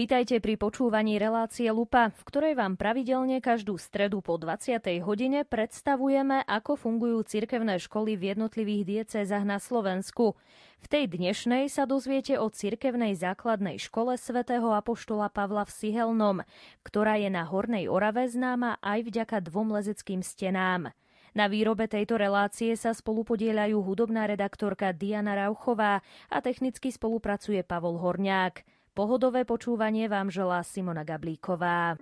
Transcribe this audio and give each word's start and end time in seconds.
Vítajte 0.00 0.40
pri 0.40 0.56
počúvaní 0.56 1.20
relácie 1.20 1.68
Lupa, 1.68 2.08
v 2.08 2.22
ktorej 2.24 2.56
vám 2.56 2.80
pravidelne 2.80 3.36
každú 3.44 3.76
stredu 3.76 4.24
po 4.24 4.40
20. 4.40 4.80
hodine 5.04 5.44
predstavujeme, 5.44 6.40
ako 6.48 6.80
fungujú 6.80 7.20
cirkevné 7.28 7.76
školy 7.76 8.16
v 8.16 8.32
jednotlivých 8.32 8.82
diecézach 8.88 9.44
na 9.44 9.60
Slovensku. 9.60 10.40
V 10.80 10.86
tej 10.88 11.04
dnešnej 11.04 11.68
sa 11.68 11.84
dozviete 11.84 12.40
o 12.40 12.48
cirkevnej 12.48 13.12
základnej 13.12 13.76
škole 13.76 14.16
svätého 14.16 14.72
Apoštola 14.72 15.28
Pavla 15.28 15.68
v 15.68 15.76
Sihelnom, 15.76 16.48
ktorá 16.80 17.20
je 17.20 17.28
na 17.28 17.44
Hornej 17.44 17.84
Orave 17.92 18.24
známa 18.24 18.80
aj 18.80 19.04
vďaka 19.04 19.52
dvom 19.52 19.76
lezeckým 19.76 20.24
stenám. 20.24 20.96
Na 21.36 21.44
výrobe 21.44 21.92
tejto 21.92 22.16
relácie 22.16 22.72
sa 22.72 22.96
spolupodielajú 22.96 23.76
hudobná 23.84 24.24
redaktorka 24.24 24.96
Diana 24.96 25.36
Rauchová 25.36 26.00
a 26.32 26.40
technicky 26.40 26.88
spolupracuje 26.88 27.60
Pavol 27.68 28.00
Horniák. 28.00 28.79
Pohodové 29.00 29.48
počúvanie 29.48 30.12
vám 30.12 30.28
želá 30.28 30.60
Simona 30.60 31.08
Gablíková. 31.08 31.96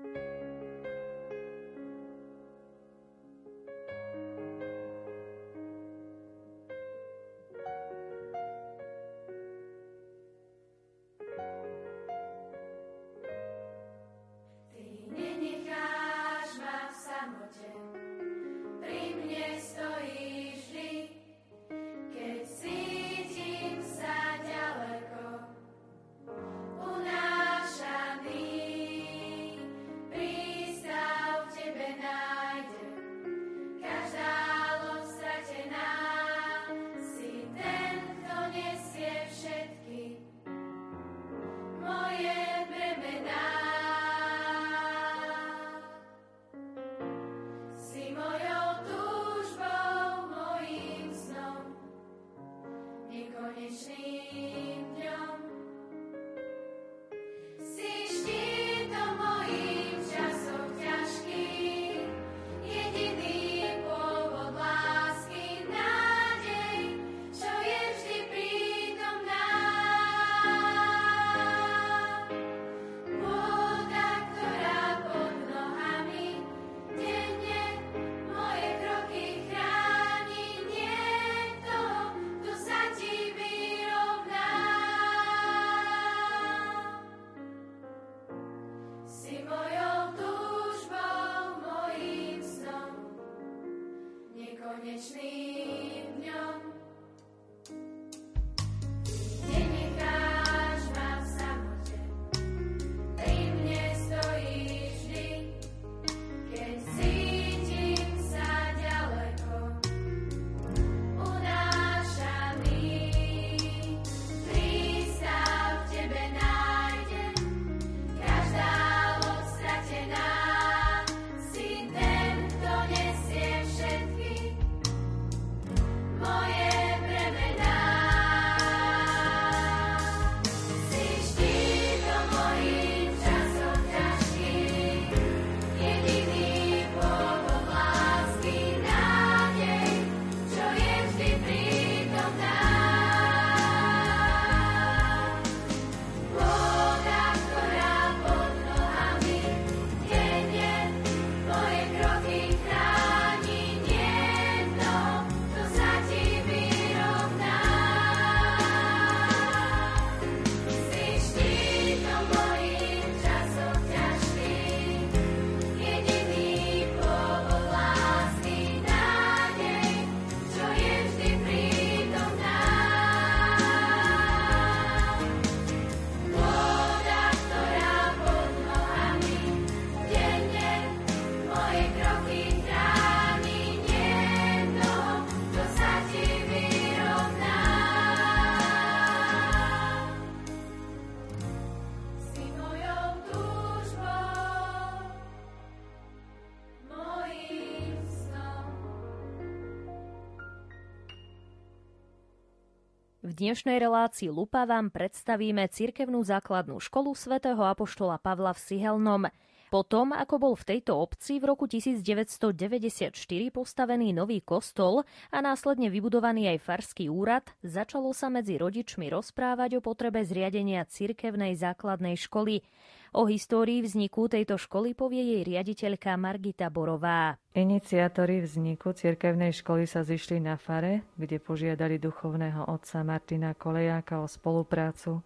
Dnešnej 203.39 203.79
relácii 203.79 204.35
Lupa 204.35 204.67
vám 204.67 204.91
predstavíme 204.91 205.71
cirkevnú 205.71 206.27
základnú 206.27 206.83
školu 206.83 207.15
svätého 207.15 207.63
Apoštola 207.63 208.19
Pavla 208.19 208.51
v 208.51 208.59
Sihelnom. 208.59 209.31
Potom, 209.71 210.11
ako 210.11 210.43
bol 210.43 210.55
v 210.59 210.75
tejto 210.75 210.99
obci 210.99 211.39
v 211.39 211.55
roku 211.55 211.71
1994 211.71 213.15
postavený 213.55 214.11
nový 214.11 214.43
kostol 214.43 215.07
a 215.31 215.39
následne 215.39 215.87
vybudovaný 215.87 216.51
aj 216.51 216.67
farský 216.67 217.07
úrad, 217.07 217.47
začalo 217.63 218.11
sa 218.11 218.27
medzi 218.27 218.59
rodičmi 218.59 219.07
rozprávať 219.07 219.79
o 219.79 219.81
potrebe 219.87 220.19
zriadenia 220.27 220.83
cirkevnej 220.83 221.55
základnej 221.55 222.19
školy. 222.19 222.67
O 223.17 223.25
histórii 223.25 223.81
vzniku 223.81 224.29
tejto 224.29 224.61
školy 224.61 224.93
povie 224.93 225.25
jej 225.25 225.43
riaditeľka 225.43 226.13
Margita 226.21 226.69
Borová. 226.69 227.41
Iniciátori 227.57 228.45
vzniku 228.45 228.93
cirkevnej 228.93 229.57
školy 229.57 229.89
sa 229.89 230.05
zišli 230.05 230.45
na 230.45 230.61
fare, 230.61 231.09
kde 231.17 231.41
požiadali 231.41 231.97
duchovného 231.97 232.69
otca 232.69 233.01
Martina 233.01 233.57
Kolejáka 233.57 234.21
o 234.21 234.29
spoluprácu 234.29 235.25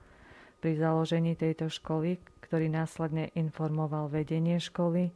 pri 0.63 0.79
založení 0.79 1.35
tejto 1.35 1.67
školy, 1.67 2.23
ktorý 2.47 2.71
následne 2.71 3.35
informoval 3.35 4.07
vedenie 4.07 4.63
školy 4.63 5.11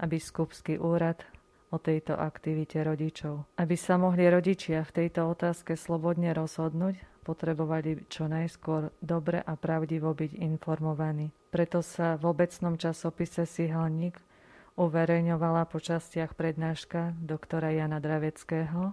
a 0.00 0.08
biskupský 0.08 0.80
úrad 0.80 1.20
o 1.68 1.76
tejto 1.76 2.16
aktivite 2.16 2.80
rodičov. 2.80 3.44
Aby 3.60 3.76
sa 3.76 4.00
mohli 4.00 4.24
rodičia 4.24 4.80
v 4.88 5.04
tejto 5.04 5.28
otázke 5.28 5.76
slobodne 5.76 6.32
rozhodnúť, 6.32 6.96
potrebovali 7.20 8.08
čo 8.08 8.24
najskôr 8.24 8.96
dobre 9.04 9.44
a 9.44 9.52
pravdivo 9.60 10.16
byť 10.16 10.40
informovaní. 10.40 11.28
Preto 11.48 11.80
sa 11.80 12.20
v 12.20 12.28
obecnom 12.28 12.76
časopise 12.76 13.48
Sihalník 13.48 14.20
uverejňovala 14.76 15.64
po 15.64 15.80
častiach 15.80 16.36
prednáška 16.36 17.16
doktora 17.16 17.72
Jana 17.72 17.98
Draveckého 18.04 18.92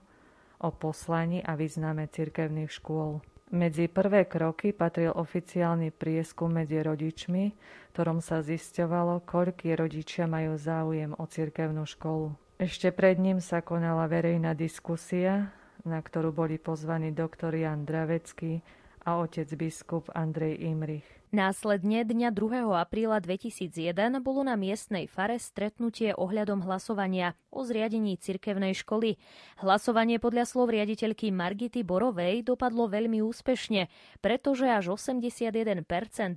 o 0.64 0.70
poslaní 0.72 1.44
a 1.44 1.60
význame 1.60 2.08
cirkevných 2.08 2.72
škôl. 2.72 3.20
Medzi 3.54 3.92
prvé 3.92 4.26
kroky 4.26 4.74
patril 4.74 5.14
oficiálny 5.14 5.94
prieskum 5.94 6.50
medzi 6.50 6.82
rodičmi, 6.82 7.54
ktorom 7.94 8.24
sa 8.24 8.42
zisťovalo, 8.42 9.22
koľký 9.28 9.76
rodičia 9.78 10.26
majú 10.26 10.58
záujem 10.58 11.14
o 11.14 11.24
cirkevnú 11.30 11.86
školu. 11.86 12.34
Ešte 12.56 12.90
pred 12.96 13.20
ním 13.20 13.44
sa 13.44 13.60
konala 13.60 14.08
verejná 14.08 14.56
diskusia, 14.56 15.52
na 15.86 16.02
ktorú 16.02 16.34
boli 16.34 16.58
pozvaní 16.58 17.12
doktor 17.12 17.54
Jan 17.54 17.86
Dravecký 17.86 18.64
a 19.06 19.22
otec 19.22 19.54
biskup 19.54 20.10
Andrej 20.18 20.58
Imrich. 20.66 21.06
Následne 21.36 22.08
dňa 22.08 22.32
2. 22.32 22.64
apríla 22.80 23.20
2001 23.20 23.92
bolo 24.24 24.48
na 24.48 24.56
miestnej 24.56 25.04
fare 25.04 25.36
stretnutie 25.36 26.16
ohľadom 26.16 26.64
hlasovania 26.64 27.36
o 27.52 27.68
zriadení 27.68 28.16
cirkevnej 28.16 28.72
školy. 28.72 29.20
Hlasovanie 29.60 30.16
podľa 30.16 30.48
slov 30.48 30.72
riaditeľky 30.72 31.36
Margity 31.36 31.84
Borovej 31.84 32.40
dopadlo 32.48 32.88
veľmi 32.88 33.20
úspešne, 33.20 33.92
pretože 34.24 34.64
až 34.64 34.96
81% 34.96 35.84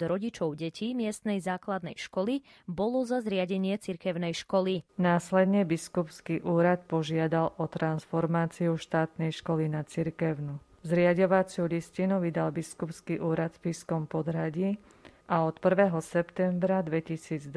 rodičov 0.03 0.59
detí 0.59 0.99
miestnej 0.99 1.39
základnej 1.39 1.95
školy 1.95 2.43
bolo 2.67 3.07
za 3.07 3.23
zriadenie 3.23 3.79
cirkevnej 3.79 4.35
školy. 4.35 4.83
Následne 4.99 5.63
biskupský 5.63 6.43
úrad 6.43 6.91
požiadal 6.91 7.55
o 7.55 7.71
transformáciu 7.71 8.75
štátnej 8.75 9.31
školy 9.31 9.71
na 9.71 9.87
cirkevnú. 9.87 10.59
Zriadovaciu 10.89 11.69
listinu 11.69 12.17
vydal 12.17 12.49
biskupský 12.49 13.21
úrad 13.21 13.53
v 13.61 13.69
Pískom 13.69 14.09
podhradí 14.09 14.81
a 15.29 15.45
od 15.45 15.61
1. 15.61 15.93
septembra 16.01 16.81
2002 16.81 17.53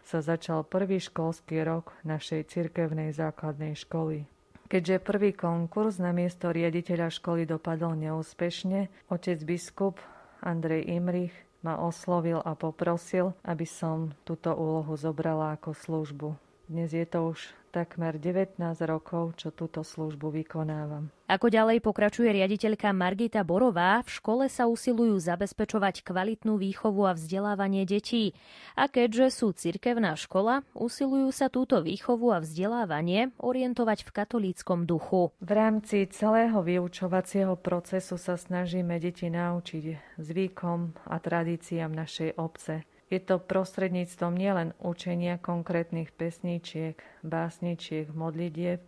sa 0.00 0.18
začal 0.24 0.64
prvý 0.64 0.96
školský 0.96 1.60
rok 1.60 1.92
našej 2.08 2.48
cirkevnej 2.48 3.12
základnej 3.12 3.76
školy. 3.76 4.24
Keďže 4.64 4.96
prvý 5.04 5.36
konkurs 5.36 6.00
na 6.00 6.16
miesto 6.16 6.48
riaditeľa 6.48 7.12
školy 7.12 7.44
dopadol 7.44 8.00
neúspešne, 8.00 9.12
otec 9.12 9.44
biskup 9.44 10.00
Andrej 10.40 10.88
Imrich 10.88 11.36
ma 11.60 11.84
oslovil 11.84 12.40
a 12.40 12.56
poprosil, 12.56 13.36
aby 13.44 13.68
som 13.68 14.16
túto 14.24 14.56
úlohu 14.56 14.96
zobrala 14.96 15.52
ako 15.52 15.76
službu. 15.76 16.32
Dnes 16.64 16.96
je 16.96 17.04
to 17.04 17.36
už 17.36 17.59
takmer 17.70 18.18
19 18.18 18.58
rokov, 18.84 19.38
čo 19.38 19.54
túto 19.54 19.86
službu 19.86 20.42
vykonávam. 20.42 21.08
Ako 21.30 21.46
ďalej 21.46 21.78
pokračuje 21.78 22.26
riaditeľka 22.26 22.90
Margita 22.90 23.46
Borová, 23.46 24.02
v 24.02 24.10
škole 24.10 24.44
sa 24.50 24.66
usilujú 24.66 25.14
zabezpečovať 25.22 26.02
kvalitnú 26.02 26.58
výchovu 26.58 27.06
a 27.06 27.14
vzdelávanie 27.14 27.86
detí. 27.86 28.34
A 28.74 28.90
keďže 28.90 29.30
sú 29.30 29.54
cirkevná 29.54 30.18
škola, 30.18 30.66
usilujú 30.74 31.30
sa 31.30 31.46
túto 31.46 31.78
výchovu 31.86 32.34
a 32.34 32.42
vzdelávanie 32.42 33.30
orientovať 33.38 34.02
v 34.02 34.10
katolíckom 34.10 34.90
duchu. 34.90 35.30
V 35.38 35.50
rámci 35.54 36.10
celého 36.10 36.66
vyučovacieho 36.66 37.54
procesu 37.54 38.18
sa 38.18 38.34
snažíme 38.34 38.98
deti 38.98 39.30
naučiť 39.30 40.18
zvykom 40.18 41.06
a 41.06 41.14
tradíciám 41.22 41.94
našej 41.94 42.42
obce. 42.42 42.89
Je 43.10 43.18
to 43.18 43.42
prostredníctvom 43.42 44.38
nielen 44.38 44.70
učenia 44.78 45.34
konkrétnych 45.42 46.14
pesníčiek, 46.14 46.94
básničiek, 47.26 48.06
modlitieb, 48.14 48.78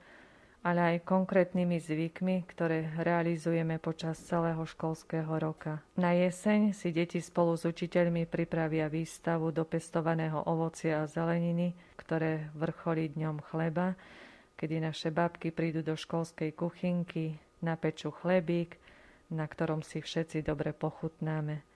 ale 0.63 0.95
aj 0.95 1.03
konkrétnymi 1.03 1.83
zvykmi, 1.83 2.47
ktoré 2.47 2.87
realizujeme 3.03 3.83
počas 3.83 4.23
celého 4.23 4.63
školského 4.63 5.27
roka. 5.43 5.83
Na 5.99 6.15
jeseň 6.15 6.71
si 6.71 6.95
deti 6.95 7.19
spolu 7.19 7.59
s 7.59 7.67
učiteľmi 7.67 8.31
pripravia 8.31 8.87
výstavu 8.87 9.51
dopestovaného 9.51 10.47
ovocia 10.47 11.03
a 11.03 11.11
zeleniny, 11.11 11.75
ktoré 11.99 12.47
vrcholí 12.55 13.11
dňom 13.19 13.43
chleba, 13.51 13.99
kedy 14.55 14.87
naše 14.87 15.11
babky 15.11 15.51
prídu 15.51 15.83
do 15.83 15.99
školskej 15.99 16.55
kuchynky, 16.55 17.43
napečú 17.59 18.15
chlebík, 18.15 18.79
na 19.35 19.51
ktorom 19.51 19.83
si 19.83 19.99
všetci 19.99 20.47
dobre 20.47 20.71
pochutnáme 20.71 21.72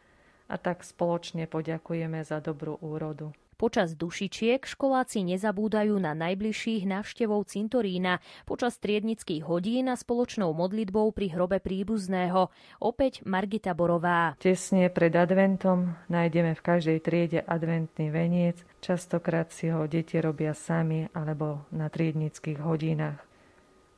a 0.47 0.57
tak 0.57 0.87
spoločne 0.87 1.51
poďakujeme 1.51 2.23
za 2.23 2.39
dobrú 2.39 2.79
úrodu. 2.79 3.35
Počas 3.57 3.97
dušičiek 3.97 4.69
školáci 4.69 5.25
nezabúdajú 5.25 5.97
na 5.97 6.13
najbližších 6.13 6.85
návštevov 6.85 7.49
cintorína, 7.49 8.21
počas 8.45 8.77
triednických 8.77 9.49
hodín 9.49 9.89
a 9.89 9.97
spoločnou 9.97 10.53
modlitbou 10.53 11.09
pri 11.17 11.33
hrobe 11.33 11.57
príbuzného. 11.65 12.53
Opäť 12.85 13.25
Margita 13.25 13.73
Borová. 13.73 14.37
Tesne 14.37 14.93
pred 14.93 15.17
adventom 15.17 15.97
nájdeme 16.13 16.53
v 16.53 16.65
každej 16.69 16.99
triede 17.01 17.41
adventný 17.41 18.13
veniec. 18.13 18.61
Častokrát 18.85 19.49
si 19.49 19.73
ho 19.73 19.89
deti 19.89 20.21
robia 20.21 20.53
sami 20.53 21.09
alebo 21.17 21.65
na 21.73 21.89
triednických 21.89 22.61
hodinách. 22.61 23.26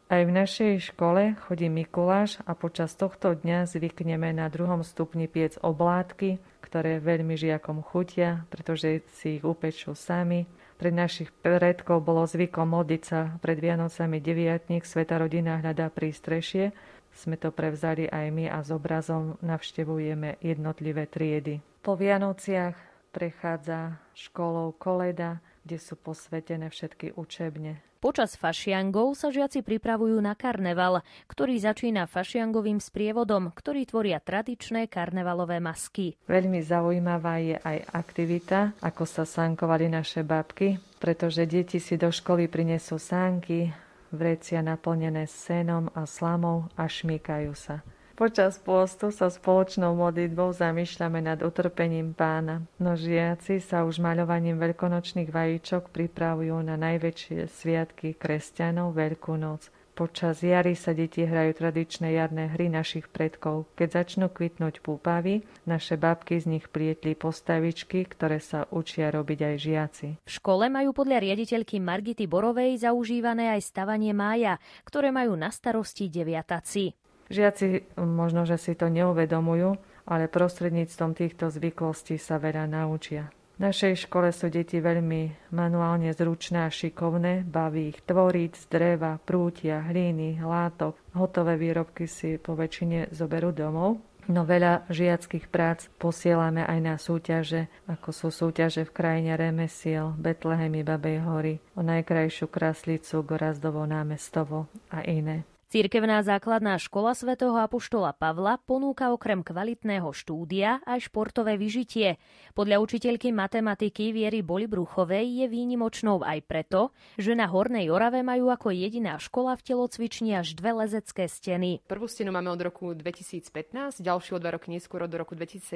Aj 0.08 0.24
v 0.24 0.32
našej 0.32 0.88
škole 0.88 1.36
chodí 1.44 1.68
Mikuláš 1.68 2.40
a 2.48 2.56
počas 2.56 2.96
tohto 2.96 3.36
dňa 3.36 3.68
zvykneme 3.68 4.32
na 4.32 4.48
druhom 4.48 4.80
stupni 4.80 5.28
piec 5.28 5.60
oblátky, 5.60 6.40
ktoré 6.64 6.96
veľmi 6.96 7.36
žiakom 7.36 7.84
chutia, 7.84 8.48
pretože 8.48 9.04
si 9.20 9.36
ich 9.36 9.44
upečú 9.44 9.92
sami. 9.92 10.48
Pred 10.80 10.94
našich 10.96 11.28
predkov 11.44 12.08
bolo 12.08 12.24
zvykom 12.24 12.72
modliť 12.72 13.02
sa 13.04 13.36
pred 13.44 13.60
Vianocami 13.60 14.16
deviatník, 14.16 14.88
Sveta 14.88 15.20
rodina 15.20 15.60
hľadá 15.60 15.92
prístrešie. 15.92 16.72
Sme 17.12 17.36
to 17.36 17.52
prevzali 17.52 18.08
aj 18.08 18.32
my 18.32 18.48
a 18.48 18.64
s 18.64 18.72
obrazom 18.72 19.36
navštevujeme 19.44 20.40
jednotlivé 20.40 21.04
triedy. 21.04 21.60
Po 21.84 22.00
Vianociach 22.00 22.80
prechádza 23.12 24.00
školou 24.16 24.72
koleda, 24.72 25.44
kde 25.68 25.76
sú 25.76 26.00
posvetené 26.00 26.72
všetky 26.72 27.12
učebne. 27.20 27.84
Počas 28.00 28.38
fašiangov 28.40 29.18
sa 29.18 29.28
žiaci 29.28 29.60
pripravujú 29.60 30.16
na 30.22 30.32
karneval, 30.32 31.04
ktorý 31.28 31.60
začína 31.60 32.08
fašiangovým 32.08 32.80
sprievodom, 32.80 33.52
ktorý 33.52 33.84
tvoria 33.84 34.22
tradičné 34.22 34.88
karnevalové 34.88 35.60
masky. 35.60 36.16
Veľmi 36.24 36.64
zaujímavá 36.64 37.42
je 37.42 37.60
aj 37.60 37.90
aktivita, 37.90 38.80
ako 38.80 39.02
sa 39.04 39.28
sánkovali 39.28 39.92
naše 39.92 40.24
babky, 40.24 40.80
pretože 41.02 41.44
deti 41.44 41.82
si 41.82 42.00
do 42.00 42.08
školy 42.08 42.48
prinesú 42.48 42.96
sánky, 42.96 43.74
vrecia 44.14 44.64
naplnené 44.64 45.28
senom 45.28 45.92
a 45.92 46.08
slamou 46.08 46.70
a 46.78 46.88
šmýkajú 46.88 47.52
sa. 47.52 47.82
Počas 48.18 48.58
pôstu 48.58 49.14
sa 49.14 49.30
spoločnou 49.30 49.94
modlitbou 49.94 50.50
zamýšľame 50.50 51.22
nad 51.22 51.38
utrpením 51.38 52.18
pána. 52.18 52.66
No 52.82 52.98
žiaci 52.98 53.62
sa 53.62 53.86
už 53.86 54.02
maľovaním 54.02 54.58
veľkonočných 54.58 55.30
vajíčok 55.30 55.94
pripravujú 55.94 56.58
na 56.66 56.74
najväčšie 56.74 57.46
sviatky 57.46 58.18
kresťanov 58.18 58.98
Veľkú 58.98 59.38
noc. 59.38 59.70
Počas 59.94 60.42
jary 60.42 60.74
sa 60.74 60.98
deti 60.98 61.22
hrajú 61.22 61.62
tradičné 61.62 62.18
jarné 62.18 62.50
hry 62.58 62.66
našich 62.66 63.06
predkov. 63.06 63.70
Keď 63.78 64.02
začnú 64.02 64.26
kvitnúť 64.34 64.82
púpavy, 64.82 65.46
naše 65.62 65.94
babky 65.94 66.42
z 66.42 66.58
nich 66.58 66.66
plietli 66.66 67.14
postavičky, 67.14 68.02
ktoré 68.02 68.42
sa 68.42 68.66
učia 68.74 69.14
robiť 69.14 69.38
aj 69.46 69.54
žiaci. 69.62 70.06
V 70.26 70.30
škole 70.42 70.66
majú 70.66 70.90
podľa 70.90 71.22
riaditeľky 71.22 71.78
Margity 71.78 72.26
Borovej 72.26 72.82
zaužívané 72.82 73.54
aj 73.54 73.62
stavanie 73.62 74.10
mája, 74.10 74.58
ktoré 74.82 75.14
majú 75.14 75.38
na 75.38 75.54
starosti 75.54 76.10
deviataci. 76.10 76.98
Žiaci 77.28 78.00
možno, 78.00 78.48
že 78.48 78.56
si 78.56 78.72
to 78.72 78.88
neuvedomujú, 78.88 79.76
ale 80.08 80.32
prostredníctvom 80.32 81.12
týchto 81.12 81.52
zvyklostí 81.52 82.16
sa 82.16 82.40
veľa 82.40 82.64
naučia. 82.64 83.28
V 83.58 83.66
našej 83.66 84.06
škole 84.06 84.30
sú 84.30 84.54
deti 84.54 84.78
veľmi 84.78 85.50
manuálne 85.50 86.14
zručné 86.14 86.62
a 86.62 86.70
šikovné, 86.70 87.42
baví 87.42 87.90
ich 87.90 88.00
tvoriť 88.06 88.52
z 88.54 88.64
dreva, 88.70 89.18
prútia, 89.18 89.82
hlíny, 89.82 90.38
látok. 90.38 90.94
Hotové 91.18 91.58
výrobky 91.58 92.06
si 92.06 92.38
po 92.38 92.54
väčšine 92.54 93.10
zoberú 93.10 93.50
domov. 93.50 93.98
No 94.30 94.46
veľa 94.46 94.86
žiackých 94.92 95.50
prác 95.50 95.90
posielame 95.98 96.62
aj 96.62 96.78
na 96.84 96.94
súťaže, 97.00 97.66
ako 97.90 98.14
sú 98.14 98.28
súťaže 98.30 98.86
v 98.86 98.94
krajine 98.94 99.34
remesiel, 99.34 100.14
Betlehemy, 100.14 100.86
Babej 100.86 101.18
hory, 101.26 101.54
o 101.74 101.82
najkrajšiu 101.82 102.46
kraslicu, 102.46 103.26
Gorazdovo 103.26 103.82
námestovo 103.88 104.70
a 104.94 105.02
iné. 105.02 105.42
Cirkevná 105.68 106.24
základná 106.24 106.80
škola 106.80 107.12
svätého 107.12 107.52
Apoštola 107.52 108.16
Pavla 108.16 108.56
ponúka 108.56 109.12
okrem 109.12 109.44
kvalitného 109.44 110.16
štúdia 110.16 110.80
aj 110.88 111.12
športové 111.12 111.60
vyžitie. 111.60 112.16
Podľa 112.56 112.80
učiteľky 112.80 113.36
matematiky 113.36 114.16
Viery 114.16 114.40
Bolibruchovej 114.40 115.28
je 115.28 115.46
výnimočnou 115.52 116.24
aj 116.24 116.40
preto, 116.48 116.96
že 117.20 117.36
na 117.36 117.44
Hornej 117.52 117.92
Orave 117.92 118.24
majú 118.24 118.48
ako 118.48 118.72
jediná 118.72 119.20
škola 119.20 119.60
v 119.60 119.68
telocvični 119.68 120.40
až 120.40 120.56
dve 120.56 120.72
lezecké 120.72 121.28
steny. 121.28 121.84
Prvú 121.84 122.08
stenu 122.08 122.32
máme 122.32 122.48
od 122.48 122.64
roku 122.64 122.96
2015, 122.96 124.00
ďalšiu 124.00 124.32
o 124.36 124.40
dva 124.40 124.56
roky 124.56 124.72
neskôr 124.72 125.04
od 125.04 125.12
roku 125.12 125.36
2017. 125.36 125.68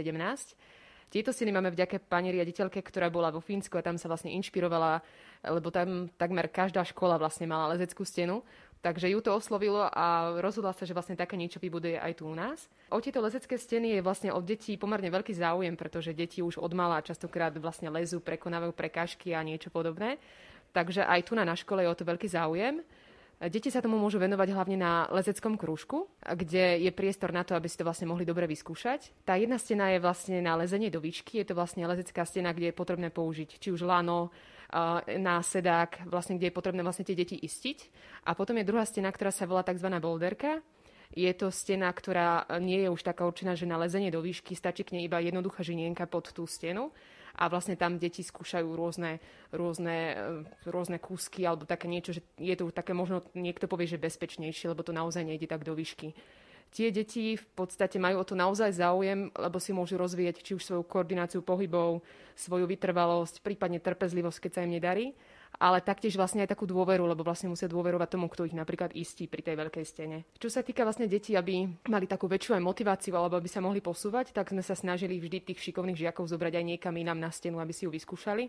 Tieto 1.13 1.29
steny 1.29 1.53
máme 1.53 1.69
vďaka 1.69 2.01
pani 2.09 2.33
riaditeľke, 2.33 2.81
ktorá 2.81 3.13
bola 3.13 3.29
vo 3.29 3.45
Fínsku 3.45 3.77
a 3.77 3.85
tam 3.85 4.01
sa 4.01 4.09
vlastne 4.09 4.33
inšpirovala, 4.41 5.05
lebo 5.45 5.69
tam 5.69 6.09
takmer 6.17 6.49
každá 6.49 6.81
škola 6.89 7.21
vlastne 7.21 7.45
mala 7.45 7.77
lezeckú 7.77 8.01
stenu. 8.09 8.41
Takže 8.83 9.15
ju 9.15 9.23
to 9.23 9.31
oslovilo 9.31 9.87
a 9.87 10.35
rozhodla 10.43 10.75
sa, 10.75 10.83
že 10.83 10.91
vlastne 10.91 11.15
také 11.15 11.39
niečo 11.39 11.63
vybuduje 11.63 12.03
aj 12.03 12.19
tu 12.19 12.27
u 12.27 12.35
nás. 12.35 12.67
O 12.91 12.99
tieto 12.99 13.23
lezecké 13.23 13.55
steny 13.55 13.95
je 13.95 14.03
vlastne 14.03 14.35
od 14.35 14.43
detí 14.43 14.75
pomerne 14.75 15.07
veľký 15.07 15.39
záujem, 15.39 15.79
pretože 15.79 16.11
deti 16.11 16.43
už 16.43 16.59
od 16.59 16.75
mala 16.75 16.99
častokrát 16.99 17.55
vlastne 17.63 17.95
lezú, 17.95 18.19
prekonávajú 18.19 18.75
prekážky 18.75 19.39
a 19.39 19.47
niečo 19.47 19.71
podobné. 19.71 20.19
Takže 20.75 21.07
aj 21.07 21.31
tu 21.31 21.39
na, 21.39 21.47
na 21.47 21.55
škole 21.55 21.87
je 21.87 21.95
o 21.95 21.95
to 21.95 22.03
veľký 22.03 22.27
záujem. 22.27 22.83
Deti 23.43 23.71
sa 23.75 23.83
tomu 23.83 23.99
môžu 23.99 24.23
venovať 24.23 24.55
hlavne 24.55 24.79
na 24.79 25.07
lezeckom 25.11 25.59
krúžku, 25.59 26.07
kde 26.23 26.79
je 26.83 26.91
priestor 26.95 27.35
na 27.35 27.43
to, 27.43 27.59
aby 27.59 27.67
si 27.67 27.75
to 27.75 27.83
vlastne 27.83 28.07
mohli 28.07 28.23
dobre 28.23 28.47
vyskúšať. 28.47 29.11
Tá 29.27 29.35
jedna 29.35 29.59
stena 29.59 29.91
je 29.91 29.99
vlastne 29.99 30.39
na 30.39 30.55
lezenie 30.59 30.95
do 30.95 31.03
výšky, 31.03 31.43
je 31.43 31.51
to 31.51 31.59
vlastne 31.59 31.83
lezecká 31.87 32.23
stena, 32.23 32.55
kde 32.55 32.71
je 32.71 32.79
potrebné 32.79 33.11
použiť 33.11 33.59
či 33.59 33.75
už 33.75 33.83
lano, 33.83 34.31
na 35.21 35.45
sedák, 35.45 36.09
vlastne, 36.09 36.41
kde 36.41 36.49
je 36.49 36.57
potrebné 36.57 36.81
vlastne 36.81 37.05
tie 37.05 37.17
deti 37.17 37.37
istiť. 37.37 37.79
A 38.25 38.33
potom 38.33 38.57
je 38.57 38.65
druhá 38.65 38.89
stena, 38.89 39.13
ktorá 39.13 39.29
sa 39.29 39.45
volá 39.45 39.61
tzv. 39.61 39.89
boulderka. 40.01 40.65
Je 41.13 41.29
to 41.37 41.53
stena, 41.53 41.93
ktorá 41.93 42.49
nie 42.57 42.81
je 42.81 42.89
už 42.89 43.05
taká 43.05 43.29
určená, 43.29 43.53
že 43.53 43.69
na 43.69 43.77
lezenie 43.77 44.09
do 44.09 44.25
výšky 44.25 44.57
stačí 44.57 44.81
k 44.81 44.97
nej 44.97 45.05
iba 45.05 45.21
jednoduchá 45.21 45.61
žinienka 45.61 46.09
pod 46.09 46.33
tú 46.33 46.49
stenu 46.49 46.89
a 47.37 47.49
vlastne 47.49 47.77
tam 47.77 47.97
deti 47.97 48.21
skúšajú 48.25 48.69
rôzne, 48.77 49.21
rôzne, 49.53 49.97
e, 50.13 50.69
rôzne 50.69 51.01
kúsky 51.01 51.45
alebo 51.49 51.65
také 51.65 51.89
niečo, 51.89 52.17
že 52.17 52.25
je 52.37 52.55
to 52.57 52.69
také 52.73 52.93
možno, 52.93 53.25
niekto 53.33 53.69
povie, 53.69 53.89
že 53.89 54.01
bezpečnejšie, 54.01 54.73
lebo 54.73 54.85
to 54.85 54.93
naozaj 54.93 55.25
nejde 55.25 55.49
tak 55.49 55.65
do 55.65 55.73
výšky. 55.73 56.13
Tie 56.73 56.89
deti 56.89 57.37
v 57.37 57.47
podstate 57.53 58.01
majú 58.01 58.25
o 58.25 58.27
to 58.27 58.33
naozaj 58.33 58.73
záujem, 58.73 59.29
lebo 59.37 59.61
si 59.61 59.77
môžu 59.77 60.01
rozvíjať 60.01 60.41
či 60.41 60.57
už 60.57 60.65
svoju 60.65 60.83
koordináciu 60.89 61.45
pohybov, 61.45 62.01
svoju 62.33 62.65
vytrvalosť, 62.65 63.45
prípadne 63.45 63.77
trpezlivosť, 63.77 64.49
keď 64.49 64.51
sa 64.51 64.65
im 64.65 64.73
nedarí 64.81 65.13
ale 65.61 65.85
taktiež 65.85 66.17
vlastne 66.17 66.47
aj 66.47 66.57
takú 66.57 66.65
dôveru, 66.65 67.05
lebo 67.05 67.27
vlastne 67.27 67.53
musia 67.53 67.69
dôverovať 67.69 68.09
tomu, 68.09 68.31
kto 68.33 68.49
ich 68.49 68.57
napríklad 68.57 68.97
istí 68.97 69.29
pri 69.29 69.45
tej 69.45 69.59
veľkej 69.59 69.85
stene. 69.85 70.25
Čo 70.41 70.49
sa 70.49 70.65
týka 70.65 70.87
vlastne 70.87 71.11
detí, 71.11 71.37
aby 71.37 71.69
mali 71.91 72.09
takú 72.09 72.31
väčšiu 72.31 72.57
aj 72.57 72.63
motiváciu 72.65 73.13
alebo 73.19 73.37
aby 73.37 73.51
sa 73.51 73.61
mohli 73.61 73.85
posúvať, 73.85 74.33
tak 74.33 74.55
sme 74.55 74.65
sa 74.65 74.73
snažili 74.73 75.21
vždy 75.21 75.53
tých 75.53 75.61
šikovných 75.61 76.09
žiakov 76.09 76.31
zobrať 76.31 76.57
aj 76.57 76.65
niekam 76.65 76.95
inám 76.97 77.21
na 77.21 77.31
stenu, 77.31 77.61
aby 77.61 77.75
si 77.75 77.85
ju 77.85 77.93
vyskúšali. 77.93 78.49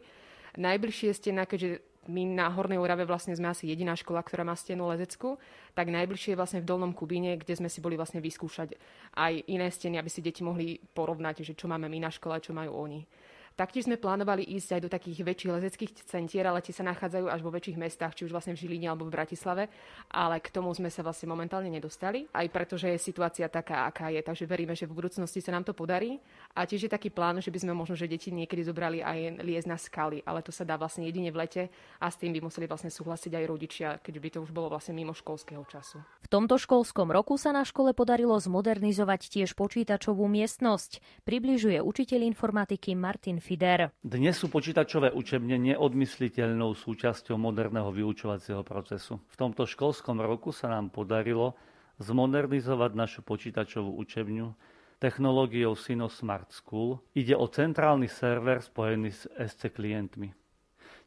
Najbližšie 0.54 1.18
stena, 1.18 1.50
keďže 1.50 1.82
my 2.08 2.36
na 2.36 2.52
Hornej 2.52 2.80
Orave 2.80 3.08
vlastne 3.08 3.32
sme 3.32 3.50
asi 3.50 3.72
jediná 3.72 3.96
škola, 3.96 4.20
ktorá 4.20 4.44
má 4.44 4.54
stenu 4.60 4.84
lezeckú, 4.92 5.40
tak 5.72 5.88
najbližšie 5.88 6.36
je 6.36 6.40
vlastne 6.40 6.60
v 6.60 6.68
Dolnom 6.68 6.92
Kubíne, 6.92 7.40
kde 7.40 7.56
sme 7.56 7.72
si 7.72 7.80
boli 7.80 7.96
vlastne 7.96 8.20
vyskúšať 8.20 8.76
aj 9.16 9.34
iné 9.48 9.72
steny, 9.72 9.96
aby 9.96 10.10
si 10.12 10.20
deti 10.20 10.44
mohli 10.44 10.78
porovnať, 10.84 11.48
že 11.48 11.54
čo 11.56 11.72
máme 11.72 11.88
my 11.88 12.04
na 12.04 12.12
škole 12.12 12.44
čo 12.44 12.52
majú 12.52 12.76
oni. 12.76 13.08
Taktiež 13.54 13.86
sme 13.86 14.02
plánovali 14.02 14.42
ísť 14.58 14.78
aj 14.78 14.82
do 14.82 14.90
takých 14.90 15.22
väčších 15.22 15.54
lezeckých 15.54 15.92
centier, 16.10 16.50
ale 16.50 16.66
tie 16.66 16.74
sa 16.74 16.82
nachádzajú 16.90 17.30
až 17.30 17.40
vo 17.46 17.54
väčších 17.54 17.78
mestách, 17.78 18.18
či 18.18 18.26
už 18.26 18.34
vlastne 18.34 18.58
v 18.58 18.66
Žiline 18.66 18.90
alebo 18.90 19.06
v 19.06 19.14
Bratislave, 19.14 19.70
ale 20.10 20.42
k 20.42 20.50
tomu 20.50 20.74
sme 20.74 20.90
sa 20.90 21.06
vlastne 21.06 21.30
momentálne 21.30 21.70
nedostali, 21.70 22.26
aj 22.34 22.48
preto, 22.50 22.82
že 22.82 22.98
je 22.98 22.98
situácia 22.98 23.46
taká, 23.46 23.86
aká 23.86 24.10
je. 24.10 24.26
Takže 24.26 24.50
veríme, 24.50 24.74
že 24.74 24.90
v 24.90 24.98
budúcnosti 24.98 25.38
sa 25.38 25.54
nám 25.54 25.70
to 25.70 25.78
podarí. 25.78 26.18
A 26.58 26.66
tiež 26.66 26.90
je 26.90 26.92
taký 26.92 27.14
plán, 27.14 27.38
že 27.38 27.54
by 27.54 27.62
sme 27.62 27.78
možno, 27.78 27.94
že 27.94 28.10
deti 28.10 28.34
niekedy 28.34 28.66
zobrali 28.66 29.06
aj 29.06 29.46
liez 29.46 29.70
na 29.70 29.78
skaly, 29.78 30.26
ale 30.26 30.42
to 30.42 30.50
sa 30.50 30.66
dá 30.66 30.74
vlastne 30.74 31.06
jedine 31.06 31.30
v 31.30 31.46
lete 31.46 31.64
a 32.02 32.10
s 32.10 32.18
tým 32.18 32.34
by 32.34 32.42
museli 32.42 32.66
vlastne 32.66 32.90
súhlasiť 32.90 33.38
aj 33.38 33.46
rodičia, 33.46 33.90
keď 34.02 34.16
by 34.18 34.30
to 34.34 34.40
už 34.42 34.50
bolo 34.50 34.74
vlastne 34.74 34.98
mimo 34.98 35.14
školského 35.14 35.62
času. 35.70 36.02
V 36.26 36.28
tomto 36.32 36.58
školskom 36.58 37.14
roku 37.14 37.38
sa 37.38 37.54
na 37.54 37.62
škole 37.62 37.94
podarilo 37.94 38.34
zmodernizovať 38.34 39.30
tiež 39.30 39.54
počítačovú 39.54 40.26
miestnosť. 40.26 41.22
Približuje 41.22 41.78
učiteľ 41.84 42.26
informatiky 42.34 42.98
Martin 42.98 43.43
Fider. 43.44 43.92
Dnes 44.00 44.40
sú 44.40 44.48
počítačové 44.48 45.12
učebne 45.12 45.60
neodmysliteľnou 45.60 46.80
súčasťou 46.80 47.36
moderného 47.36 47.92
vyučovacieho 47.92 48.64
procesu. 48.64 49.20
V 49.20 49.36
tomto 49.36 49.68
školskom 49.68 50.24
roku 50.24 50.56
sa 50.56 50.72
nám 50.72 50.88
podarilo 50.88 51.52
zmodernizovať 52.00 52.96
našu 52.96 53.20
počítačovú 53.28 54.00
učebňu 54.00 54.48
technológiou 54.96 55.76
Sino 55.76 56.08
Smart 56.08 56.56
School. 56.56 57.04
Ide 57.20 57.36
o 57.36 57.44
centrálny 57.52 58.08
server 58.08 58.64
spojený 58.64 59.12
s 59.12 59.28
SC 59.28 59.76
klientmi. 59.76 60.32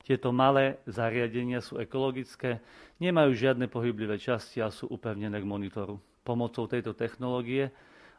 Tieto 0.05 0.29
malé 0.29 0.85
zariadenia 0.85 1.65
sú 1.65 1.81
ekologické, 1.81 2.61
nemajú 3.01 3.33
žiadne 3.33 3.65
pohyblivé 3.65 4.21
časti 4.21 4.61
a 4.61 4.69
sú 4.69 4.93
upevnené 4.93 5.41
k 5.41 5.49
monitoru. 5.49 6.05
Pomocou 6.21 6.69
tejto 6.69 6.93
technológie 6.93 7.73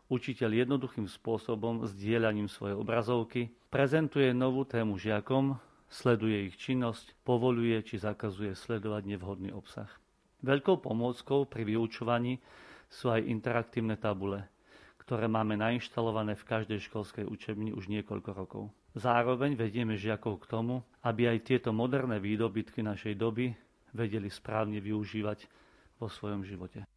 Učiteľ 0.08 0.64
jednoduchým 0.64 1.04
spôsobom, 1.12 1.84
zdieľaním 1.84 2.48
svojej 2.48 2.80
obrazovky, 2.80 3.52
prezentuje 3.68 4.32
novú 4.32 4.64
tému 4.64 4.96
žiakom, 4.96 5.60
sleduje 5.92 6.48
ich 6.48 6.56
činnosť, 6.56 7.12
povoluje 7.28 7.76
či 7.84 8.00
zakazuje 8.00 8.56
sledovať 8.56 9.04
nevhodný 9.04 9.52
obsah. 9.52 9.92
Veľkou 10.48 10.80
pomôckou 10.80 11.44
pri 11.44 11.68
vyučovaní 11.68 12.40
sú 12.88 13.12
aj 13.12 13.28
interaktívne 13.28 14.00
tabule, 14.00 14.48
ktoré 15.04 15.28
máme 15.28 15.60
nainštalované 15.60 16.40
v 16.40 16.48
každej 16.56 16.80
školskej 16.88 17.28
učebni 17.28 17.76
už 17.76 17.92
niekoľko 17.92 18.32
rokov. 18.32 18.64
Zároveň 18.96 19.60
vedieme 19.60 20.00
žiakov 20.00 20.40
k 20.40 20.50
tomu, 20.56 20.88
aby 21.04 21.36
aj 21.36 21.52
tieto 21.52 21.76
moderné 21.76 22.24
výdobytky 22.24 22.80
našej 22.80 23.20
doby 23.20 23.52
vedeli 23.92 24.32
správne 24.32 24.80
využívať 24.80 25.52
vo 26.00 26.08
svojom 26.08 26.48
živote. 26.48 26.88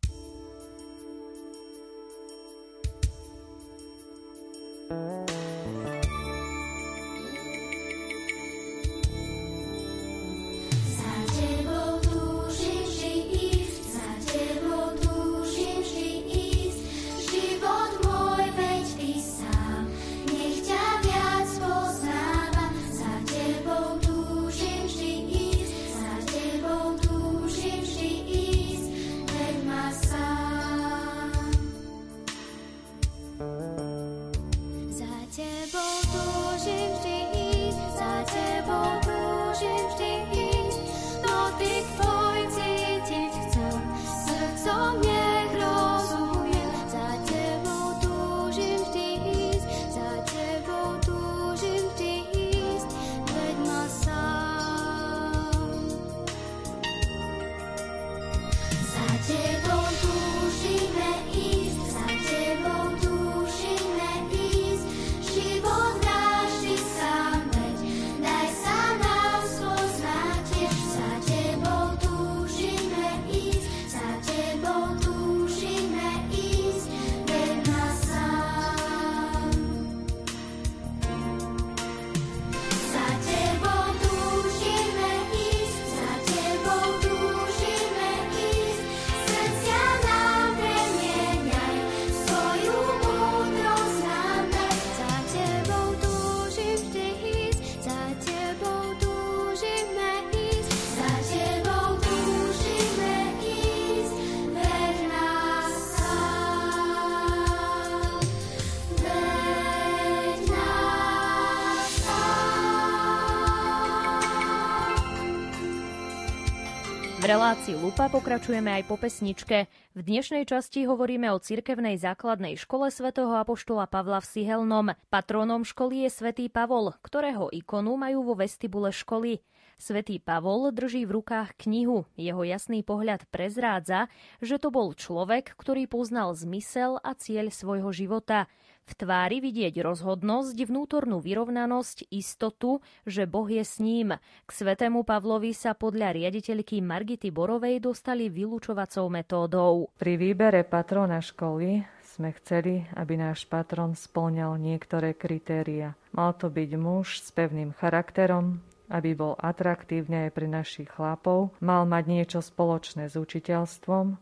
Relácii 117.28 117.76
Lupa 117.76 118.08
pokračujeme 118.08 118.80
aj 118.80 118.88
po 118.88 118.96
pesničke. 118.96 119.68
V 119.92 120.00
dnešnej 120.00 120.48
časti 120.48 120.88
hovoríme 120.88 121.28
o 121.28 121.42
cirkevnej 121.42 122.00
základnej 122.00 122.56
škole 122.56 122.88
svätého 122.88 123.28
Apoštola 123.36 123.84
Pavla 123.84 124.24
v 124.24 124.30
Sihelnom. 124.30 124.96
Patrónom 125.12 125.60
školy 125.60 126.08
je 126.08 126.10
svätý 126.16 126.48
Pavol, 126.48 126.96
ktorého 127.04 127.52
ikonu 127.52 128.00
majú 128.00 128.24
vo 128.24 128.40
vestibule 128.40 128.88
školy. 128.88 129.44
Svetý 129.76 130.16
Pavol 130.16 130.72
drží 130.72 131.04
v 131.04 131.20
rukách 131.20 131.60
knihu. 131.64 132.08
Jeho 132.16 132.40
jasný 132.40 132.80
pohľad 132.80 133.28
prezrádza, 133.28 134.08
že 134.40 134.56
to 134.56 134.72
bol 134.72 134.96
človek, 134.96 135.52
ktorý 135.60 135.88
poznal 135.88 136.32
zmysel 136.32 137.00
a 137.04 137.12
cieľ 137.12 137.52
svojho 137.52 137.92
života. 137.92 138.48
V 138.90 138.98
tvári 138.98 139.38
vidieť 139.38 139.78
rozhodnosť, 139.86 140.56
vnútornú 140.66 141.22
vyrovnanosť, 141.22 142.10
istotu, 142.10 142.82
že 143.06 143.22
Boh 143.28 143.46
je 143.46 143.62
s 143.62 143.78
ním. 143.78 144.18
K 144.18 144.50
svetému 144.50 145.06
Pavlovi 145.06 145.54
sa 145.54 145.78
podľa 145.78 146.16
riaditeľky 146.18 146.82
Margity 146.82 147.30
Borovej 147.30 147.78
dostali 147.78 148.26
vylúčovacou 148.26 149.06
metódou. 149.06 149.94
Pri 149.94 150.18
výbere 150.18 150.66
patrona 150.66 151.22
školy 151.22 151.86
sme 152.02 152.34
chceli, 152.42 152.82
aby 152.98 153.14
náš 153.14 153.46
patron 153.46 153.94
splňal 153.94 154.58
niektoré 154.58 155.14
kritéria. 155.14 155.94
Mal 156.10 156.34
to 156.34 156.50
byť 156.50 156.70
muž 156.74 157.22
s 157.22 157.30
pevným 157.30 157.70
charakterom, 157.70 158.58
aby 158.90 159.14
bol 159.14 159.38
atraktívne 159.38 160.26
aj 160.26 160.30
pre 160.34 160.50
našich 160.50 160.90
chlapov, 160.90 161.54
mal 161.62 161.86
mať 161.86 162.04
niečo 162.10 162.40
spoločné 162.42 163.06
s 163.06 163.14
učiteľstvom 163.14 164.18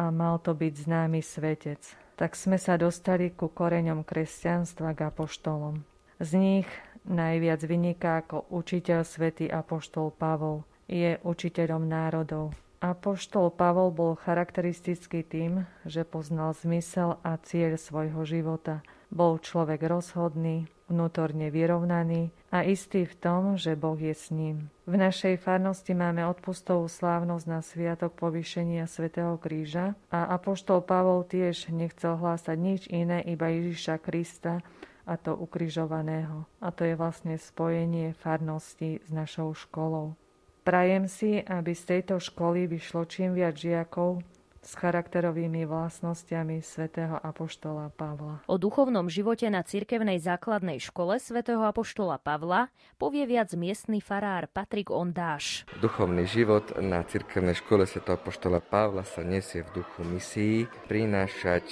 a 0.00 0.04
mal 0.08 0.40
to 0.40 0.56
byť 0.56 0.72
známy 0.88 1.20
svetec 1.20 2.05
tak 2.16 2.32
sme 2.34 2.56
sa 2.56 2.80
dostali 2.80 3.28
ku 3.30 3.52
koreňom 3.52 4.02
kresťanstva 4.02 4.96
k 4.96 5.12
apoštolom. 5.12 5.84
Z 6.16 6.30
nich 6.40 6.68
najviac 7.04 7.60
vyniká 7.62 8.24
ako 8.24 8.48
učiteľ 8.48 9.04
svätý 9.04 9.46
apoštol 9.52 10.10
Pavol. 10.16 10.64
Je 10.88 11.20
učiteľom 11.20 11.84
národov. 11.84 12.56
Apoštol 12.80 13.52
Pavol 13.52 13.92
bol 13.92 14.16
charakteristický 14.16 15.24
tým, 15.24 15.68
že 15.84 16.08
poznal 16.08 16.56
zmysel 16.56 17.20
a 17.20 17.36
cieľ 17.40 17.76
svojho 17.76 18.24
života. 18.24 18.80
Bol 19.12 19.36
človek 19.40 19.84
rozhodný, 19.84 20.68
vnútorne 20.86 21.50
vyrovnaný 21.52 22.30
a 22.56 22.64
istý 22.64 23.04
v 23.04 23.12
tom, 23.20 23.60
že 23.60 23.76
Boh 23.76 24.00
je 24.00 24.16
s 24.16 24.32
ním. 24.32 24.72
V 24.88 24.96
našej 24.96 25.36
farnosti 25.36 25.92
máme 25.92 26.24
odpustovú 26.24 26.88
slávnosť 26.88 27.44
na 27.44 27.60
sviatok 27.60 28.16
povýšenia 28.16 28.88
svätého 28.88 29.36
Kríža 29.36 29.92
a 30.08 30.32
Apoštol 30.32 30.80
Pavol 30.80 31.28
tiež 31.28 31.68
nechcel 31.68 32.16
hlásať 32.16 32.56
nič 32.56 32.82
iné, 32.88 33.20
iba 33.28 33.52
Ježiša 33.52 34.00
Krista 34.00 34.64
a 35.04 35.20
to 35.20 35.36
ukrižovaného. 35.36 36.48
A 36.64 36.72
to 36.72 36.88
je 36.88 36.96
vlastne 36.96 37.36
spojenie 37.36 38.16
farnosti 38.16 39.04
s 39.04 39.10
našou 39.12 39.52
školou. 39.52 40.16
Prajem 40.64 41.12
si, 41.12 41.44
aby 41.44 41.76
z 41.76 41.82
tejto 41.94 42.16
školy 42.18 42.64
vyšlo 42.66 43.04
čím 43.04 43.36
viac 43.36 43.54
žiakov, 43.54 44.24
s 44.66 44.74
charakterovými 44.74 45.62
vlastnosťami 45.62 46.58
svätého 46.58 47.14
Apoštola 47.22 47.94
Pavla. 47.94 48.42
O 48.50 48.58
duchovnom 48.58 49.06
živote 49.06 49.46
na 49.46 49.62
cirkevnej 49.62 50.18
základnej 50.18 50.82
škole 50.82 51.22
svätého 51.22 51.62
Apoštola 51.62 52.18
Pavla 52.18 52.74
povie 52.98 53.30
viac 53.30 53.54
miestny 53.54 54.02
farár 54.02 54.50
Patrik 54.50 54.90
Ondáš. 54.90 55.62
Duchovný 55.78 56.26
život 56.26 56.74
na 56.82 57.06
cirkevnej 57.06 57.54
škole 57.54 57.86
svätého 57.86 58.18
Apoštola 58.18 58.58
Pavla 58.58 59.06
sa 59.06 59.22
nesie 59.22 59.62
v 59.62 59.86
duchu 59.86 60.02
misií 60.02 60.66
prinášať 60.90 61.62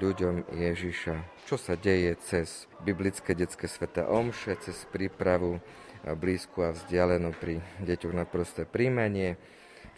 ľuďom 0.00 0.48
Ježiša. 0.48 1.44
Čo 1.44 1.60
sa 1.60 1.76
deje 1.76 2.16
cez 2.24 2.64
biblické 2.80 3.36
detské 3.36 3.68
sveté 3.68 4.00
omše, 4.08 4.56
cez 4.64 4.88
prípravu 4.88 5.60
blízku 6.04 6.64
a 6.64 6.72
vzdialenú 6.72 7.36
pri 7.36 7.60
deťoch 7.84 8.14
na 8.16 8.24
prosté 8.24 8.64
príjmanie, 8.64 9.36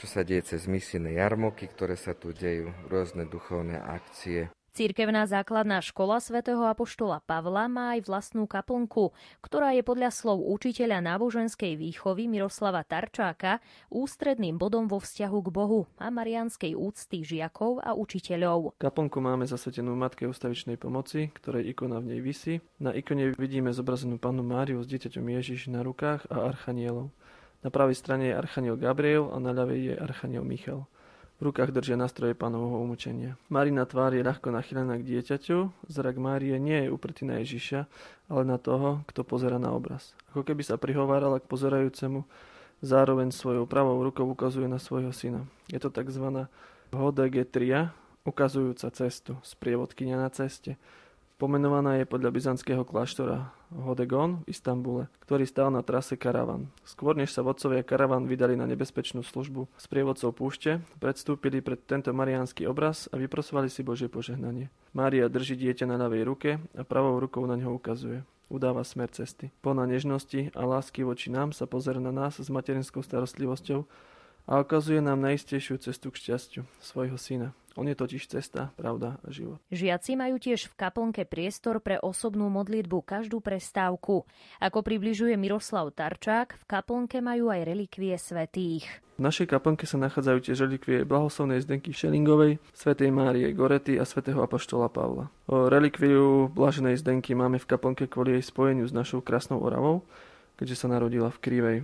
čo 0.00 0.08
sa 0.08 0.24
deje 0.24 0.56
cez 0.56 0.64
misijné 0.64 1.20
jarmoky, 1.20 1.68
ktoré 1.68 1.92
sa 1.92 2.16
tu 2.16 2.32
dejú, 2.32 2.72
rôzne 2.88 3.28
duchovné 3.28 3.76
akcie. 3.76 4.48
Cirkevná 4.70 5.26
základná 5.26 5.82
škola 5.82 6.22
svätého 6.22 6.62
Apoštola 6.62 7.26
Pavla 7.26 7.66
má 7.66 7.98
aj 7.98 8.06
vlastnú 8.06 8.46
kaplnku, 8.46 9.10
ktorá 9.42 9.74
je 9.74 9.82
podľa 9.82 10.14
slov 10.14 10.46
učiteľa 10.46 11.02
náboženskej 11.02 11.74
výchovy 11.74 12.30
Miroslava 12.30 12.86
Tarčáka 12.86 13.58
ústredným 13.90 14.62
bodom 14.62 14.86
vo 14.86 15.02
vzťahu 15.02 15.38
k 15.42 15.48
Bohu 15.50 15.90
a 15.98 16.06
marianskej 16.14 16.78
úcty 16.78 17.26
žiakov 17.26 17.82
a 17.82 17.98
učiteľov. 17.98 18.78
Kaplnku 18.78 19.18
máme 19.18 19.42
zasvetenú 19.44 19.98
Matke 19.98 20.30
ustavičnej 20.30 20.78
pomoci, 20.78 21.34
ktorej 21.34 21.74
ikona 21.74 21.98
v 21.98 22.14
nej 22.14 22.20
vysí. 22.22 22.62
Na 22.78 22.94
ikone 22.94 23.34
vidíme 23.34 23.74
zobrazenú 23.74 24.22
pannu 24.22 24.46
Máriu 24.46 24.78
s 24.80 24.88
dieťaťom 24.88 25.26
Ježiš 25.34 25.66
na 25.66 25.82
rukách 25.82 26.30
a 26.30 26.46
archanielov. 26.46 27.10
Na 27.60 27.68
pravej 27.68 27.96
strane 27.96 28.32
je 28.32 28.38
archaniel 28.38 28.80
Gabriel 28.80 29.28
a 29.28 29.36
na 29.36 29.52
ľavej 29.52 29.92
je 29.92 29.94
archaniel 30.00 30.44
Michal. 30.48 30.88
V 31.40 31.48
rukách 31.48 31.72
držia 31.72 31.96
nástroje 31.96 32.36
pánovho 32.36 32.84
umúčenia. 32.84 33.40
Marina 33.48 33.88
tvár 33.88 34.12
je 34.12 34.20
ľahko 34.20 34.52
nachylená 34.52 35.00
k 35.00 35.08
dieťaťu, 35.08 35.88
zrak 35.88 36.20
Márie 36.20 36.60
nie 36.60 36.84
je 36.84 36.92
upretý 36.92 37.24
na 37.24 37.40
Ježiša, 37.40 37.88
ale 38.28 38.42
na 38.44 38.60
toho, 38.60 39.00
kto 39.08 39.24
pozera 39.24 39.56
na 39.56 39.72
obraz. 39.72 40.12
Ako 40.32 40.44
keby 40.44 40.60
sa 40.60 40.76
prihovárala 40.76 41.40
k 41.40 41.48
pozerajúcemu, 41.48 42.28
zároveň 42.84 43.32
svojou 43.32 43.64
pravou 43.64 44.00
rukou 44.04 44.28
ukazuje 44.28 44.68
na 44.68 44.76
svojho 44.76 45.16
syna. 45.16 45.48
Je 45.72 45.80
to 45.80 45.88
tzv. 45.88 46.44
hodegetria, 46.92 47.96
ukazujúca 48.28 48.92
cestu, 48.92 49.40
sprievodkynia 49.40 50.20
na 50.20 50.28
ceste. 50.28 50.76
Pomenovaná 51.40 51.96
je 51.96 52.04
podľa 52.04 52.36
byzantského 52.36 52.84
kláštora 52.84 53.48
Hodegon 53.72 54.44
v 54.44 54.52
Istambule, 54.52 55.08
ktorý 55.24 55.48
stál 55.48 55.72
na 55.72 55.80
trase 55.80 56.12
Karavan. 56.20 56.68
Skôr 56.84 57.16
než 57.16 57.32
sa 57.32 57.40
vodcovia 57.40 57.80
Karavan 57.80 58.28
vydali 58.28 58.60
na 58.60 58.68
nebezpečnú 58.68 59.24
službu 59.24 59.64
s 59.80 59.88
prievodcov 59.88 60.36
púšte, 60.36 60.84
predstúpili 61.00 61.64
pred 61.64 61.80
tento 61.88 62.12
mariánsky 62.12 62.68
obraz 62.68 63.08
a 63.08 63.16
vyprosovali 63.16 63.72
si 63.72 63.80
Božie 63.80 64.12
požehnanie. 64.12 64.68
Mária 64.92 65.32
drží 65.32 65.56
dieťa 65.56 65.88
na 65.88 65.96
ľavej 65.96 66.22
ruke 66.28 66.50
a 66.76 66.84
pravou 66.84 67.16
rukou 67.16 67.48
na 67.48 67.56
ňo 67.56 67.72
ukazuje. 67.72 68.20
Udáva 68.52 68.84
smer 68.84 69.08
cesty. 69.08 69.48
Plná 69.64 69.88
nežnosti 69.88 70.52
a 70.52 70.60
lásky 70.68 71.08
voči 71.08 71.32
nám 71.32 71.56
sa 71.56 71.64
pozera 71.64 72.04
na 72.04 72.12
nás 72.12 72.36
s 72.36 72.52
materinskou 72.52 73.00
starostlivosťou 73.00 73.88
a 74.44 74.60
ukazuje 74.60 75.00
nám 75.00 75.24
najistejšiu 75.24 75.80
cestu 75.80 76.12
k 76.12 76.20
šťastiu, 76.20 76.62
svojho 76.84 77.16
syna. 77.16 77.56
On 77.80 77.88
je 77.88 77.96
totiž 77.96 78.28
cesta, 78.28 78.76
pravda 78.76 79.16
a 79.24 79.32
život. 79.32 79.56
Žiaci 79.72 80.12
majú 80.12 80.36
tiež 80.36 80.68
v 80.68 80.74
kaplnke 80.76 81.24
priestor 81.24 81.80
pre 81.80 81.96
osobnú 81.96 82.52
modlitbu 82.52 83.00
každú 83.00 83.40
prestávku. 83.40 84.28
Ako 84.60 84.84
približuje 84.84 85.32
Miroslav 85.40 85.88
Tarčák, 85.96 86.60
v 86.60 86.64
kaplnke 86.68 87.24
majú 87.24 87.48
aj 87.48 87.64
relikvie 87.64 88.20
svetých. 88.20 88.84
V 89.16 89.24
našej 89.24 89.48
kaplnke 89.48 89.88
sa 89.88 89.96
nachádzajú 89.96 90.38
tiež 90.44 90.68
relikvie 90.68 91.08
blahoslovnej 91.08 91.64
Zdenky 91.64 91.96
Šelingovej, 91.96 92.60
svätej 92.76 93.08
Márie 93.08 93.48
Gorety 93.56 93.96
a 93.96 94.04
svätého 94.04 94.44
Apoštola 94.44 94.92
Pavla. 94.92 95.32
O 95.48 95.72
relikviu 95.72 96.52
blaženej 96.52 97.00
Zdenky 97.00 97.32
máme 97.32 97.56
v 97.56 97.64
kaplnke 97.64 98.12
kvôli 98.12 98.36
jej 98.36 98.44
spojeniu 98.44 98.84
s 98.84 98.92
našou 98.92 99.24
krásnou 99.24 99.56
Oravou, 99.56 100.04
keďže 100.60 100.84
sa 100.84 100.92
narodila 100.92 101.32
v 101.32 101.40
Krivej. 101.40 101.78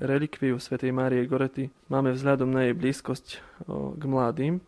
Relikviu 0.00 0.56
svätej 0.56 0.96
Márie 0.96 1.28
Gorety 1.28 1.68
máme 1.92 2.16
vzhľadom 2.16 2.48
na 2.48 2.64
jej 2.64 2.72
blízkosť 2.72 3.26
k 3.68 4.02
mladým, 4.08 4.64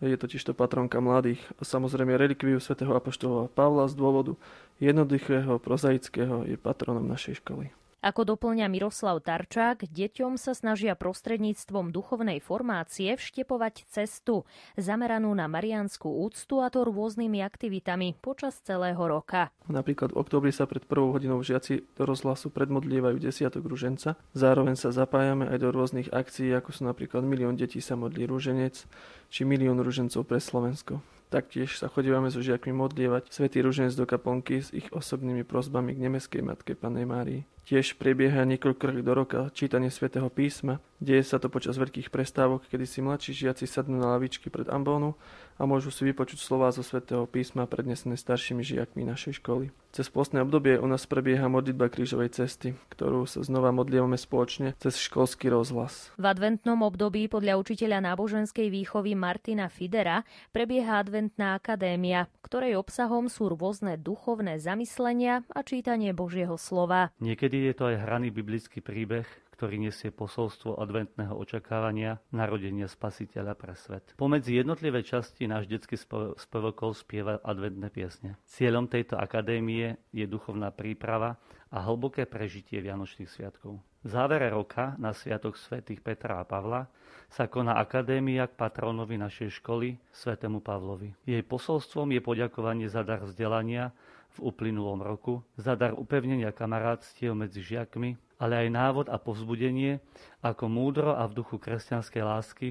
je 0.00 0.16
totiž 0.16 0.44
to 0.44 0.52
patronka 0.56 1.00
mladých 1.00 1.40
a 1.60 1.62
samozrejme 1.64 2.16
relikviu 2.16 2.56
svätého 2.56 2.96
Apoštola 2.96 3.52
Pavla 3.52 3.84
z 3.84 3.94
dôvodu 4.00 4.32
jednoduchého, 4.80 5.60
prozaického 5.60 6.48
je 6.48 6.56
patronom 6.56 7.04
našej 7.04 7.44
školy. 7.44 7.68
Ako 8.00 8.24
doplňa 8.24 8.72
Miroslav 8.72 9.20
Tarčák, 9.20 9.84
deťom 9.84 10.40
sa 10.40 10.56
snažia 10.56 10.96
prostredníctvom 10.96 11.92
duchovnej 11.92 12.40
formácie 12.40 13.12
vštepovať 13.12 13.84
cestu, 13.92 14.48
zameranú 14.80 15.28
na 15.36 15.44
marianskú 15.52 16.08
úctu 16.08 16.64
a 16.64 16.72
to 16.72 16.88
rôznymi 16.88 17.44
aktivitami 17.44 18.16
počas 18.24 18.56
celého 18.64 18.96
roka. 19.04 19.52
Napríklad 19.68 20.16
v 20.16 20.20
oktobri 20.24 20.48
sa 20.48 20.64
pred 20.64 20.80
prvou 20.88 21.12
hodinou 21.12 21.44
žiaci 21.44 21.84
do 21.92 22.08
rozhlasu 22.08 22.48
predmodlievajú 22.48 23.20
desiatok 23.20 23.68
ruženca. 23.68 24.16
Zároveň 24.32 24.80
sa 24.80 24.96
zapájame 24.96 25.52
aj 25.52 25.60
do 25.60 25.68
rôznych 25.68 26.08
akcií, 26.08 26.56
ako 26.56 26.72
sú 26.72 26.88
napríklad 26.88 27.20
Milión 27.20 27.60
detí 27.60 27.84
sa 27.84 28.00
modlí 28.00 28.24
ruženec, 28.24 28.80
či 29.28 29.44
Milión 29.44 29.76
ružencov 29.76 30.24
pre 30.24 30.40
Slovensko. 30.40 31.04
Taktiež 31.28 31.76
sa 31.76 31.92
chodívame 31.92 32.32
so 32.32 32.40
žiakmi 32.40 32.72
modlievať 32.74 33.28
Svetý 33.28 33.60
ruženec 33.60 33.92
do 33.92 34.08
kaponky 34.08 34.64
s 34.64 34.72
ich 34.72 34.88
osobnými 34.90 35.44
prosbami 35.44 35.94
k 35.94 36.02
nemeskej 36.08 36.42
matke 36.42 36.72
Panej 36.74 37.06
Márii. 37.06 37.44
Tiež 37.68 38.00
prebieha 38.00 38.42
niekoľko 38.48 39.00
do 39.04 39.12
roka 39.14 39.40
čítanie 39.54 39.92
svätého 39.92 40.26
písma. 40.32 40.80
Deje 41.00 41.24
sa 41.24 41.40
to 41.40 41.48
počas 41.48 41.80
veľkých 41.80 42.12
prestávok, 42.12 42.68
kedy 42.68 42.84
si 42.84 43.00
mladší 43.00 43.32
žiaci 43.32 43.64
sadnú 43.64 43.96
na 43.96 44.12
lavičky 44.12 44.52
pred 44.52 44.68
ambónu 44.68 45.16
a 45.56 45.64
môžu 45.64 45.88
si 45.88 46.04
vypočuť 46.04 46.36
slová 46.36 46.68
zo 46.76 46.84
svätého 46.84 47.24
písma 47.24 47.64
prednesené 47.64 48.20
staršími 48.20 48.60
žiakmi 48.60 49.08
našej 49.08 49.40
školy. 49.40 49.72
Cez 49.96 50.06
postné 50.12 50.44
obdobie 50.44 50.76
u 50.76 50.86
nás 50.86 51.08
prebieha 51.08 51.50
modlitba 51.50 51.90
krížovej 51.90 52.30
cesty, 52.36 52.76
ktorú 52.94 53.26
sa 53.26 53.42
znova 53.42 53.74
modlívame 53.74 54.14
spoločne 54.20 54.76
cez 54.76 55.00
školský 55.00 55.50
rozhlas. 55.50 56.14
V 56.20 56.24
adventnom 56.30 56.84
období 56.84 57.26
podľa 57.26 57.58
učiteľa 57.58 58.12
náboženskej 58.12 58.70
výchovy 58.70 59.18
Martina 59.18 59.66
Fidera 59.66 60.22
prebieha 60.54 61.00
adventná 61.00 61.58
akadémia, 61.58 62.28
ktorej 62.44 62.78
obsahom 62.78 63.26
sú 63.26 63.50
rôzne 63.50 63.98
duchovné 63.98 64.62
zamyslenia 64.62 65.42
a 65.50 65.60
čítanie 65.66 66.14
Božieho 66.14 66.54
slova. 66.54 67.10
Niekedy 67.18 67.49
je 67.58 67.74
to 67.74 67.90
aj 67.90 68.06
hraný 68.06 68.30
biblický 68.30 68.78
príbeh, 68.78 69.26
ktorý 69.60 69.76
nesie 69.76 70.08
posolstvo 70.08 70.80
adventného 70.80 71.36
očakávania 71.36 72.16
narodenia 72.32 72.88
spasiteľa 72.88 73.52
pre 73.58 73.76
svet. 73.76 74.16
Pomedzi 74.16 74.56
jednotlivé 74.56 75.04
časti 75.04 75.44
náš 75.44 75.68
detský 75.68 76.00
spevokol 76.40 76.96
spieva 76.96 77.42
adventné 77.44 77.92
piesne. 77.92 78.40
Cieľom 78.48 78.88
tejto 78.88 79.20
akadémie 79.20 80.00
je 80.16 80.24
duchovná 80.24 80.72
príprava 80.72 81.36
a 81.68 81.84
hlboké 81.84 82.24
prežitie 82.24 82.80
Vianočných 82.80 83.28
sviatkov. 83.28 83.84
V 84.00 84.08
závere 84.08 84.48
roka 84.48 84.96
na 84.96 85.12
Sviatok 85.12 85.60
svätých 85.60 86.00
Petra 86.00 86.40
a 86.40 86.48
Pavla 86.48 86.88
sa 87.28 87.44
koná 87.46 87.76
akadémia 87.76 88.48
k 88.48 88.56
patronovi 88.56 89.20
našej 89.20 89.60
školy, 89.60 90.00
svätému 90.08 90.64
Pavlovi. 90.64 91.12
Jej 91.28 91.44
posolstvom 91.44 92.08
je 92.16 92.24
poďakovanie 92.24 92.88
za 92.88 93.04
dar 93.04 93.20
vzdelania 93.28 93.92
v 94.36 94.38
uplynulom 94.50 95.02
roku, 95.02 95.42
za 95.58 95.74
dar 95.74 95.94
upevnenia 95.94 96.54
kamarátstiev 96.54 97.34
medzi 97.34 97.62
žiakmi, 97.62 98.14
ale 98.40 98.66
aj 98.66 98.68
návod 98.72 99.06
a 99.10 99.20
povzbudenie, 99.20 99.98
ako 100.40 100.70
múdro 100.70 101.12
a 101.18 101.26
v 101.28 101.36
duchu 101.42 101.60
kresťanskej 101.60 102.22
lásky 102.22 102.68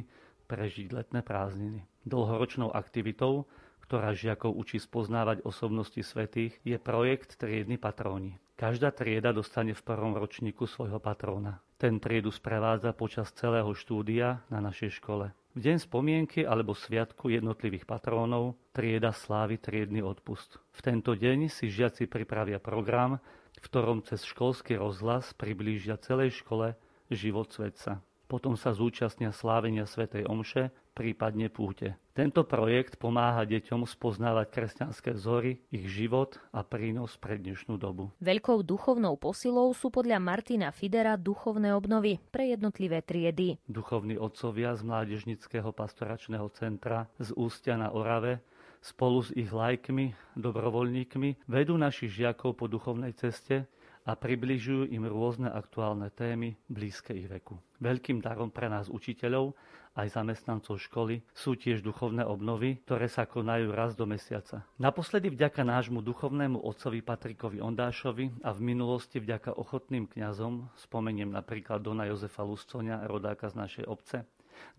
prežiť 0.50 0.96
letné 0.96 1.22
prázdniny. 1.22 1.86
Dlhoročnou 2.10 2.74
aktivitou, 2.74 3.46
ktorá 3.86 4.14
žiakov 4.14 4.58
učí 4.58 4.82
spoznávať 4.82 5.46
osobnosti 5.46 6.02
svetých, 6.02 6.58
je 6.66 6.78
projekt 6.82 7.38
Triedny 7.38 7.78
patróni. 7.78 8.42
Každá 8.60 8.92
trieda 8.92 9.32
dostane 9.32 9.72
v 9.72 9.82
prvom 9.82 10.20
ročníku 10.20 10.68
svojho 10.68 11.00
patróna. 11.00 11.64
Ten 11.80 11.96
triedu 11.96 12.28
sprevádza 12.28 12.92
počas 12.92 13.32
celého 13.32 13.72
štúdia 13.72 14.44
na 14.52 14.60
našej 14.60 15.00
škole. 15.00 15.32
Deň 15.60 15.92
spomienky 15.92 16.48
alebo 16.48 16.72
sviatku 16.72 17.28
jednotlivých 17.36 17.84
patrónov 17.84 18.56
trieda 18.72 19.12
slávy 19.12 19.60
triedny 19.60 20.00
odpust. 20.00 20.56
V 20.72 20.80
tento 20.80 21.12
deň 21.20 21.52
si 21.52 21.68
žiaci 21.68 22.08
pripravia 22.08 22.64
program, 22.64 23.20
v 23.60 23.68
ktorom 23.68 24.00
cez 24.08 24.24
školský 24.24 24.80
rozhlas 24.80 25.36
priblížia 25.36 26.00
celej 26.00 26.40
škole 26.40 26.80
život 27.12 27.52
svetca. 27.52 28.00
Potom 28.30 28.54
sa 28.54 28.78
zúčastnia 28.78 29.34
slávenia 29.34 29.90
svätej 29.90 30.30
Omše, 30.30 30.70
prípadne 30.94 31.50
púte. 31.50 31.98
Tento 32.14 32.46
projekt 32.46 33.02
pomáha 33.02 33.42
deťom 33.42 33.90
spoznávať 33.90 34.54
kresťanské 34.54 35.18
vzory, 35.18 35.66
ich 35.74 35.90
život 35.90 36.38
a 36.54 36.62
prínos 36.62 37.18
pre 37.18 37.42
dnešnú 37.42 37.82
dobu. 37.82 38.14
Veľkou 38.22 38.62
duchovnou 38.62 39.18
posilou 39.18 39.74
sú 39.74 39.90
podľa 39.90 40.22
Martina 40.22 40.70
Fidera 40.70 41.18
duchovné 41.18 41.74
obnovy 41.74 42.22
pre 42.30 42.54
jednotlivé 42.54 43.02
triedy. 43.02 43.58
Duchovní 43.66 44.22
otcovia 44.22 44.78
z 44.78 44.86
Mládežnického 44.86 45.74
pastoračného 45.74 46.54
centra 46.54 47.10
z 47.18 47.34
Ústia 47.34 47.82
na 47.82 47.90
Orave 47.90 48.46
spolu 48.78 49.26
s 49.26 49.34
ich 49.34 49.50
lajkmi, 49.50 50.38
dobrovoľníkmi 50.38 51.50
vedú 51.52 51.76
našich 51.76 52.14
žiakov 52.14 52.56
po 52.62 52.70
duchovnej 52.70 53.12
ceste, 53.18 53.66
a 54.08 54.16
približujú 54.16 54.90
im 54.92 55.04
rôzne 55.06 55.52
aktuálne 55.52 56.12
témy 56.14 56.56
blízke 56.72 57.12
ich 57.12 57.28
veku. 57.28 57.60
Veľkým 57.80 58.24
darom 58.24 58.52
pre 58.52 58.72
nás 58.72 58.88
učiteľov 58.88 59.56
aj 60.00 60.16
zamestnancov 60.16 60.80
školy 60.80 61.20
sú 61.36 61.60
tiež 61.60 61.84
duchovné 61.84 62.24
obnovy, 62.24 62.80
ktoré 62.88 63.12
sa 63.12 63.28
konajú 63.28 63.74
raz 63.76 64.00
do 64.00 64.08
mesiaca. 64.08 64.64
Naposledy 64.80 65.28
vďaka 65.34 65.66
nášmu 65.66 66.00
duchovnému 66.00 66.62
otcovi 66.64 67.04
Patrikovi 67.04 67.60
Ondášovi 67.60 68.46
a 68.46 68.56
v 68.56 68.60
minulosti 68.64 69.20
vďaka 69.20 69.60
ochotným 69.60 70.08
kňazom, 70.08 70.72
spomeniem 70.80 71.34
napríklad 71.34 71.84
Dona 71.84 72.08
Jozefa 72.08 72.46
Luscoňa, 72.48 73.04
rodáka 73.10 73.52
z 73.52 73.56
našej 73.60 73.86
obce, 73.92 74.24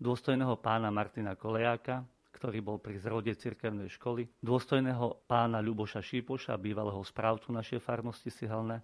dôstojného 0.01 0.57
pána 0.57 0.89
Martina 0.89 1.37
Kolejáka, 1.37 2.01
ktorý 2.31 2.57
bol 2.65 2.77
pri 2.81 2.97
zrode 2.97 3.29
cirkevnej 3.37 3.91
školy, 3.93 4.25
dôstojného 4.41 5.29
pána 5.29 5.61
Ľuboša 5.61 6.01
Šípoša, 6.01 6.57
bývalého 6.57 6.97
správcu 7.05 7.53
našej 7.53 7.77
farnosti 7.77 8.33
Sihalne, 8.33 8.81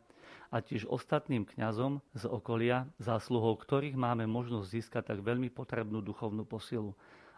a 0.52 0.64
tiež 0.64 0.88
ostatným 0.88 1.44
kňazom 1.44 2.00
z 2.16 2.24
okolia, 2.28 2.88
zásluhou 3.00 3.56
ktorých 3.60 4.00
máme 4.00 4.28
možnosť 4.30 4.68
získať 4.68 5.04
tak 5.16 5.20
veľmi 5.24 5.52
potrebnú 5.52 6.00
duchovnú 6.00 6.48
posilu 6.48 6.96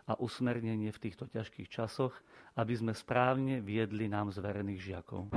a 0.10 0.18
usmernenie 0.18 0.90
v 0.90 1.02
týchto 1.10 1.30
ťažkých 1.30 1.70
časoch, 1.70 2.14
aby 2.58 2.74
sme 2.74 2.94
správne 2.98 3.62
viedli 3.62 4.10
nám 4.10 4.34
zverených 4.34 4.82
žiakov. 4.82 5.30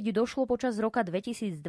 Keď 0.00 0.16
došlo 0.24 0.48
počas 0.48 0.80
roka 0.80 1.04
2020 1.04 1.60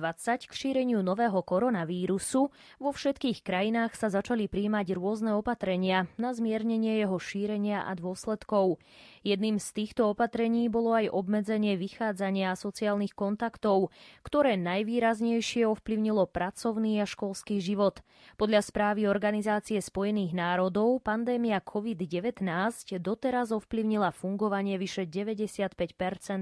k 0.47 0.51
šíreniu 0.55 1.03
nového 1.03 1.43
koronavírusu, 1.43 2.47
vo 2.79 2.89
všetkých 2.95 3.43
krajinách 3.43 3.91
sa 3.91 4.07
začali 4.07 4.47
príjmať 4.47 4.95
rôzne 4.95 5.35
opatrenia 5.35 6.07
na 6.15 6.31
zmiernenie 6.31 7.03
jeho 7.03 7.19
šírenia 7.19 7.83
a 7.83 7.91
dôsledkov. 7.91 8.79
Jedným 9.21 9.61
z 9.61 9.69
týchto 9.77 10.09
opatrení 10.17 10.65
bolo 10.65 10.97
aj 10.97 11.13
obmedzenie 11.13 11.77
vychádzania 11.77 12.57
sociálnych 12.57 13.13
kontaktov, 13.13 13.93
ktoré 14.25 14.57
najvýraznejšie 14.57 15.69
ovplyvnilo 15.69 16.25
pracovný 16.25 16.97
a 16.97 17.05
školský 17.05 17.61
život. 17.61 18.01
Podľa 18.41 18.65
správy 18.65 19.05
Organizácie 19.05 19.77
spojených 19.77 20.33
národov 20.33 21.05
pandémia 21.05 21.61
COVID-19 21.61 22.41
doteraz 22.97 23.53
ovplyvnila 23.53 24.09
fungovanie 24.09 24.81
vyše 24.81 25.05
95 25.05 25.77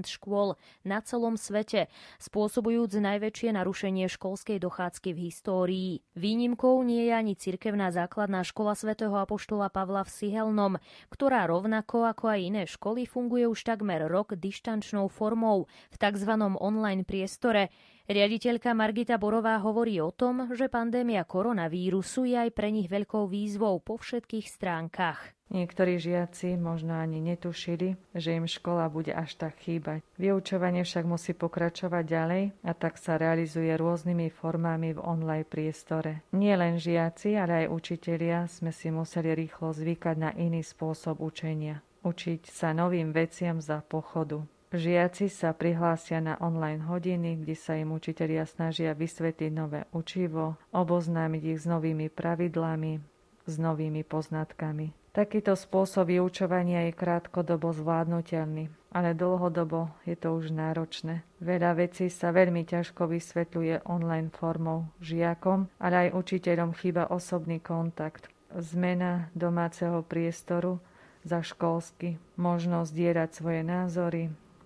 škôl 0.08 0.56
na 0.80 1.04
celom 1.04 1.36
svete, 1.36 1.92
spôsobujúc 2.16 2.96
najväčšie 2.96 3.60
narušenie 3.60 4.08
školskej 4.08 4.56
dochádzky 4.56 5.12
v 5.12 5.18
histórii. 5.28 5.92
Výnimkou 6.16 6.80
nie 6.80 7.08
je 7.08 7.12
ani 7.12 7.36
cirkevná 7.36 7.92
základná 7.92 8.40
škola 8.40 8.72
svätého 8.72 9.12
Apoštola 9.20 9.68
Pavla 9.68 10.00
v 10.08 10.10
Sihelnom, 10.16 10.72
ktorá 11.12 11.44
rovnako 11.44 12.08
ako 12.08 12.24
aj 12.32 12.40
iné 12.40 12.62
školy 12.70 13.10
funguje 13.10 13.50
už 13.50 13.66
takmer 13.66 14.06
rok 14.06 14.38
dištančnou 14.38 15.10
formou 15.10 15.66
v 15.90 15.96
tzv. 15.98 16.32
online 16.62 17.02
priestore. 17.02 17.74
Riaditeľka 18.10 18.74
Margita 18.74 19.18
Borová 19.18 19.58
hovorí 19.62 20.02
o 20.02 20.10
tom, 20.10 20.50
že 20.54 20.66
pandémia 20.66 21.22
koronavírusu 21.22 22.26
je 22.26 22.38
aj 22.46 22.50
pre 22.54 22.74
nich 22.74 22.90
veľkou 22.90 23.30
výzvou 23.30 23.78
po 23.82 23.98
všetkých 23.98 24.46
stránkach. 24.50 25.34
Niektorí 25.50 25.98
žiaci 25.98 26.54
možno 26.54 26.94
ani 26.94 27.18
netušili, 27.18 27.98
že 28.14 28.38
im 28.38 28.46
škola 28.46 28.86
bude 28.86 29.10
až 29.10 29.34
tak 29.34 29.58
chýbať. 29.58 30.06
Vyučovanie 30.14 30.86
však 30.86 31.02
musí 31.06 31.34
pokračovať 31.34 32.04
ďalej 32.06 32.44
a 32.62 32.70
tak 32.74 32.94
sa 32.98 33.18
realizuje 33.18 33.74
rôznymi 33.74 34.30
formami 34.30 34.94
v 34.94 35.02
online 35.02 35.46
priestore. 35.46 36.22
Nie 36.30 36.54
len 36.54 36.78
žiaci, 36.78 37.34
ale 37.34 37.66
aj 37.66 37.74
učitelia 37.74 38.46
sme 38.46 38.70
si 38.70 38.94
museli 38.94 39.34
rýchlo 39.34 39.74
zvykať 39.74 40.16
na 40.18 40.30
iný 40.38 40.62
spôsob 40.62 41.18
učenia 41.18 41.82
učiť 42.02 42.48
sa 42.48 42.72
novým 42.72 43.12
veciam 43.12 43.60
za 43.60 43.84
pochodu. 43.84 44.44
Žiaci 44.70 45.26
sa 45.26 45.50
prihlásia 45.50 46.22
na 46.22 46.38
online 46.38 46.86
hodiny, 46.86 47.42
kde 47.42 47.58
sa 47.58 47.74
im 47.74 47.90
učitelia 47.90 48.46
snažia 48.46 48.94
vysvetliť 48.94 49.50
nové 49.50 49.82
učivo, 49.90 50.54
oboznámiť 50.70 51.42
ich 51.42 51.58
s 51.58 51.66
novými 51.66 52.06
pravidlami, 52.06 53.02
s 53.50 53.54
novými 53.58 54.06
poznatkami. 54.06 54.94
Takýto 55.10 55.58
spôsob 55.58 56.14
vyučovania 56.14 56.86
je 56.86 56.94
krátkodobo 56.94 57.74
zvládnutelný, 57.74 58.70
ale 58.94 59.10
dlhodobo 59.10 59.90
je 60.06 60.14
to 60.14 60.38
už 60.38 60.54
náročné. 60.54 61.26
Veľa 61.42 61.82
vecí 61.82 62.06
sa 62.06 62.30
veľmi 62.30 62.62
ťažko 62.62 63.10
vysvetľuje 63.10 63.90
online 63.90 64.30
formou 64.30 64.86
žiakom, 65.02 65.66
ale 65.82 66.06
aj 66.06 66.14
učiteľom 66.14 66.78
chýba 66.78 67.10
osobný 67.10 67.58
kontakt. 67.58 68.30
Zmena 68.54 69.34
domáceho 69.34 70.06
priestoru 70.06 70.78
za 71.24 71.44
školsky, 71.44 72.16
možnosť 72.40 72.90
dierať 72.92 73.30
svoje 73.34 73.60
názory, 73.66 74.22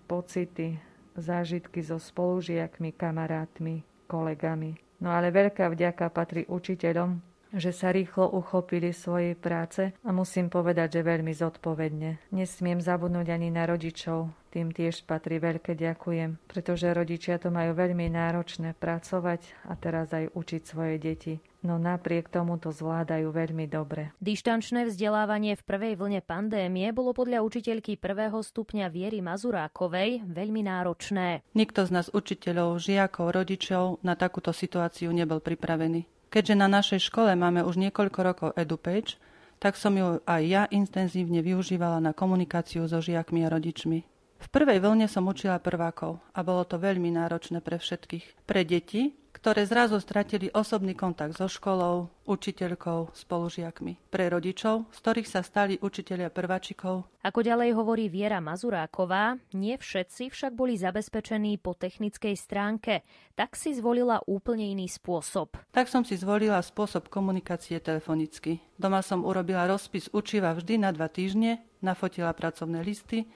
pocity, 0.07 0.79
zážitky 1.19 1.83
so 1.83 1.99
spolužiakmi, 1.99 2.95
kamarátmi, 2.95 3.83
kolegami. 4.07 4.79
No 5.03 5.11
ale 5.11 5.35
veľká 5.35 5.69
vďaka 5.71 6.07
patrí 6.14 6.47
učiteľom, 6.47 7.19
že 7.55 7.71
sa 7.71 7.95
rýchlo 7.95 8.35
uchopili 8.35 8.90
svojej 8.90 9.38
práce 9.38 9.95
a 10.03 10.11
musím 10.11 10.51
povedať, 10.51 10.99
že 10.99 11.07
veľmi 11.07 11.31
zodpovedne. 11.31 12.35
Nesmiem 12.35 12.83
zabudnúť 12.83 13.31
ani 13.31 13.55
na 13.55 13.62
rodičov, 13.71 14.35
tým 14.51 14.75
tiež 14.75 15.07
patrí 15.07 15.38
veľké 15.38 15.79
ďakujem, 15.79 16.51
pretože 16.51 16.90
rodičia 16.90 17.38
to 17.38 17.55
majú 17.55 17.79
veľmi 17.79 18.11
náročné 18.11 18.75
pracovať 18.75 19.71
a 19.71 19.79
teraz 19.79 20.11
aj 20.11 20.35
učiť 20.35 20.62
svoje 20.67 20.99
deti. 20.99 21.35
No 21.64 21.81
napriek 21.81 22.29
tomu 22.29 22.61
to 22.61 22.68
zvládajú 22.68 23.33
veľmi 23.33 23.64
dobre. 23.64 24.12
Dištančné 24.20 24.85
vzdelávanie 24.85 25.57
v 25.57 25.64
prvej 25.64 25.96
vlne 25.96 26.20
pandémie 26.20 26.92
bolo 26.92 27.16
podľa 27.16 27.40
učiteľky 27.40 27.96
prvého 27.96 28.37
stupňa 28.37 28.92
Viery 28.92 29.24
Mazurákovej 29.24 30.29
veľmi 30.29 30.61
náročné. 30.68 31.40
Nikto 31.57 31.88
z 31.88 31.90
nás 31.96 32.12
učiteľov, 32.12 32.85
žiakov, 32.85 33.33
rodičov 33.33 34.05
na 34.05 34.12
takúto 34.12 34.53
situáciu 34.53 35.09
nebol 35.09 35.40
pripravený. 35.40 36.05
Keďže 36.29 36.55
na 36.61 36.68
našej 36.68 37.00
škole 37.09 37.33
máme 37.33 37.64
už 37.64 37.81
niekoľko 37.81 38.18
rokov 38.20 38.48
EduPage, 38.61 39.16
tak 39.57 39.81
som 39.81 39.96
ju 39.96 40.20
aj 40.29 40.42
ja 40.44 40.62
intenzívne 40.68 41.40
využívala 41.40 41.96
na 41.96 42.12
komunikáciu 42.12 42.85
so 42.85 43.00
žiakmi 43.00 43.40
a 43.40 43.48
rodičmi. 43.48 44.05
V 44.44 44.48
prvej 44.53 44.85
vlne 44.85 45.09
som 45.09 45.24
učila 45.24 45.57
prvákov 45.57 46.20
a 46.37 46.44
bolo 46.44 46.68
to 46.68 46.77
veľmi 46.77 47.09
náročné 47.09 47.64
pre 47.64 47.81
všetkých. 47.81 48.44
Pre 48.44 48.61
deti, 48.68 49.16
ktoré 49.35 49.66
zrazu 49.66 49.99
stratili 49.99 50.47
osobný 50.55 50.94
kontakt 50.94 51.35
so 51.35 51.51
školou, 51.51 52.07
učiteľkou, 52.25 53.11
spolužiakmi. 53.12 54.09
Pre 54.09 54.25
rodičov, 54.31 54.87
z 54.94 54.99
ktorých 55.03 55.29
sa 55.29 55.42
stali 55.42 55.75
učiteľia 55.83 56.31
prváčikov. 56.31 57.11
Ako 57.27 57.42
ďalej 57.42 57.75
hovorí 57.75 58.07
Viera 58.07 58.38
Mazuráková, 58.38 59.37
nie 59.51 59.75
všetci 59.75 60.31
však 60.31 60.53
boli 60.55 60.79
zabezpečení 60.79 61.59
po 61.59 61.75
technickej 61.75 62.38
stránke, 62.38 63.03
tak 63.35 63.59
si 63.59 63.75
zvolila 63.75 64.23
úplne 64.31 64.70
iný 64.70 64.87
spôsob. 64.87 65.59
Tak 65.75 65.90
som 65.90 66.07
si 66.07 66.14
zvolila 66.14 66.62
spôsob 66.62 67.11
komunikácie 67.11 67.83
telefonicky. 67.83 68.62
Doma 68.79 69.03
som 69.03 69.27
urobila 69.27 69.66
rozpis 69.66 70.07
učiva 70.14 70.55
vždy 70.55 70.81
na 70.87 70.94
dva 70.94 71.11
týždne, 71.11 71.61
nafotila 71.83 72.31
pracovné 72.33 72.81
listy 72.87 73.27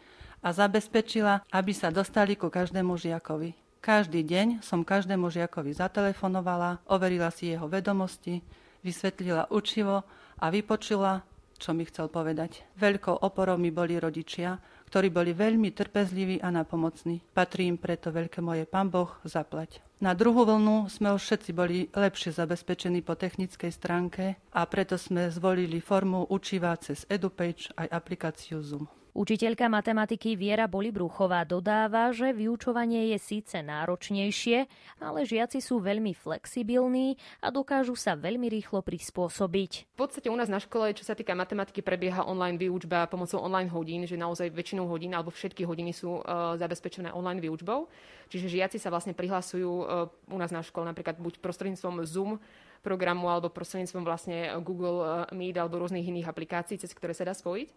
a 0.41 0.55
zabezpečila, 0.55 1.45
aby 1.51 1.73
sa 1.75 1.91
dostali 1.91 2.39
ku 2.39 2.47
každému 2.47 2.95
žiakovi. 2.95 3.68
Každý 3.79 4.27
deň 4.27 4.61
som 4.67 4.83
každému 4.83 5.31
žiakovi 5.31 5.71
zatelefonovala, 5.71 6.83
overila 6.91 7.31
si 7.31 7.55
jeho 7.55 7.71
vedomosti, 7.71 8.43
vysvetlila 8.83 9.49
učivo 9.55 10.03
a 10.39 10.47
vypočula, 10.51 11.23
čo 11.59 11.75
mi 11.75 11.87
chcel 11.87 12.11
povedať. 12.11 12.67
Veľkou 12.79 13.23
oporou 13.23 13.59
mi 13.59 13.71
boli 13.71 13.99
rodičia, 13.99 14.59
ktorí 14.89 15.11
boli 15.11 15.31
veľmi 15.35 15.75
trpezliví 15.75 16.43
a 16.43 16.49
napomocní. 16.51 17.23
Patrí 17.35 17.69
im 17.69 17.79
preto 17.79 18.09
veľké 18.11 18.41
moje 18.41 18.65
pán 18.65 18.89
Boh 18.89 19.11
zaplať. 19.27 19.83
Na 19.99 20.15
druhú 20.15 20.47
vlnu 20.47 20.87
sme 20.87 21.11
už 21.11 21.23
všetci 21.27 21.51
boli 21.51 21.91
lepšie 21.91 22.31
zabezpečení 22.31 23.03
po 23.03 23.19
technickej 23.19 23.75
stránke 23.75 24.39
a 24.55 24.63
preto 24.71 24.95
sme 24.95 25.27
zvolili 25.29 25.83
formu 25.83 26.31
učiva 26.31 26.75
cez 26.79 27.03
EduPage 27.11 27.75
aj 27.75 27.91
aplikáciu 27.91 28.63
Zoom. 28.63 28.98
Učiteľka 29.19 29.67
matematiky 29.67 30.39
Viera 30.39 30.71
Bolibruchová 30.71 31.43
dodáva, 31.43 32.15
že 32.15 32.31
vyučovanie 32.31 33.11
je 33.11 33.19
síce 33.19 33.59
náročnejšie, 33.67 34.71
ale 35.03 35.27
žiaci 35.27 35.59
sú 35.59 35.83
veľmi 35.83 36.15
flexibilní 36.15 37.19
a 37.43 37.51
dokážu 37.51 37.99
sa 37.99 38.15
veľmi 38.15 38.47
rýchlo 38.47 38.79
prispôsobiť. 38.79 39.91
V 39.91 39.99
podstate 39.99 40.31
u 40.31 40.39
nás 40.39 40.47
na 40.47 40.63
škole, 40.63 40.95
čo 40.95 41.03
sa 41.03 41.19
týka 41.19 41.35
matematiky, 41.35 41.83
prebieha 41.83 42.31
online 42.31 42.63
výučba 42.63 43.11
pomocou 43.11 43.43
online 43.43 43.67
hodín, 43.75 44.07
že 44.07 44.15
naozaj 44.15 44.55
väčšinou 44.55 44.87
hodín 44.87 45.11
alebo 45.19 45.35
všetky 45.35 45.67
hodiny 45.67 45.91
sú 45.91 46.23
uh, 46.23 46.55
zabezpečené 46.55 47.11
online 47.11 47.43
výučbou. 47.43 47.91
Čiže 48.31 48.47
žiaci 48.47 48.79
sa 48.79 48.95
vlastne 48.95 49.19
prihlasujú 49.19 49.73
uh, 49.83 50.07
u 50.31 50.39
nás 50.39 50.55
na 50.55 50.63
škole 50.63 50.87
napríklad 50.87 51.19
buď 51.19 51.43
prostredníctvom 51.43 52.07
Zoom 52.07 52.39
programu 52.87 53.27
alebo 53.35 53.51
prostredníctvom 53.51 54.07
vlastne 54.07 54.55
Google 54.63 55.03
e, 55.03 55.35
Meet 55.35 55.59
alebo 55.59 55.83
rôznych 55.83 56.07
iných 56.07 56.31
aplikácií, 56.31 56.79
cez 56.79 56.95
ktoré 56.95 57.11
sa 57.11 57.27
dá 57.27 57.35
spojiť 57.35 57.75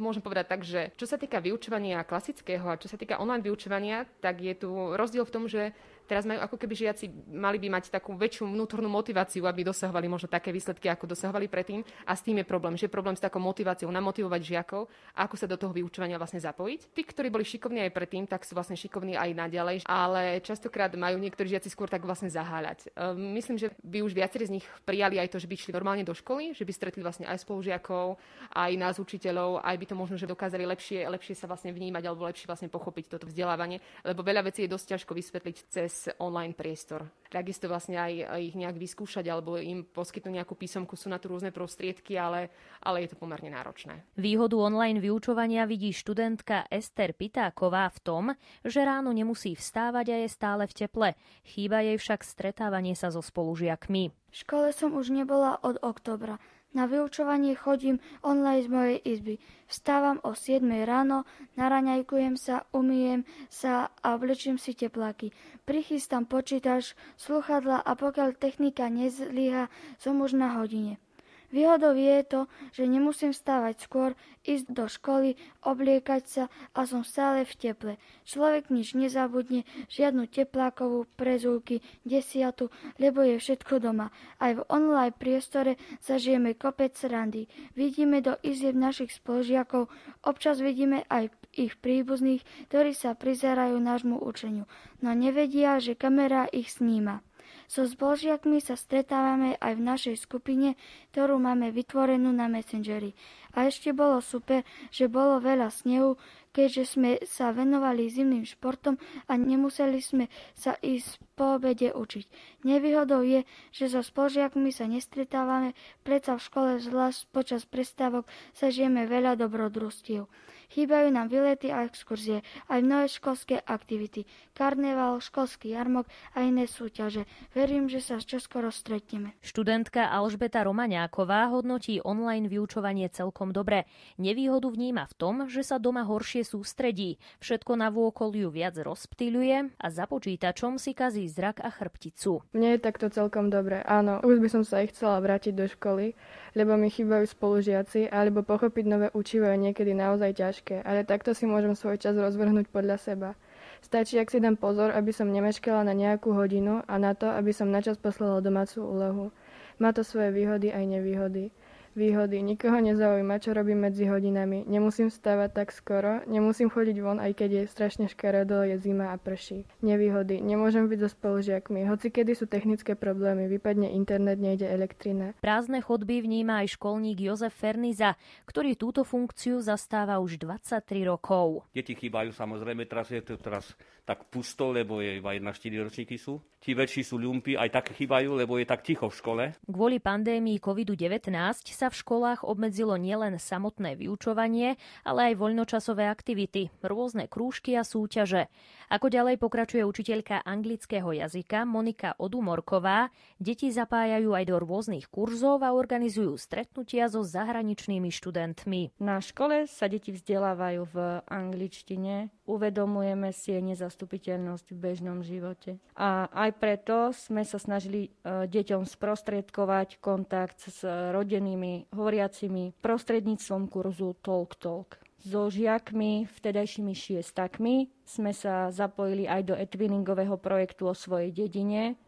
môžem 0.00 0.22
povedať 0.24 0.46
tak, 0.48 0.62
že 0.64 0.94
čo 0.96 1.04
sa 1.04 1.20
týka 1.20 1.42
vyučovania 1.42 2.06
klasického 2.06 2.66
a 2.66 2.80
čo 2.80 2.88
sa 2.88 2.96
týka 2.96 3.20
online 3.20 3.44
vyučovania, 3.44 4.06
tak 4.22 4.40
je 4.42 4.54
tu 4.54 4.70
rozdiel 4.96 5.26
v 5.26 5.34
tom, 5.34 5.44
že 5.46 5.74
teraz 6.08 6.24
majú 6.24 6.40
ako 6.40 6.56
keby 6.56 6.74
žiaci 6.88 7.12
mali 7.36 7.60
by 7.60 7.68
mať 7.68 7.92
takú 7.92 8.16
väčšiu 8.16 8.48
vnútornú 8.48 8.88
motiváciu, 8.88 9.44
aby 9.44 9.60
dosahovali 9.68 10.08
možno 10.08 10.32
také 10.32 10.48
výsledky, 10.48 10.88
ako 10.88 11.12
dosahovali 11.12 11.52
predtým. 11.52 11.84
A 12.08 12.16
s 12.16 12.24
tým 12.24 12.40
je 12.40 12.48
problém, 12.48 12.74
že 12.80 12.88
je 12.88 12.96
problém 12.96 13.12
s 13.12 13.20
takou 13.20 13.38
motiváciou 13.44 13.92
namotivovať 13.92 14.40
žiakov, 14.40 14.88
ako 15.12 15.34
sa 15.36 15.44
do 15.44 15.60
toho 15.60 15.76
vyučovania 15.76 16.16
vlastne 16.16 16.40
zapojiť. 16.40 16.96
Tí, 16.96 17.02
ktorí 17.04 17.28
boli 17.28 17.44
šikovní 17.44 17.84
aj 17.84 17.92
predtým, 17.92 18.24
tak 18.24 18.48
sú 18.48 18.56
vlastne 18.56 18.80
šikovní 18.80 19.20
aj 19.20 19.36
naďalej, 19.36 19.76
ale 19.84 20.40
častokrát 20.40 20.88
majú 20.96 21.20
niektorí 21.20 21.52
žiaci 21.52 21.68
skôr 21.68 21.92
tak 21.92 22.08
vlastne 22.08 22.32
zaháľať. 22.32 22.88
Ehm, 22.96 23.36
myslím, 23.36 23.60
že 23.60 23.76
by 23.84 24.00
už 24.00 24.16
viacerí 24.16 24.48
z 24.48 24.54
nich 24.58 24.66
prijali 24.88 25.20
aj 25.20 25.36
to, 25.36 25.38
že 25.38 25.46
by 25.46 25.54
išli 25.60 25.76
normálne 25.76 26.08
do 26.08 26.16
školy, 26.16 26.56
že 26.56 26.64
by 26.64 26.72
stretli 26.72 27.04
vlastne 27.04 27.28
aj 27.28 27.44
spolužiakov, 27.44 28.16
aj 28.56 28.72
nás 28.80 28.96
učiteľov, 28.96 29.60
aj 29.60 29.76
by 29.76 29.86
to 29.88 29.96
možno, 29.96 30.20
že 30.20 30.28
dokázali 30.28 30.68
lepšie, 30.68 31.08
lepšie 31.08 31.32
sa 31.32 31.48
vlastne 31.48 31.72
vnímať 31.72 32.04
alebo 32.04 32.28
lepšie 32.28 32.44
vlastne 32.44 32.68
pochopiť 32.68 33.16
toto 33.16 33.24
vzdelávanie, 33.24 33.80
lebo 34.04 34.20
veľa 34.20 34.44
vecí 34.44 34.68
je 34.68 34.72
dosť 34.76 34.86
ťažko 34.94 35.12
vysvetliť 35.16 35.56
cez 35.72 36.12
online 36.20 36.52
priestor. 36.52 37.08
Takisto 37.32 37.68
vlastne 37.72 37.96
aj 37.96 38.12
ich 38.40 38.52
nejak 38.52 38.76
vyskúšať 38.76 39.24
alebo 39.32 39.56
im 39.56 39.88
poskytnúť 39.88 40.44
nejakú 40.44 40.52
písomku, 40.52 40.92
sú 40.92 41.08
na 41.08 41.16
to 41.16 41.32
rôzne 41.32 41.48
prostriedky, 41.48 42.20
ale, 42.20 42.52
ale 42.84 43.08
je 43.08 43.16
to 43.16 43.20
pomerne 43.20 43.48
náročné. 43.48 44.04
Výhodu 44.20 44.60
online 44.60 45.00
vyučovania 45.00 45.64
vidí 45.64 45.96
študentka 45.96 46.68
Ester 46.68 47.16
Pitáková 47.16 47.88
v 47.88 47.98
tom, 48.04 48.24
že 48.60 48.84
ráno 48.84 49.16
nemusí 49.16 49.56
vstávať 49.56 50.06
a 50.12 50.16
je 50.24 50.28
stále 50.28 50.64
v 50.68 50.76
teple. 50.76 51.08
Chýba 51.48 51.80
jej 51.80 51.96
však 51.96 52.20
stretávanie 52.24 52.92
sa 52.92 53.08
so 53.08 53.24
spolužiakmi. 53.24 54.12
V 54.28 54.36
škole 54.44 54.76
som 54.76 54.92
už 54.92 55.08
nebola 55.08 55.56
od 55.64 55.80
oktobra. 55.80 56.36
Na 56.76 56.84
vyučovanie 56.84 57.56
chodím 57.56 57.96
online 58.20 58.62
z 58.62 58.68
mojej 58.68 58.98
izby. 59.04 59.34
Vstávam 59.72 60.20
o 60.20 60.36
7 60.36 60.68
ráno, 60.84 61.24
naraňajkujem 61.56 62.36
sa, 62.36 62.68
umýjem 62.76 63.24
sa 63.48 63.88
a 64.04 64.20
vlečím 64.20 64.60
si 64.60 64.76
tepláky. 64.76 65.32
Prichystám 65.64 66.28
počítač, 66.28 66.92
sluchadla 67.16 67.80
a 67.80 67.92
pokiaľ 67.96 68.36
technika 68.36 68.92
nezlyha, 68.92 69.72
som 69.96 70.20
už 70.20 70.36
na 70.36 70.60
hodine. 70.60 71.00
Výhodou 71.48 71.96
je 71.96 72.20
to, 72.28 72.40
že 72.76 72.84
nemusím 72.84 73.32
vstávať 73.32 73.88
skôr, 73.88 74.12
ísť 74.44 74.68
do 74.68 74.84
školy, 74.84 75.36
obliekať 75.64 76.22
sa 76.24 76.44
a 76.76 76.84
som 76.84 77.04
stále 77.04 77.44
v 77.48 77.52
teple. 77.56 77.92
Človek 78.24 78.68
nič 78.68 78.92
nezabudne, 78.92 79.64
žiadnu 79.88 80.28
teplákovú 80.28 81.08
prezúky, 81.16 81.80
desiatu, 82.04 82.68
lebo 83.00 83.24
je 83.24 83.40
všetko 83.40 83.80
doma. 83.80 84.12
Aj 84.40 84.56
v 84.56 84.64
online 84.68 85.16
priestore 85.16 85.80
zažijeme 86.04 86.52
kopec 86.56 86.96
randy. 87.04 87.48
Vidíme 87.76 88.20
do 88.20 88.36
izieb 88.44 88.76
našich 88.76 89.16
spoložiakov, 89.16 89.88
občas 90.24 90.60
vidíme 90.60 91.04
aj 91.08 91.32
ich 91.56 91.76
príbuzných, 91.80 92.44
ktorí 92.68 92.92
sa 92.92 93.16
prizerajú 93.16 93.80
nášmu 93.80 94.20
učeniu, 94.20 94.68
no 95.00 95.16
nevedia, 95.16 95.80
že 95.80 95.96
kamera 95.96 96.44
ich 96.52 96.72
sníma. 96.72 97.24
So 97.68 97.84
zbožiakmi 97.84 98.64
sa 98.64 98.80
stretávame 98.80 99.60
aj 99.60 99.72
v 99.76 99.82
našej 99.84 100.16
skupine, 100.24 100.80
ktorú 101.12 101.36
máme 101.36 101.68
vytvorenú 101.68 102.32
na 102.32 102.48
Messengeri. 102.48 103.12
A 103.52 103.68
ešte 103.68 103.92
bolo 103.92 104.24
super, 104.24 104.64
že 104.88 105.12
bolo 105.12 105.36
veľa 105.36 105.68
snehu, 105.68 106.16
keďže 106.56 106.96
sme 106.96 107.10
sa 107.28 107.52
venovali 107.52 108.08
zimným 108.08 108.48
športom 108.48 108.96
a 109.28 109.36
nemuseli 109.36 110.00
sme 110.00 110.32
sa 110.56 110.80
ísť 110.80 111.27
po 111.38 111.54
obede 111.54 111.94
učiť. 111.94 112.26
Nevýhodou 112.66 113.22
je, 113.22 113.46
že 113.70 113.86
so 113.86 114.02
spolužiakmi 114.02 114.74
sa 114.74 114.90
nestretávame, 114.90 115.78
predsa 116.02 116.34
v 116.34 116.42
škole 116.42 116.70
zvlášť 116.82 117.30
počas 117.30 117.62
prestávok 117.62 118.26
sa 118.50 118.74
žijeme 118.74 119.06
veľa 119.06 119.38
dobrodružstiev. 119.38 120.26
Chýbajú 120.68 121.08
nám 121.08 121.32
vylety 121.32 121.72
a 121.72 121.88
exkurzie, 121.88 122.44
aj 122.68 122.84
mnohé 122.84 123.08
školské 123.08 123.56
aktivity, 123.56 124.28
karneval, 124.52 125.16
školský 125.16 125.72
jarmok 125.72 126.04
a 126.36 126.44
iné 126.44 126.68
súťaže. 126.68 127.24
Verím, 127.56 127.88
že 127.88 128.04
sa 128.04 128.20
čoskoro 128.20 128.68
stretneme. 128.68 129.32
Študentka 129.40 130.12
Alžbeta 130.12 130.60
Romaňáková 130.68 131.48
hodnotí 131.48 132.04
online 132.04 132.52
vyučovanie 132.52 133.08
celkom 133.08 133.48
dobre. 133.48 133.88
Nevýhodu 134.20 134.68
vníma 134.68 135.08
v 135.08 135.16
tom, 135.16 135.34
že 135.48 135.64
sa 135.64 135.80
doma 135.80 136.04
horšie 136.04 136.44
sústredí. 136.44 137.16
Všetko 137.40 137.72
na 137.80 137.88
vôkol 137.88 138.36
ju 138.36 138.52
viac 138.52 138.76
rozptýľuje 138.76 139.72
a 139.72 139.86
za 139.88 140.04
počítačom 140.04 140.76
si 140.76 140.92
kazí 140.92 141.27
zrak 141.28 141.60
a 141.60 141.68
chrbticu. 141.68 142.42
Mne 142.56 142.76
je 142.76 142.84
takto 142.84 143.12
celkom 143.12 143.52
dobre. 143.52 143.84
Áno, 143.84 144.18
už 144.24 144.40
by 144.40 144.48
som 144.48 144.62
sa 144.64 144.80
aj 144.80 144.96
chcela 144.96 145.20
vrátiť 145.20 145.54
do 145.54 145.68
školy, 145.68 146.16
lebo 146.56 146.74
mi 146.74 146.88
chýbajú 146.88 147.28
spolužiaci, 147.28 148.08
alebo 148.08 148.40
pochopiť 148.42 148.84
nové 148.88 149.08
učivo 149.12 149.46
je 149.46 149.60
niekedy 149.60 149.92
naozaj 149.92 150.40
ťažké, 150.40 150.82
ale 150.82 151.04
takto 151.04 151.36
si 151.36 151.44
môžem 151.44 151.76
svoj 151.76 152.00
čas 152.00 152.16
rozvrhnúť 152.16 152.72
podľa 152.72 152.96
seba. 152.96 153.30
Stačí, 153.78 154.18
ak 154.18 154.32
si 154.32 154.42
dám 154.42 154.58
pozor, 154.58 154.90
aby 154.90 155.14
som 155.14 155.30
nemeškala 155.30 155.86
na 155.86 155.94
nejakú 155.94 156.34
hodinu 156.34 156.82
a 156.90 156.94
na 156.98 157.14
to, 157.14 157.30
aby 157.30 157.54
som 157.54 157.70
načas 157.70 157.94
poslala 157.94 158.42
domácu 158.42 158.82
úlohu. 158.82 159.30
Má 159.78 159.94
to 159.94 160.02
svoje 160.02 160.34
výhody 160.34 160.74
aj 160.74 160.82
nevýhody. 160.82 161.54
Výhody. 161.98 162.38
Nikoho 162.46 162.78
nezaujíma, 162.78 163.42
čo 163.42 163.50
robím 163.50 163.82
medzi 163.90 164.06
hodinami. 164.06 164.62
Nemusím 164.70 165.10
vstávať 165.10 165.50
tak 165.50 165.68
skoro, 165.74 166.22
nemusím 166.30 166.70
chodiť 166.70 166.96
von, 167.02 167.18
aj 167.18 167.34
keď 167.34 167.50
je 167.50 167.62
strašne 167.66 168.06
škaredo, 168.06 168.62
je 168.62 168.78
zima 168.78 169.10
a 169.10 169.18
prší. 169.18 169.66
Nevýhody. 169.82 170.38
Nemôžem 170.38 170.86
byť 170.86 170.98
so 171.02 171.10
spolužiakmi. 171.10 171.90
Hoci 171.90 172.14
kedy 172.14 172.38
sú 172.38 172.46
technické 172.46 172.94
problémy, 172.94 173.50
vypadne 173.50 173.90
internet, 173.90 174.38
nejde 174.38 174.70
elektrina. 174.70 175.34
Prázdne 175.42 175.82
chodby 175.82 176.22
vníma 176.22 176.62
aj 176.62 176.78
školník 176.78 177.18
Jozef 177.18 177.58
Ferniza, 177.58 178.14
ktorý 178.46 178.78
túto 178.78 179.02
funkciu 179.02 179.58
zastáva 179.58 180.22
už 180.22 180.38
23 180.38 181.02
rokov. 181.10 181.66
Deti 181.74 181.98
chýbajú 181.98 182.30
samozrejme, 182.30 182.86
teraz 182.86 183.10
je 183.10 183.26
to 183.26 183.34
teraz 183.34 183.74
tak 184.08 184.24
pusto, 184.32 184.72
lebo 184.72 185.04
je 185.04 185.20
iba 185.20 185.36
jedna 185.36 185.52
4 185.52 185.84
ročníky 185.84 186.16
sú. 186.16 186.40
Tí 186.58 186.72
väčší 186.72 187.04
sú 187.04 187.20
ľumpy, 187.20 187.60
aj 187.60 187.68
tak 187.68 187.86
chýbajú, 187.92 188.40
lebo 188.40 188.56
je 188.56 188.64
tak 188.64 188.80
ticho 188.80 189.12
v 189.12 189.18
škole. 189.20 189.44
Kvôli 189.68 190.00
pandémii 190.00 190.56
COVID-19 190.58 191.28
sa 191.68 191.87
v 191.88 191.98
školách 192.00 192.44
obmedzilo 192.44 192.96
nielen 192.96 193.36
samotné 193.36 193.96
vyučovanie, 193.96 194.80
ale 195.04 195.32
aj 195.32 195.40
voľnočasové 195.40 196.08
aktivity, 196.08 196.72
rôzne 196.80 197.28
krúžky 197.28 197.76
a 197.76 197.84
súťaže. 197.84 198.48
Ako 198.88 199.12
ďalej 199.12 199.36
pokračuje 199.36 199.84
učiteľka 199.84 200.40
anglického 200.48 201.12
jazyka 201.12 201.68
Monika 201.68 202.16
Odumorková, 202.16 203.12
deti 203.36 203.68
zapájajú 203.68 204.32
aj 204.32 204.44
do 204.48 204.56
rôznych 204.56 205.12
kurzov 205.12 205.60
a 205.60 205.76
organizujú 205.76 206.40
stretnutia 206.40 207.12
so 207.12 207.20
zahraničnými 207.20 208.08
študentmi. 208.08 208.96
Na 208.96 209.20
škole 209.20 209.68
sa 209.68 209.92
deti 209.92 210.08
vzdelávajú 210.08 210.82
v 210.88 210.96
angličtine, 211.28 212.32
uvedomujeme 212.48 213.28
si 213.36 213.52
jej 213.52 213.60
nezastupiteľnosť 213.60 214.72
v 214.72 214.78
bežnom 214.80 215.20
živote. 215.20 215.76
A 215.92 216.32
aj 216.32 216.50
preto 216.56 217.12
sme 217.12 217.44
sa 217.44 217.60
snažili 217.60 218.08
e, 218.08 218.48
deťom 218.48 218.88
sprostredkovať 218.88 220.00
kontakt 220.00 220.64
s 220.64 220.80
rodenými 220.88 221.77
hovoriacimi 221.92 222.74
prostredníctvom 222.82 223.70
kurzu 223.70 224.16
Talk 224.24 224.56
Talk. 224.58 224.98
So 225.18 225.50
žiakmi, 225.50 226.30
vtedajšími 226.30 226.94
šiestakmi, 226.94 227.90
sme 228.06 228.30
sa 228.30 228.70
zapojili 228.70 229.26
aj 229.26 229.42
do 229.50 229.54
etwinningového 229.58 230.38
projektu 230.38 230.88
o 230.88 230.94
svojej 230.94 231.34
dedine. 231.34 231.98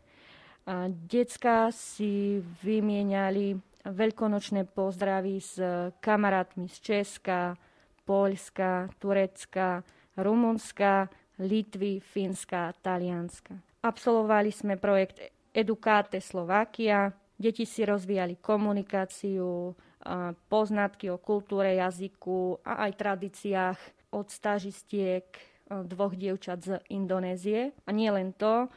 A 0.65 0.87
decka 0.87 1.75
si 1.75 2.39
vymieniali 2.63 3.59
veľkonočné 3.83 4.71
pozdravy 4.71 5.43
s 5.43 5.59
kamarátmi 5.99 6.71
z 6.71 6.77
Česka, 6.81 7.59
Poľska, 8.07 8.91
Turecka, 8.99 9.83
Rumunska, 10.15 11.11
Litvy, 11.41 11.99
Fínska, 11.99 12.75
Talianska. 12.79 13.57
Absolvovali 13.81 14.53
sme 14.53 14.77
projekt 14.77 15.19
Educate 15.51 16.21
Slovakia. 16.21 17.11
Deti 17.41 17.65
si 17.65 17.89
rozvíjali 17.89 18.37
komunikáciu, 18.37 19.73
poznatky 20.53 21.09
o 21.09 21.17
kultúre, 21.17 21.81
jazyku 21.81 22.61
a 22.61 22.85
aj 22.85 23.01
tradíciách 23.01 23.79
od 24.13 24.29
stážistiek 24.29 25.25
dvoch 25.71 26.13
dievčat 26.13 26.61
z 26.61 26.71
Indonézie. 26.93 27.73
A 27.89 27.97
nie 27.97 28.13
to, 28.37 28.69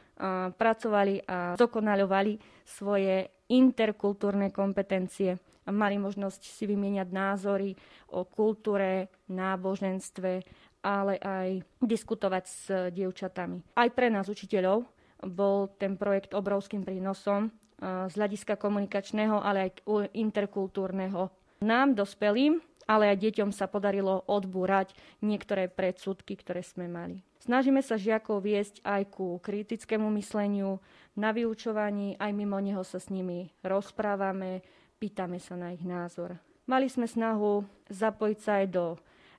pracovali 0.56 1.28
a 1.28 1.60
dokonaľovali 1.60 2.64
svoje 2.64 3.28
interkultúrne 3.52 4.48
kompetencie. 4.48 5.36
A 5.64 5.70
mali 5.72 6.00
možnosť 6.00 6.48
si 6.48 6.64
vymieňať 6.64 7.08
názory 7.12 7.76
o 8.16 8.24
kultúre, 8.24 9.12
náboženstve, 9.28 10.32
ale 10.84 11.20
aj 11.20 11.48
diskutovať 11.84 12.44
s 12.48 12.64
dievčatami. 12.92 13.76
Aj 13.76 13.88
pre 13.92 14.08
nás, 14.08 14.28
učiteľov, 14.28 14.88
bol 15.24 15.72
ten 15.80 15.96
projekt 15.96 16.36
obrovským 16.36 16.84
prínosom 16.84 17.48
z 17.82 18.12
hľadiska 18.14 18.54
komunikačného, 18.56 19.40
ale 19.42 19.70
aj 19.70 19.70
interkultúrneho. 20.14 21.28
Nám, 21.64 21.96
dospelým, 21.96 22.60
ale 22.84 23.12
aj 23.12 23.24
deťom 23.24 23.50
sa 23.50 23.64
podarilo 23.66 24.24
odbúrať 24.28 24.92
niektoré 25.24 25.72
predsudky, 25.72 26.36
ktoré 26.36 26.60
sme 26.60 26.84
mali. 26.84 27.24
Snažíme 27.40 27.80
sa 27.84 28.00
žiakov 28.00 28.44
viesť 28.44 28.80
aj 28.84 29.02
ku 29.12 29.36
kritickému 29.40 30.08
mysleniu, 30.16 30.80
na 31.14 31.30
vyučovaní, 31.30 32.18
aj 32.18 32.30
mimo 32.34 32.58
neho 32.58 32.82
sa 32.82 32.98
s 32.98 33.06
nimi 33.06 33.54
rozprávame, 33.62 34.66
pýtame 34.98 35.38
sa 35.38 35.54
na 35.54 35.70
ich 35.70 35.86
názor. 35.86 36.34
Mali 36.66 36.90
sme 36.90 37.06
snahu 37.06 37.62
zapojiť 37.92 38.38
sa 38.40 38.64
aj 38.64 38.66
do 38.72 38.84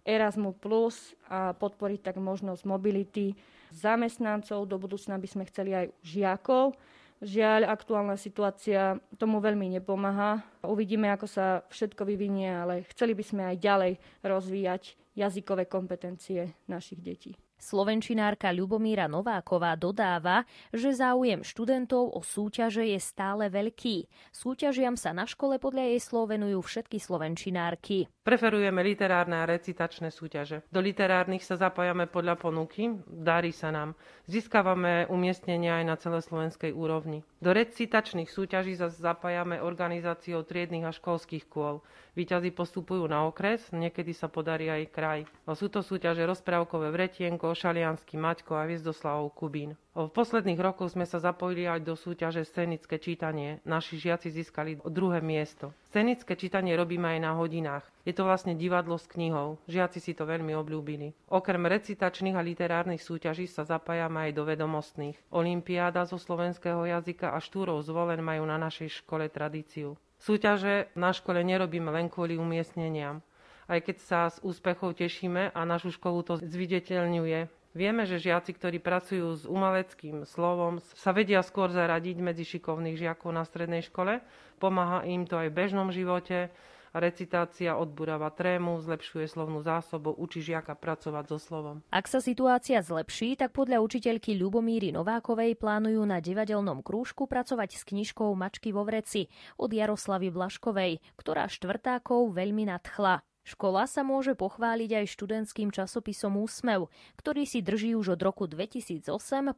Erasmu 0.05 0.53
Plus 0.55 1.17
a 1.25 1.57
podporiť 1.57 2.13
tak 2.13 2.17
možnosť 2.21 2.61
mobility 2.63 3.33
zamestnancov. 3.73 4.69
Do 4.69 4.77
budúcna 4.77 5.17
by 5.17 5.27
sme 5.27 5.43
chceli 5.49 5.73
aj 5.73 5.91
žiakov. 6.05 6.77
Žiaľ, 7.23 7.71
aktuálna 7.71 8.19
situácia 8.19 8.99
tomu 9.15 9.39
veľmi 9.39 9.79
nepomáha. 9.79 10.43
Uvidíme, 10.67 11.07
ako 11.15 11.27
sa 11.31 11.63
všetko 11.71 12.03
vyvinie, 12.03 12.51
ale 12.51 12.83
chceli 12.91 13.15
by 13.15 13.23
sme 13.23 13.43
aj 13.47 13.57
ďalej 13.63 13.93
rozvíjať 14.19 14.83
jazykové 15.15 15.65
kompetencie 15.71 16.51
našich 16.67 16.99
detí. 16.99 17.31
Slovenčinárka 17.55 18.51
Ľubomíra 18.51 19.07
Nováková 19.07 19.79
dodáva, 19.79 20.43
že 20.75 20.91
záujem 20.91 21.39
študentov 21.39 22.11
o 22.11 22.19
súťaže 22.19 22.83
je 22.83 22.99
stále 22.99 23.47
veľký. 23.47 24.11
Súťažiam 24.35 24.99
sa 24.99 25.15
na 25.15 25.23
škole 25.23 25.55
podľa 25.55 25.95
jej 25.95 26.01
slov 26.03 26.35
venujú 26.35 26.59
všetky 26.59 26.99
slovenčinárky. 26.99 28.11
Preferujeme 28.25 28.81
literárne 28.81 29.37
a 29.37 29.45
recitačné 29.45 30.09
súťaže. 30.09 30.65
Do 30.73 30.81
literárnych 30.81 31.45
sa 31.45 31.61
zapájame 31.61 32.09
podľa 32.09 32.41
ponuky, 32.41 32.97
darí 33.05 33.53
sa 33.53 33.69
nám. 33.69 33.93
Získavame 34.25 35.05
umiestnenia 35.13 35.77
aj 35.77 35.85
na 35.85 35.93
celoslovenskej 35.93 36.73
úrovni. 36.73 37.21
Do 37.37 37.53
recitačných 37.53 38.25
súťaží 38.25 38.81
sa 38.81 38.89
zapájame 38.89 39.61
organizáciou 39.61 40.41
triednych 40.41 40.89
a 40.89 40.97
školských 40.97 41.45
kôl. 41.45 41.85
Výťazí 42.17 42.49
postupujú 42.49 43.05
na 43.05 43.29
okres, 43.29 43.69
niekedy 43.69 44.09
sa 44.17 44.25
podarí 44.25 44.73
aj 44.73 44.89
kraj. 44.89 45.19
A 45.45 45.53
sú 45.53 45.69
to 45.69 45.85
súťaže 45.85 46.25
rozprávkové 46.25 46.89
Vretienko, 46.89 47.53
Šaliansky 47.53 48.17
Maťko 48.17 48.57
a 48.57 48.65
Hviezdoslavov 48.65 49.37
Kubín. 49.37 49.77
V 49.95 50.11
posledných 50.11 50.59
rokoch 50.59 50.91
sme 50.91 51.07
sa 51.07 51.23
zapojili 51.23 51.71
aj 51.71 51.87
do 51.87 51.95
súťaže 51.95 52.43
Scenické 52.43 52.99
čítanie. 52.99 53.63
Naši 53.63 53.95
žiaci 53.95 54.27
získali 54.27 54.83
druhé 54.83 55.23
miesto. 55.23 55.71
Scenické 55.87 56.35
čítanie 56.35 56.75
robíme 56.75 57.15
aj 57.15 57.19
na 57.23 57.31
hodinách. 57.31 57.87
Je 58.03 58.11
to 58.11 58.27
vlastne 58.27 58.59
divadlo 58.59 58.99
s 58.99 59.07
knihou. 59.07 59.55
Žiaci 59.71 60.03
si 60.03 60.11
to 60.11 60.27
veľmi 60.27 60.51
obľúbili. 60.51 61.15
Okrem 61.31 61.63
recitačných 61.63 62.35
a 62.35 62.43
literárnych 62.43 62.99
súťaží 62.99 63.47
sa 63.47 63.63
zapájame 63.63 64.27
aj 64.27 64.31
do 64.35 64.43
vedomostných. 64.43 65.15
Olympiáda 65.31 66.03
zo 66.03 66.19
slovenského 66.19 66.83
jazyka 66.83 67.31
a 67.31 67.39
štúrov 67.39 67.79
zvolen 67.87 68.19
majú 68.19 68.43
na 68.43 68.59
našej 68.59 68.99
škole 68.99 69.31
tradíciu. 69.31 69.95
Súťaže 70.19 70.91
na 70.99 71.15
škole 71.15 71.39
nerobíme 71.39 71.87
len 71.95 72.11
kvôli 72.11 72.35
umiestneniam. 72.35 73.23
Aj 73.71 73.79
keď 73.79 73.97
sa 74.03 74.19
z 74.27 74.43
úspechov 74.43 74.99
tešíme 74.99 75.55
a 75.55 75.59
našu 75.63 75.95
školu 75.95 76.19
to 76.27 76.35
zviditeľňuje. 76.43 77.47
Vieme, 77.75 78.07
že 78.07 78.23
žiaci, 78.23 78.55
ktorí 78.55 78.79
pracujú 78.79 79.35
s 79.35 79.43
umeleckým 79.43 80.23
slovom, 80.23 80.79
sa 80.95 81.11
vedia 81.11 81.43
skôr 81.43 81.67
zaradiť 81.67 82.17
medzi 82.23 82.47
šikovných 82.47 82.95
žiakov 82.95 83.35
na 83.35 83.43
strednej 83.43 83.83
škole. 83.83 84.23
Pomáha 84.63 85.03
im 85.03 85.27
to 85.27 85.35
aj 85.35 85.51
v 85.51 85.57
bežnom 85.59 85.91
živote, 85.91 86.55
Recitácia 86.95 87.75
odburáva 87.75 88.31
trému, 88.31 88.79
zlepšuje 88.79 89.27
slovnú 89.27 89.59
zásobu, 89.59 90.15
učí 90.15 90.39
žiaka 90.39 90.79
pracovať 90.79 91.27
so 91.27 91.35
slovom. 91.43 91.83
Ak 91.91 92.07
sa 92.07 92.23
situácia 92.23 92.79
zlepší, 92.79 93.35
tak 93.35 93.51
podľa 93.51 93.83
učiteľky 93.83 94.39
Ľubomíry 94.39 94.95
Novákovej 94.95 95.59
plánujú 95.59 95.99
na 96.07 96.23
divadelnom 96.23 96.79
krúžku 96.79 97.27
pracovať 97.27 97.75
s 97.75 97.83
knižkou 97.83 98.31
Mačky 98.39 98.71
vo 98.71 98.87
vreci 98.87 99.27
od 99.59 99.75
Jaroslavy 99.75 100.31
Blaškovej, 100.31 101.03
ktorá 101.19 101.51
štvrtákov 101.51 102.31
veľmi 102.31 102.71
nadchla. 102.71 103.19
Škola 103.45 103.85
sa 103.85 104.01
môže 104.01 104.33
pochváliť 104.33 105.05
aj 105.05 105.13
študentským 105.13 105.69
časopisom 105.69 106.33
Úsmev, 106.41 106.89
ktorý 107.13 107.45
si 107.45 107.61
drží 107.61 107.93
už 107.93 108.17
od 108.17 108.21
roku 108.25 108.49
2008 108.49 109.05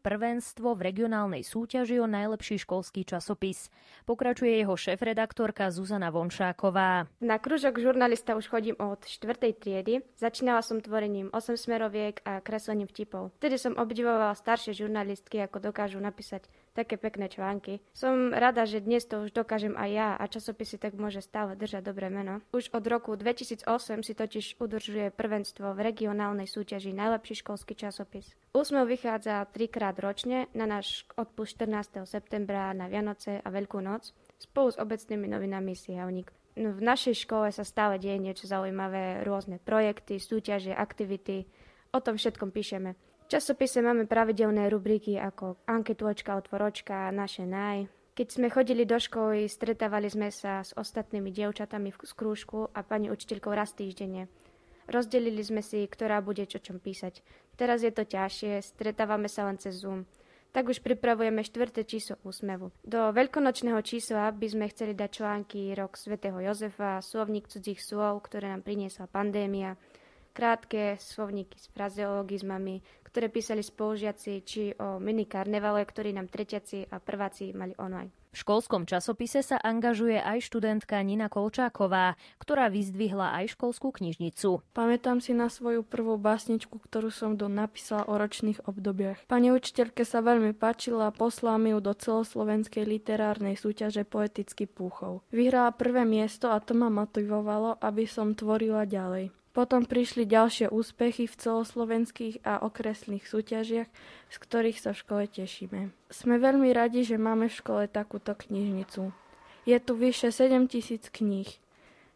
prvenstvo 0.04 0.76
v 0.76 0.82
regionálnej 0.92 1.48
súťaži 1.48 2.04
o 2.04 2.08
najlepší 2.12 2.60
školský 2.68 3.08
časopis. 3.08 3.72
Pokračuje 4.04 4.60
jeho 4.60 4.76
šéf-redaktorka 4.76 5.72
Zuzana 5.72 6.12
Vonšáková. 6.12 7.08
Na 7.24 7.40
kružok 7.40 7.80
žurnalista 7.80 8.36
už 8.36 8.52
chodím 8.52 8.76
od 8.76 9.08
4. 9.08 9.56
triedy. 9.56 10.04
Začínala 10.20 10.60
som 10.60 10.84
tvorením 10.84 11.32
8 11.32 11.56
smeroviek 11.56 12.20
a 12.28 12.44
kreslením 12.44 12.92
vtipov. 12.92 13.32
Vtedy 13.40 13.56
som 13.56 13.80
obdivovala 13.80 14.36
staršie 14.36 14.76
žurnalistky, 14.76 15.40
ako 15.40 15.64
dokážu 15.64 16.04
napísať 16.04 16.52
také 16.78 17.02
pekné 17.02 17.26
články. 17.26 17.82
Som 17.98 18.30
rada, 18.30 18.70
že 18.70 18.86
dnes 18.86 19.10
to 19.10 19.26
už 19.26 19.34
dokážem 19.34 19.74
aj 19.74 19.90
ja 19.90 20.10
a 20.14 20.24
časopisy 20.30 20.78
tak 20.78 20.94
môže 20.94 21.26
stále 21.26 21.58
držať 21.58 21.82
dobré 21.90 22.14
meno. 22.14 22.46
Už 22.54 22.70
od 22.70 22.86
roku 22.86 23.18
2008 23.18 23.66
si 24.06 24.14
totiž 24.14 24.62
udržuje 24.62 25.10
prvenstvo 25.10 25.74
v 25.74 25.90
regionálnej 25.90 26.46
súťaži 26.46 26.94
Najlepší 26.94 27.42
školský 27.42 27.74
časopis. 27.74 28.38
Úsmev 28.54 28.86
vychádza 28.86 29.50
trikrát 29.50 29.98
ročne 29.98 30.46
na 30.54 30.70
náš 30.70 31.10
odpust 31.18 31.58
14. 31.58 32.06
septembra 32.06 32.70
na 32.78 32.86
Vianoce 32.86 33.42
a 33.42 33.48
Veľkú 33.50 33.82
noc 33.82 34.14
spolu 34.38 34.70
s 34.70 34.78
obecnými 34.78 35.26
novinami 35.26 35.74
Sihavník. 35.74 36.30
No, 36.58 36.74
v 36.74 36.82
našej 36.82 37.26
škole 37.26 37.50
sa 37.54 37.66
stále 37.66 37.98
deje 37.98 38.18
niečo 38.22 38.46
zaujímavé, 38.50 39.26
rôzne 39.26 39.58
projekty, 39.62 40.18
súťaže, 40.22 40.74
aktivity. 40.74 41.50
O 41.94 42.02
tom 42.02 42.18
všetkom 42.18 42.50
píšeme 42.50 42.98
časopise 43.28 43.84
máme 43.84 44.08
pravidelné 44.08 44.72
rubriky 44.72 45.20
ako 45.20 45.60
anketôčka, 45.68 46.40
otvoročka, 46.40 47.12
naše 47.12 47.44
naj. 47.44 47.92
Keď 48.18 48.28
sme 48.34 48.48
chodili 48.50 48.82
do 48.88 48.98
školy, 48.98 49.46
stretávali 49.46 50.10
sme 50.10 50.34
sa 50.34 50.66
s 50.66 50.74
ostatnými 50.74 51.30
dievčatami 51.30 51.94
v 51.94 51.98
skrúžku 52.02 52.74
a 52.74 52.82
pani 52.82 53.14
učiteľkou 53.14 53.54
raz 53.54 53.78
týždenne. 53.78 54.26
Rozdelili 54.90 55.44
sme 55.44 55.62
si, 55.62 55.86
ktorá 55.86 56.24
bude 56.24 56.48
čo 56.50 56.58
čom 56.58 56.82
písať. 56.82 57.22
Teraz 57.60 57.86
je 57.86 57.92
to 57.94 58.08
ťažšie, 58.08 58.64
stretávame 58.64 59.30
sa 59.30 59.46
len 59.46 59.62
cez 59.62 59.84
Zoom. 59.84 60.08
Tak 60.56 60.72
už 60.72 60.82
pripravujeme 60.82 61.44
štvrté 61.44 61.86
číslo 61.86 62.18
úsmevu. 62.26 62.74
Do 62.82 63.12
veľkonočného 63.14 63.78
čísla 63.84 64.32
by 64.34 64.48
sme 64.50 64.72
chceli 64.74 64.98
dať 64.98 65.22
články 65.22 65.76
Rok 65.76 66.00
svätého 66.00 66.40
Jozefa, 66.42 67.04
Slovník 67.04 67.52
cudzích 67.52 67.84
slov, 67.84 68.26
ktoré 68.26 68.50
nám 68.50 68.64
priniesla 68.66 69.06
pandémia, 69.12 69.78
krátke 70.38 71.02
slovníky 71.02 71.58
s 71.58 71.66
frazeologizmami, 71.74 72.86
ktoré 73.10 73.34
písali 73.34 73.66
spolužiaci, 73.66 74.46
či 74.46 74.78
o 74.78 75.02
mini 75.02 75.26
karnevale, 75.26 75.82
ktorý 75.82 76.14
nám 76.14 76.30
tretiaci 76.30 76.86
a 76.94 77.02
prváci 77.02 77.50
mali 77.58 77.74
online. 77.82 78.14
V 78.38 78.46
školskom 78.46 78.86
časopise 78.86 79.42
sa 79.42 79.58
angažuje 79.58 80.22
aj 80.22 80.46
študentka 80.46 81.02
Nina 81.02 81.26
Kolčáková, 81.26 82.14
ktorá 82.38 82.70
vyzdvihla 82.70 83.34
aj 83.34 83.58
školskú 83.58 83.90
knižnicu. 83.90 84.62
Pamätám 84.78 85.18
si 85.26 85.34
na 85.34 85.50
svoju 85.50 85.82
prvú 85.82 86.22
básničku, 86.22 86.78
ktorú 86.78 87.10
som 87.10 87.34
do 87.34 87.50
napísala 87.50 88.06
o 88.06 88.14
ročných 88.14 88.70
obdobiach. 88.70 89.26
Pani 89.26 89.50
učiteľke 89.50 90.06
sa 90.06 90.22
veľmi 90.22 90.54
páčila 90.54 91.10
a 91.10 91.16
poslala 91.16 91.58
mi 91.58 91.74
ju 91.74 91.82
do 91.82 91.98
celoslovenskej 91.98 92.86
literárnej 92.86 93.58
súťaže 93.58 94.06
Poetický 94.06 94.70
púchov. 94.70 95.26
Vyhrala 95.34 95.74
prvé 95.74 96.06
miesto 96.06 96.54
a 96.54 96.62
to 96.62 96.78
ma 96.78 96.94
motivovalo, 96.94 97.82
aby 97.82 98.06
som 98.06 98.38
tvorila 98.38 98.86
ďalej. 98.86 99.34
Potom 99.58 99.90
prišli 99.90 100.30
ďalšie 100.30 100.70
úspechy 100.70 101.26
v 101.26 101.34
celoslovenských 101.34 102.46
a 102.46 102.62
okresných 102.62 103.26
súťažiach, 103.26 103.90
z 104.30 104.36
ktorých 104.38 104.78
sa 104.78 104.94
v 104.94 105.02
škole 105.02 105.24
tešíme. 105.26 105.90
Sme 106.14 106.38
veľmi 106.38 106.70
radi, 106.78 107.02
že 107.02 107.18
máme 107.18 107.50
v 107.50 107.58
škole 107.58 107.90
takúto 107.90 108.38
knižnicu. 108.38 109.10
Je 109.66 109.78
tu 109.82 109.98
vyše 109.98 110.30
7 110.30 110.70
tisíc 110.70 111.10
kníh. 111.10 111.50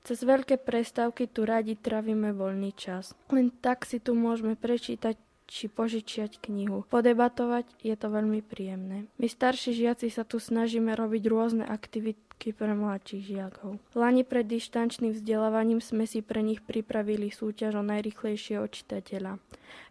Cez 0.06 0.22
veľké 0.22 0.62
prestávky 0.62 1.26
tu 1.26 1.42
radi 1.50 1.74
travíme 1.74 2.30
voľný 2.30 2.78
čas. 2.78 3.18
Len 3.34 3.50
tak 3.50 3.90
si 3.90 3.98
tu 3.98 4.14
môžeme 4.14 4.54
prečítať 4.54 5.18
či 5.52 5.68
požičiať 5.68 6.40
knihu. 6.40 6.88
Podebatovať 6.88 7.68
je 7.84 7.92
to 8.00 8.08
veľmi 8.08 8.40
príjemné. 8.40 9.12
My 9.20 9.28
starší 9.28 9.76
žiaci 9.76 10.08
sa 10.08 10.24
tu 10.24 10.40
snažíme 10.40 10.96
robiť 10.96 11.28
rôzne 11.28 11.68
aktivity 11.68 12.56
pre 12.56 12.72
mladších 12.72 13.24
žiakov. 13.36 13.76
Lani 13.92 14.24
pred 14.24 14.48
dištančným 14.48 15.12
vzdelávaním 15.12 15.84
sme 15.84 16.08
si 16.08 16.24
pre 16.24 16.40
nich 16.40 16.64
pripravili 16.64 17.28
súťaž 17.36 17.76
o 17.76 17.84
najrychlejšieho 17.84 18.64
čitateľa. 18.64 19.44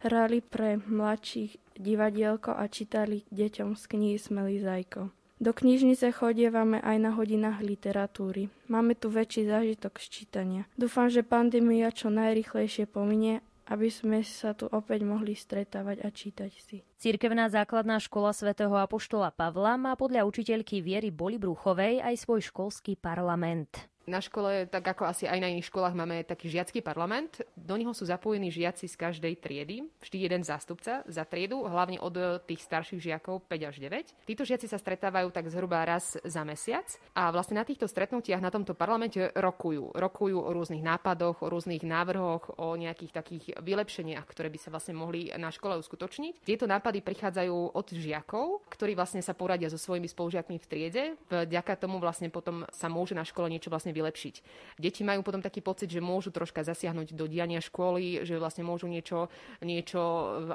Hrali 0.08 0.40
pre 0.40 0.80
mladších 0.80 1.76
divadielko 1.76 2.56
a 2.56 2.64
čítali 2.72 3.28
deťom 3.28 3.76
z 3.76 3.84
knihy 3.84 4.16
Smelý 4.16 4.64
zajko. 4.64 5.12
Do 5.40 5.56
knižnice 5.56 6.12
chodievame 6.12 6.84
aj 6.84 6.96
na 7.00 7.16
hodinách 7.16 7.64
literatúry. 7.64 8.52
Máme 8.68 8.92
tu 8.92 9.08
väčší 9.08 9.48
zážitok 9.48 9.96
z 9.96 10.06
čítania. 10.12 10.62
Dúfam, 10.76 11.08
že 11.08 11.24
pandémia 11.24 11.88
čo 11.88 12.12
najrychlejšie 12.12 12.84
pominie 12.84 13.40
aby 13.70 13.88
sme 13.88 14.26
sa 14.26 14.52
tu 14.52 14.66
opäť 14.70 15.06
mohli 15.06 15.38
stretávať 15.38 16.02
a 16.02 16.08
čítať 16.10 16.52
si. 16.58 16.82
Cirkevná 16.98 17.46
základná 17.46 18.02
škola 18.02 18.34
svätého 18.34 18.74
Apoštola 18.74 19.30
Pavla 19.30 19.78
má 19.78 19.94
podľa 19.94 20.26
učiteľky 20.26 20.82
Viery 20.82 21.14
Bolibruchovej 21.14 22.02
aj 22.02 22.14
svoj 22.26 22.42
školský 22.42 22.98
parlament. 22.98 23.89
Na 24.08 24.18
škole, 24.18 24.64
tak 24.66 24.82
ako 24.96 25.06
asi 25.06 25.28
aj 25.28 25.38
na 25.38 25.52
iných 25.52 25.68
školách, 25.68 25.92
máme 25.92 26.24
taký 26.24 26.48
žiacký 26.48 26.80
parlament. 26.80 27.44
Do 27.52 27.76
neho 27.76 27.92
sú 27.92 28.08
zapojení 28.08 28.48
žiaci 28.48 28.88
z 28.88 28.96
každej 28.96 29.36
triedy, 29.38 29.86
vždy 30.00 30.16
jeden 30.24 30.42
zástupca 30.42 31.04
za 31.04 31.24
triedu, 31.28 31.62
hlavne 31.68 32.00
od 32.00 32.42
tých 32.48 32.64
starších 32.64 32.98
žiakov 32.98 33.44
5 33.46 33.70
až 33.70 33.76
9. 33.78 34.26
Títo 34.26 34.42
žiaci 34.42 34.66
sa 34.66 34.80
stretávajú 34.80 35.28
tak 35.30 35.52
zhruba 35.52 35.84
raz 35.84 36.16
za 36.26 36.42
mesiac 36.48 36.88
a 37.12 37.28
vlastne 37.30 37.60
na 37.60 37.64
týchto 37.68 37.84
stretnutiach 37.86 38.40
na 38.40 38.48
tomto 38.48 38.72
parlamente 38.74 39.30
rokujú. 39.36 39.92
Rokujú 39.94 40.38
o 40.42 40.50
rôznych 40.50 40.82
nápadoch, 40.82 41.44
o 41.44 41.50
rôznych 41.52 41.84
návrhoch, 41.84 42.56
o 42.58 42.74
nejakých 42.74 43.12
takých 43.14 43.44
vylepšeniach, 43.62 44.26
ktoré 44.26 44.48
by 44.48 44.58
sa 44.58 44.72
vlastne 44.72 44.96
mohli 44.96 45.28
na 45.36 45.52
škole 45.52 45.76
uskutočniť. 45.78 46.42
Tieto 46.42 46.64
nápady 46.66 47.04
prichádzajú 47.04 47.76
od 47.76 47.86
žiakov, 47.92 48.64
ktorí 48.72 48.96
vlastne 48.96 49.22
sa 49.22 49.36
poradia 49.36 49.70
so 49.70 49.78
svojimi 49.78 50.08
spolužiakmi 50.08 50.56
v 50.58 50.66
triede. 50.66 51.04
Vďaka 51.30 51.78
tomu 51.78 52.02
vlastne 52.02 52.32
potom 52.32 52.66
sa 52.74 52.90
môže 52.90 53.14
na 53.14 53.22
škole 53.22 53.46
niečo 53.46 53.70
vlastne 53.70 53.89
vylepšiť. 53.92 54.34
Deti 54.80 55.02
majú 55.04 55.20
potom 55.20 55.44
taký 55.44 55.60
pocit, 55.60 55.90
že 55.90 56.02
môžu 56.02 56.32
troška 56.32 56.64
zasiahnuť 56.64 57.12
do 57.14 57.28
diania 57.28 57.60
školy, 57.60 58.24
že 58.24 58.40
vlastne 58.40 58.64
môžu 58.64 58.88
niečo, 58.88 59.28
niečo 59.60 60.00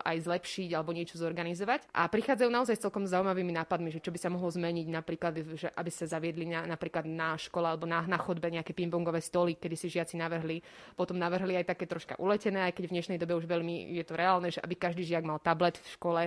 aj 0.01 0.25
zlepšiť 0.25 0.69
alebo 0.73 0.91
niečo 0.91 1.21
zorganizovať. 1.21 1.87
A 1.93 2.09
prichádzajú 2.09 2.49
naozaj 2.49 2.81
celkom 2.81 3.05
zaujímavými 3.05 3.53
nápadmi, 3.55 3.93
že 3.93 4.01
čo 4.01 4.09
by 4.09 4.19
sa 4.19 4.33
mohlo 4.33 4.49
zmeniť, 4.49 4.87
napríklad, 4.89 5.33
že 5.55 5.67
aby 5.71 5.91
sa 5.91 6.09
zaviedli 6.09 6.49
na, 6.49 6.65
napríklad 6.65 7.05
na 7.05 7.37
škole 7.37 7.69
alebo 7.69 7.85
na, 7.85 8.03
na 8.05 8.17
chodbe 8.17 8.47
nejaké 8.49 8.73
pingpongové 8.73 9.21
stoly, 9.21 9.55
kedy 9.55 9.75
si 9.77 9.87
žiaci 9.93 10.17
navrhli. 10.17 10.59
Potom 10.97 11.15
navrhli 11.15 11.55
aj 11.59 11.75
také 11.75 11.85
troška 11.85 12.17
uletené, 12.17 12.65
aj 12.65 12.73
keď 12.75 12.83
v 12.89 12.93
dnešnej 12.97 13.17
dobe 13.21 13.37
už 13.37 13.45
veľmi 13.45 13.95
je 13.95 14.03
to 14.03 14.13
reálne, 14.17 14.49
že 14.49 14.59
aby 14.59 14.75
každý 14.75 15.05
žiak 15.05 15.23
mal 15.23 15.39
tablet 15.39 15.77
v 15.77 15.87
škole, 15.95 16.23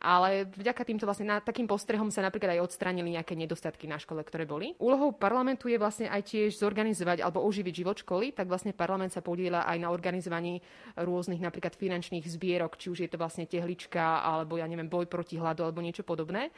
ale 0.00 0.48
vďaka 0.48 0.82
týmto 0.88 1.04
vlastne 1.04 1.28
na, 1.28 1.36
takým 1.44 1.68
postrehom 1.68 2.08
sa 2.08 2.24
napríklad 2.24 2.56
aj 2.56 2.72
odstránili 2.72 3.12
nejaké 3.14 3.36
nedostatky 3.36 3.84
na 3.84 4.00
škole, 4.00 4.24
ktoré 4.24 4.48
boli. 4.48 4.72
Úlohou 4.80 5.12
parlamentu 5.12 5.68
je 5.68 5.76
vlastne 5.76 6.08
aj 6.08 6.32
tiež 6.32 6.56
zorganizovať 6.56 7.20
alebo 7.20 7.44
oživiť 7.44 7.74
život 7.84 8.00
školy, 8.00 8.32
tak 8.32 8.48
vlastne 8.48 8.72
parlament 8.72 9.12
sa 9.12 9.20
podiela 9.20 9.68
aj 9.68 9.76
na 9.76 9.92
organizovaní 9.92 10.64
rôznych 10.96 11.44
napríklad 11.44 11.76
finančných 11.76 12.24
zbierok, 12.24 12.80
či 12.80 12.88
už 12.88 12.98
je 13.04 13.10
to 13.12 13.20
vlastne 13.20 13.44
tehlička 13.44 14.24
alebo 14.24 14.56
ja 14.56 14.64
neviem 14.64 14.88
boj 14.88 15.04
proti 15.04 15.36
hladu 15.36 15.68
alebo 15.68 15.84
niečo 15.84 16.02
podobné. 16.02 16.48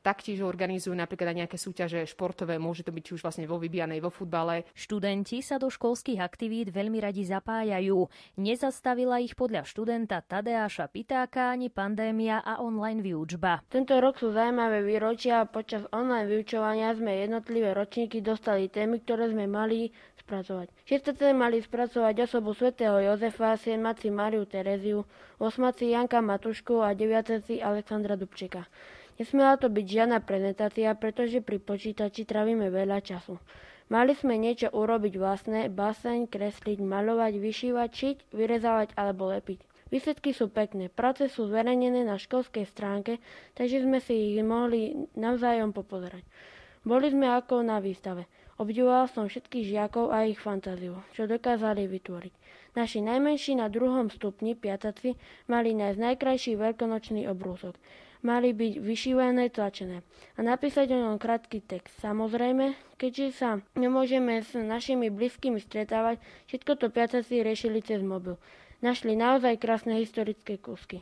Taktiež 0.00 0.40
organizujú 0.40 0.96
napríklad 0.96 1.36
aj 1.36 1.38
nejaké 1.44 1.56
súťaže 1.60 2.08
športové, 2.08 2.56
môže 2.56 2.80
to 2.80 2.88
byť 2.88 3.02
či 3.04 3.12
už 3.20 3.22
vlastne 3.24 3.44
vo 3.44 3.60
vybijanej, 3.60 4.00
vo 4.00 4.08
futbale. 4.08 4.64
Študenti 4.72 5.44
sa 5.44 5.60
do 5.60 5.68
školských 5.68 6.24
aktivít 6.24 6.72
veľmi 6.72 7.04
radi 7.04 7.28
zapájajú. 7.28 8.08
Nezastavila 8.40 9.20
ich 9.20 9.36
podľa 9.36 9.68
študenta 9.68 10.24
Tadeáša 10.24 10.88
Pitáka 10.88 11.52
ani 11.52 11.68
pandémia 11.68 12.40
a 12.40 12.64
online 12.64 13.04
výučba. 13.04 13.60
Tento 13.68 14.00
rok 14.00 14.16
sú 14.16 14.32
zaujímavé 14.32 14.80
výročia 14.80 15.44
a 15.44 15.50
počas 15.50 15.84
online 15.92 16.32
vyučovania 16.32 16.96
sme 16.96 17.20
jednotlivé 17.20 17.76
ročníky 17.76 18.24
dostali 18.24 18.72
témy, 18.72 19.04
ktoré 19.04 19.28
sme 19.28 19.44
mali 19.44 19.92
spracovať. 20.16 20.72
Šiestaci 20.88 21.36
mali 21.36 21.60
spracovať 21.60 22.24
osobu 22.24 22.56
svätého 22.56 22.96
Jozefa, 23.04 23.58
siedmaci 23.60 24.08
Mariu 24.08 24.48
Tereziu, 24.48 25.04
osmaci 25.36 25.92
Janka 25.92 26.24
Matušku 26.24 26.80
a 26.80 26.96
deviacaci 26.96 27.60
Alexandra 27.60 28.16
Dubčeka. 28.16 28.64
Nesmela 29.20 29.60
to 29.60 29.68
byť 29.68 29.84
žiadna 29.84 30.24
prezentácia, 30.24 30.88
pretože 30.96 31.44
pri 31.44 31.60
počítači 31.60 32.24
trávime 32.24 32.72
veľa 32.72 33.04
času. 33.04 33.36
Mali 33.92 34.16
sme 34.16 34.40
niečo 34.40 34.72
urobiť 34.72 35.20
vlastné, 35.20 35.68
baseň, 35.68 36.24
kresliť, 36.32 36.80
malovať, 36.80 37.36
vyšívať, 37.36 37.90
šiť, 37.92 38.16
vyrezávať 38.32 38.96
alebo 38.96 39.28
lepiť. 39.28 39.60
Výsledky 39.92 40.32
sú 40.32 40.48
pekné, 40.48 40.88
práce 40.88 41.28
sú 41.28 41.50
zverejnené 41.50 42.06
na 42.06 42.16
školskej 42.16 42.64
stránke, 42.64 43.20
takže 43.58 43.84
sme 43.84 44.00
si 44.00 44.38
ich 44.38 44.40
mohli 44.40 45.04
navzájom 45.18 45.76
popozerať. 45.76 46.24
Boli 46.80 47.12
sme 47.12 47.28
ako 47.28 47.60
na 47.60 47.76
výstave. 47.76 48.24
Obdivoval 48.56 49.04
som 49.12 49.28
všetkých 49.28 49.68
žiakov 49.68 50.16
a 50.16 50.24
ich 50.24 50.40
fantáziu, 50.40 50.96
čo 51.12 51.28
dokázali 51.28 51.84
vytvoriť. 51.84 52.32
Naši 52.72 53.04
najmenší 53.04 53.60
na 53.60 53.68
druhom 53.68 54.08
stupni, 54.08 54.56
piataci, 54.56 55.18
mali 55.44 55.76
nájsť 55.76 55.98
najkrajší 55.98 56.52
veľkonočný 56.56 57.28
obrúsok. 57.28 57.76
Mali 58.20 58.52
byť 58.52 58.84
vyšívané, 58.84 59.48
tlačené 59.48 60.04
a 60.36 60.40
napísať 60.44 60.92
o 60.92 60.98
ňom 61.00 61.16
krátky 61.16 61.64
text. 61.64 61.96
Samozrejme, 62.04 62.76
keďže 63.00 63.26
sa 63.32 63.50
nemôžeme 63.76 64.44
s 64.44 64.52
našimi 64.52 65.08
blízkymi 65.08 65.56
stretávať, 65.56 66.20
všetko 66.52 66.72
to 66.76 66.86
piataci 66.92 67.40
riešili 67.40 67.80
cez 67.80 68.04
mobil. 68.04 68.36
Našli 68.84 69.16
naozaj 69.16 69.60
krásne 69.60 69.96
historické 69.96 70.60
kúsky. 70.60 71.00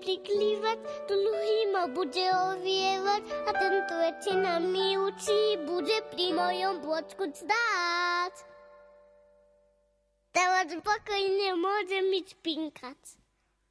Priklívať, 0.00 0.78
druhý 1.06 1.58
ma 1.70 1.84
bude 1.92 2.24
ovievať 2.56 3.22
a 3.46 3.50
ten 3.52 3.74
tretí 3.86 4.32
na 4.34 4.56
mi 4.58 4.96
učí, 4.96 5.60
bude 5.68 6.00
pri 6.10 6.32
mojom 6.32 6.80
bočku 6.80 7.28
stáť. 7.28 8.34
Teraz 10.32 10.72
spokojne 10.72 11.58
môže 11.60 12.00
mi 12.08 12.24
spinkať. 12.24 13.19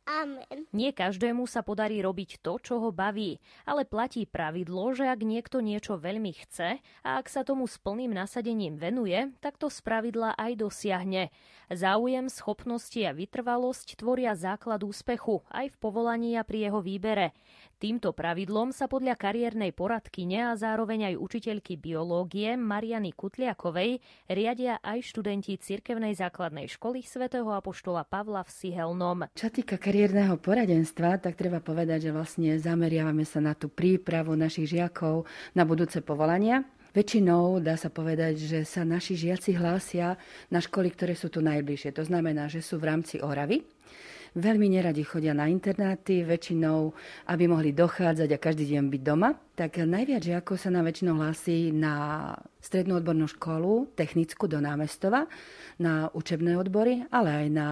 Amen. 0.09 0.65
Nie 0.73 0.89
každému 0.89 1.45
sa 1.45 1.61
podarí 1.61 2.01
robiť 2.01 2.41
to, 2.41 2.57
čo 2.57 2.81
ho 2.81 2.89
baví, 2.89 3.37
ale 3.61 3.85
platí 3.85 4.25
pravidlo, 4.25 4.97
že 4.97 5.05
ak 5.05 5.21
niekto 5.21 5.61
niečo 5.61 6.01
veľmi 6.01 6.33
chce 6.33 6.81
a 7.05 7.09
ak 7.21 7.29
sa 7.29 7.45
tomu 7.45 7.69
s 7.69 7.77
plným 7.77 8.17
nasadením 8.17 8.73
venuje, 8.81 9.29
tak 9.37 9.61
to 9.61 9.69
spravidla 9.69 10.33
aj 10.33 10.65
dosiahne. 10.65 11.29
Záujem, 11.69 12.25
schopnosti 12.25 12.97
a 13.05 13.13
vytrvalosť 13.13 14.01
tvoria 14.01 14.33
základ 14.33 14.81
úspechu 14.81 15.45
aj 15.53 15.69
v 15.69 15.77
povolaní 15.77 16.41
a 16.41 16.41
pri 16.41 16.65
jeho 16.65 16.81
výbere. 16.81 17.37
Týmto 17.79 18.11
pravidlom 18.11 18.75
sa 18.75 18.91
podľa 18.91 19.15
kariérnej 19.15 19.71
poradkyne 19.71 20.51
a 20.51 20.59
zároveň 20.59 21.15
aj 21.15 21.15
učiteľky 21.15 21.79
biológie 21.79 22.59
Mariany 22.59 23.15
Kutliakovej 23.15 24.03
riadia 24.27 24.83
aj 24.83 24.99
študenti 24.99 25.55
Cirkevnej 25.55 26.11
základnej 26.11 26.67
školy 26.67 27.07
svätého 27.07 27.47
Apoštola 27.47 28.03
Pavla 28.03 28.43
v 28.43 28.51
Sihelnom. 28.51 29.31
Čo 29.31 29.47
týka 29.47 29.79
kariérneho 29.79 30.35
poradenstva, 30.43 31.23
tak 31.23 31.39
treba 31.39 31.63
povedať, 31.63 32.11
že 32.11 32.11
vlastne 32.11 32.59
zameriavame 32.59 33.23
sa 33.23 33.39
na 33.39 33.55
tú 33.55 33.71
prípravu 33.71 34.35
našich 34.35 34.75
žiakov 34.75 35.23
na 35.55 35.63
budúce 35.63 36.03
povolania. 36.03 36.67
Väčšinou 36.91 37.63
dá 37.63 37.79
sa 37.79 37.87
povedať, 37.87 38.43
že 38.43 38.59
sa 38.67 38.83
naši 38.83 39.15
žiaci 39.15 39.55
hlásia 39.55 40.19
na 40.51 40.59
školy, 40.59 40.91
ktoré 40.91 41.15
sú 41.15 41.31
tu 41.31 41.39
najbližšie. 41.39 41.95
To 41.95 42.03
znamená, 42.03 42.51
že 42.51 42.59
sú 42.59 42.75
v 42.75 42.91
rámci 42.91 43.23
Oravy, 43.23 43.63
veľmi 44.35 44.67
neradi 44.69 45.01
chodia 45.05 45.33
na 45.33 45.49
internáty, 45.49 46.21
väčšinou, 46.25 46.93
aby 47.29 47.49
mohli 47.49 47.71
dochádzať 47.73 48.29
a 48.35 48.41
každý 48.41 48.75
deň 48.75 48.83
byť 48.89 49.01
doma. 49.01 49.33
Tak 49.55 49.81
najviac 49.83 50.23
žiakov 50.23 50.55
sa 50.59 50.71
nám 50.71 50.87
väčšinou 50.87 51.19
hlási 51.19 51.75
na 51.75 52.35
strednú 52.63 52.99
odbornú 52.99 53.27
školu, 53.27 53.91
technickú 53.95 54.47
do 54.47 54.59
námestova, 54.63 55.27
na 55.79 56.07
učebné 56.11 56.55
odbory, 56.55 57.07
ale 57.11 57.45
aj 57.45 57.47
na 57.51 57.67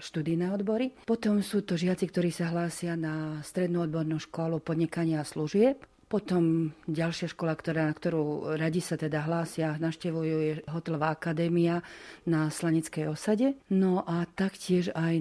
študijné 0.00 0.52
odbory. 0.52 0.92
Potom 1.08 1.40
sú 1.40 1.64
to 1.64 1.76
žiaci, 1.76 2.08
ktorí 2.08 2.32
sa 2.32 2.52
hlásia 2.52 2.96
na 2.96 3.40
strednú 3.44 3.84
odbornú 3.84 4.20
školu 4.20 4.60
podnikania 4.60 5.20
a 5.20 5.28
služieb, 5.28 5.80
potom 6.12 6.76
ďalšia 6.84 7.32
škola, 7.32 7.56
ktorá, 7.56 7.88
na 7.88 7.96
ktorú 7.96 8.52
radi 8.60 8.84
sa 8.84 9.00
teda 9.00 9.24
hlásia, 9.24 9.80
naštevujú 9.80 10.36
je 10.44 10.52
hotelová 10.68 11.08
akadémia 11.16 11.80
na 12.28 12.52
Slanickej 12.52 13.08
osade. 13.08 13.56
No 13.72 14.04
a 14.04 14.28
taktiež 14.28 14.92
aj 14.92 15.16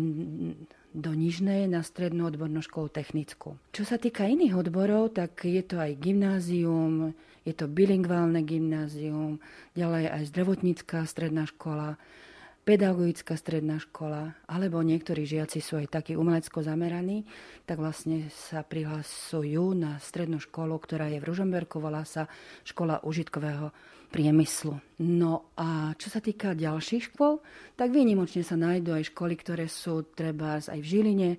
do 0.91 1.11
Nižnej 1.15 1.71
na 1.71 1.87
strednú 1.87 2.27
odbornú 2.27 2.59
školu 2.59 2.91
technickú. 2.91 3.55
Čo 3.71 3.87
sa 3.87 3.95
týka 3.95 4.27
iných 4.27 4.59
odborov, 4.59 5.15
tak 5.15 5.47
je 5.47 5.63
to 5.63 5.79
aj 5.79 5.95
gymnázium, 5.95 7.15
je 7.47 7.53
to 7.55 7.71
bilingválne 7.71 8.43
gymnázium, 8.43 9.39
ďalej 9.79 10.11
aj 10.11 10.23
zdravotnícká 10.35 11.07
stredná 11.07 11.47
škola, 11.47 11.95
pedagogická 12.61 13.33
stredná 13.33 13.81
škola, 13.81 14.37
alebo 14.45 14.85
niektorí 14.85 15.25
žiaci 15.25 15.59
sú 15.59 15.81
aj 15.81 15.89
takí 15.89 16.13
umelecko 16.13 16.61
zameraní, 16.61 17.25
tak 17.65 17.81
vlastne 17.81 18.29
sa 18.29 18.61
prihlasujú 18.61 19.73
na 19.73 19.97
strednú 19.97 20.37
školu, 20.37 20.77
ktorá 20.77 21.09
je 21.09 21.17
v 21.17 21.27
Ružomberku, 21.27 21.81
volá 21.81 22.05
sa 22.05 22.29
Škola 22.61 23.01
užitkového 23.01 23.73
priemyslu. 24.11 24.77
No 25.01 25.55
a 25.55 25.95
čo 25.95 26.11
sa 26.11 26.19
týka 26.19 26.53
ďalších 26.53 27.15
škôl, 27.15 27.39
tak 27.79 27.95
výnimočne 27.95 28.43
sa 28.43 28.59
nájdú 28.59 28.93
aj 28.93 29.09
školy, 29.09 29.33
ktoré 29.39 29.65
sú 29.71 30.05
treba 30.11 30.59
aj 30.59 30.77
v 30.77 30.85
Žiline, 30.85 31.29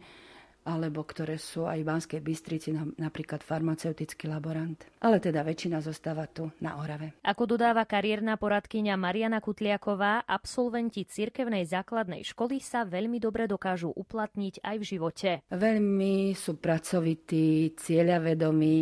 alebo 0.62 1.02
ktoré 1.02 1.42
sú 1.42 1.66
aj 1.66 1.82
v 1.82 1.88
Banskej 1.90 2.20
Bystrici, 2.22 2.70
napríklad 2.74 3.42
farmaceutický 3.42 4.30
laborant. 4.30 4.78
Ale 5.02 5.18
teda 5.18 5.42
väčšina 5.42 5.82
zostáva 5.82 6.30
tu 6.30 6.54
na 6.62 6.78
Orave. 6.78 7.18
Ako 7.26 7.50
dodáva 7.50 7.82
kariérna 7.82 8.38
poradkyňa 8.38 8.94
Mariana 8.94 9.42
Kutliaková, 9.42 10.22
absolventi 10.22 11.02
cirkevnej 11.02 11.66
základnej 11.66 12.22
školy 12.22 12.62
sa 12.62 12.86
veľmi 12.86 13.18
dobre 13.18 13.50
dokážu 13.50 13.90
uplatniť 13.90 14.62
aj 14.62 14.76
v 14.78 14.84
živote. 14.86 15.30
Veľmi 15.50 16.32
sú 16.38 16.54
pracovití, 16.62 17.74
cieľavedomí, 17.74 18.76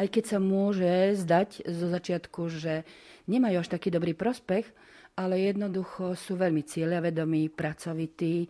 aj 0.00 0.08
keď 0.08 0.24
sa 0.24 0.38
môže 0.40 1.12
zdať 1.20 1.68
zo 1.68 1.86
začiatku, 1.92 2.40
že 2.48 2.88
nemajú 3.28 3.60
až 3.60 3.68
taký 3.68 3.92
dobrý 3.92 4.16
prospech, 4.16 4.64
ale 5.18 5.50
jednoducho 5.50 6.14
sú 6.14 6.38
veľmi 6.38 6.62
cieľavedomí, 6.62 7.50
pracovití 7.52 8.46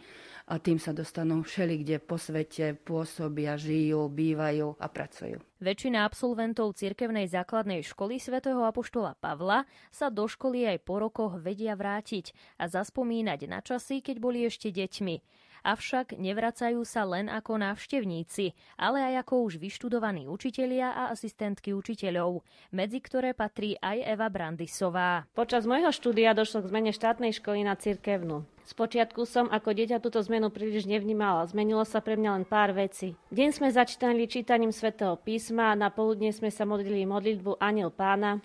a 0.48 0.56
tým 0.56 0.80
sa 0.80 0.96
dostanú 0.96 1.44
všeli, 1.44 1.84
kde 1.84 1.96
po 2.00 2.16
svete 2.16 2.72
pôsobia, 2.80 3.60
žijú, 3.60 4.08
bývajú 4.08 4.80
a 4.80 4.86
pracujú. 4.88 5.36
Väčšina 5.60 6.08
absolventov 6.08 6.72
cirkevnej 6.72 7.28
základnej 7.28 7.84
školy 7.84 8.16
svätého 8.16 8.64
Apoštola 8.64 9.12
Pavla 9.20 9.68
sa 9.92 10.08
do 10.08 10.24
školy 10.24 10.64
aj 10.64 10.78
po 10.88 10.96
rokoch 10.96 11.36
vedia 11.36 11.76
vrátiť 11.76 12.32
a 12.56 12.64
zaspomínať 12.64 13.40
na 13.44 13.60
časy, 13.60 14.00
keď 14.00 14.16
boli 14.16 14.48
ešte 14.48 14.72
deťmi 14.72 15.46
avšak 15.64 16.18
nevracajú 16.18 16.82
sa 16.82 17.06
len 17.08 17.26
ako 17.26 17.58
návštevníci, 17.62 18.52
ale 18.76 19.02
aj 19.12 19.26
ako 19.26 19.34
už 19.48 19.52
vyštudovaní 19.62 20.26
učitelia 20.28 20.92
a 20.92 21.02
asistentky 21.14 21.74
učiteľov, 21.74 22.42
medzi 22.70 22.98
ktoré 22.98 23.32
patrí 23.32 23.78
aj 23.78 24.04
Eva 24.04 24.28
Brandisová. 24.28 25.26
Počas 25.32 25.64
môjho 25.64 25.94
štúdia 25.94 26.36
došlo 26.36 26.66
k 26.66 26.70
zmene 26.70 26.92
štátnej 26.92 27.32
školy 27.34 27.64
na 27.64 27.78
cirkevnú. 27.78 28.46
Spočiatku 28.68 29.24
som 29.24 29.48
ako 29.48 29.72
dieťa 29.72 29.96
túto 29.96 30.20
zmenu 30.20 30.52
príliš 30.52 30.84
nevnímala. 30.84 31.48
Zmenilo 31.48 31.88
sa 31.88 32.04
pre 32.04 32.20
mňa 32.20 32.30
len 32.36 32.44
pár 32.44 32.76
vecí. 32.76 33.16
Deň 33.32 33.48
sme 33.56 33.72
začítali 33.72 34.28
čítaním 34.28 34.76
svätého 34.76 35.16
písma, 35.16 35.72
na 35.72 35.88
poludne 35.88 36.28
sme 36.36 36.52
sa 36.52 36.68
modlili 36.68 37.08
modlitbu 37.08 37.56
Aniel 37.64 37.88
pána. 37.88 38.44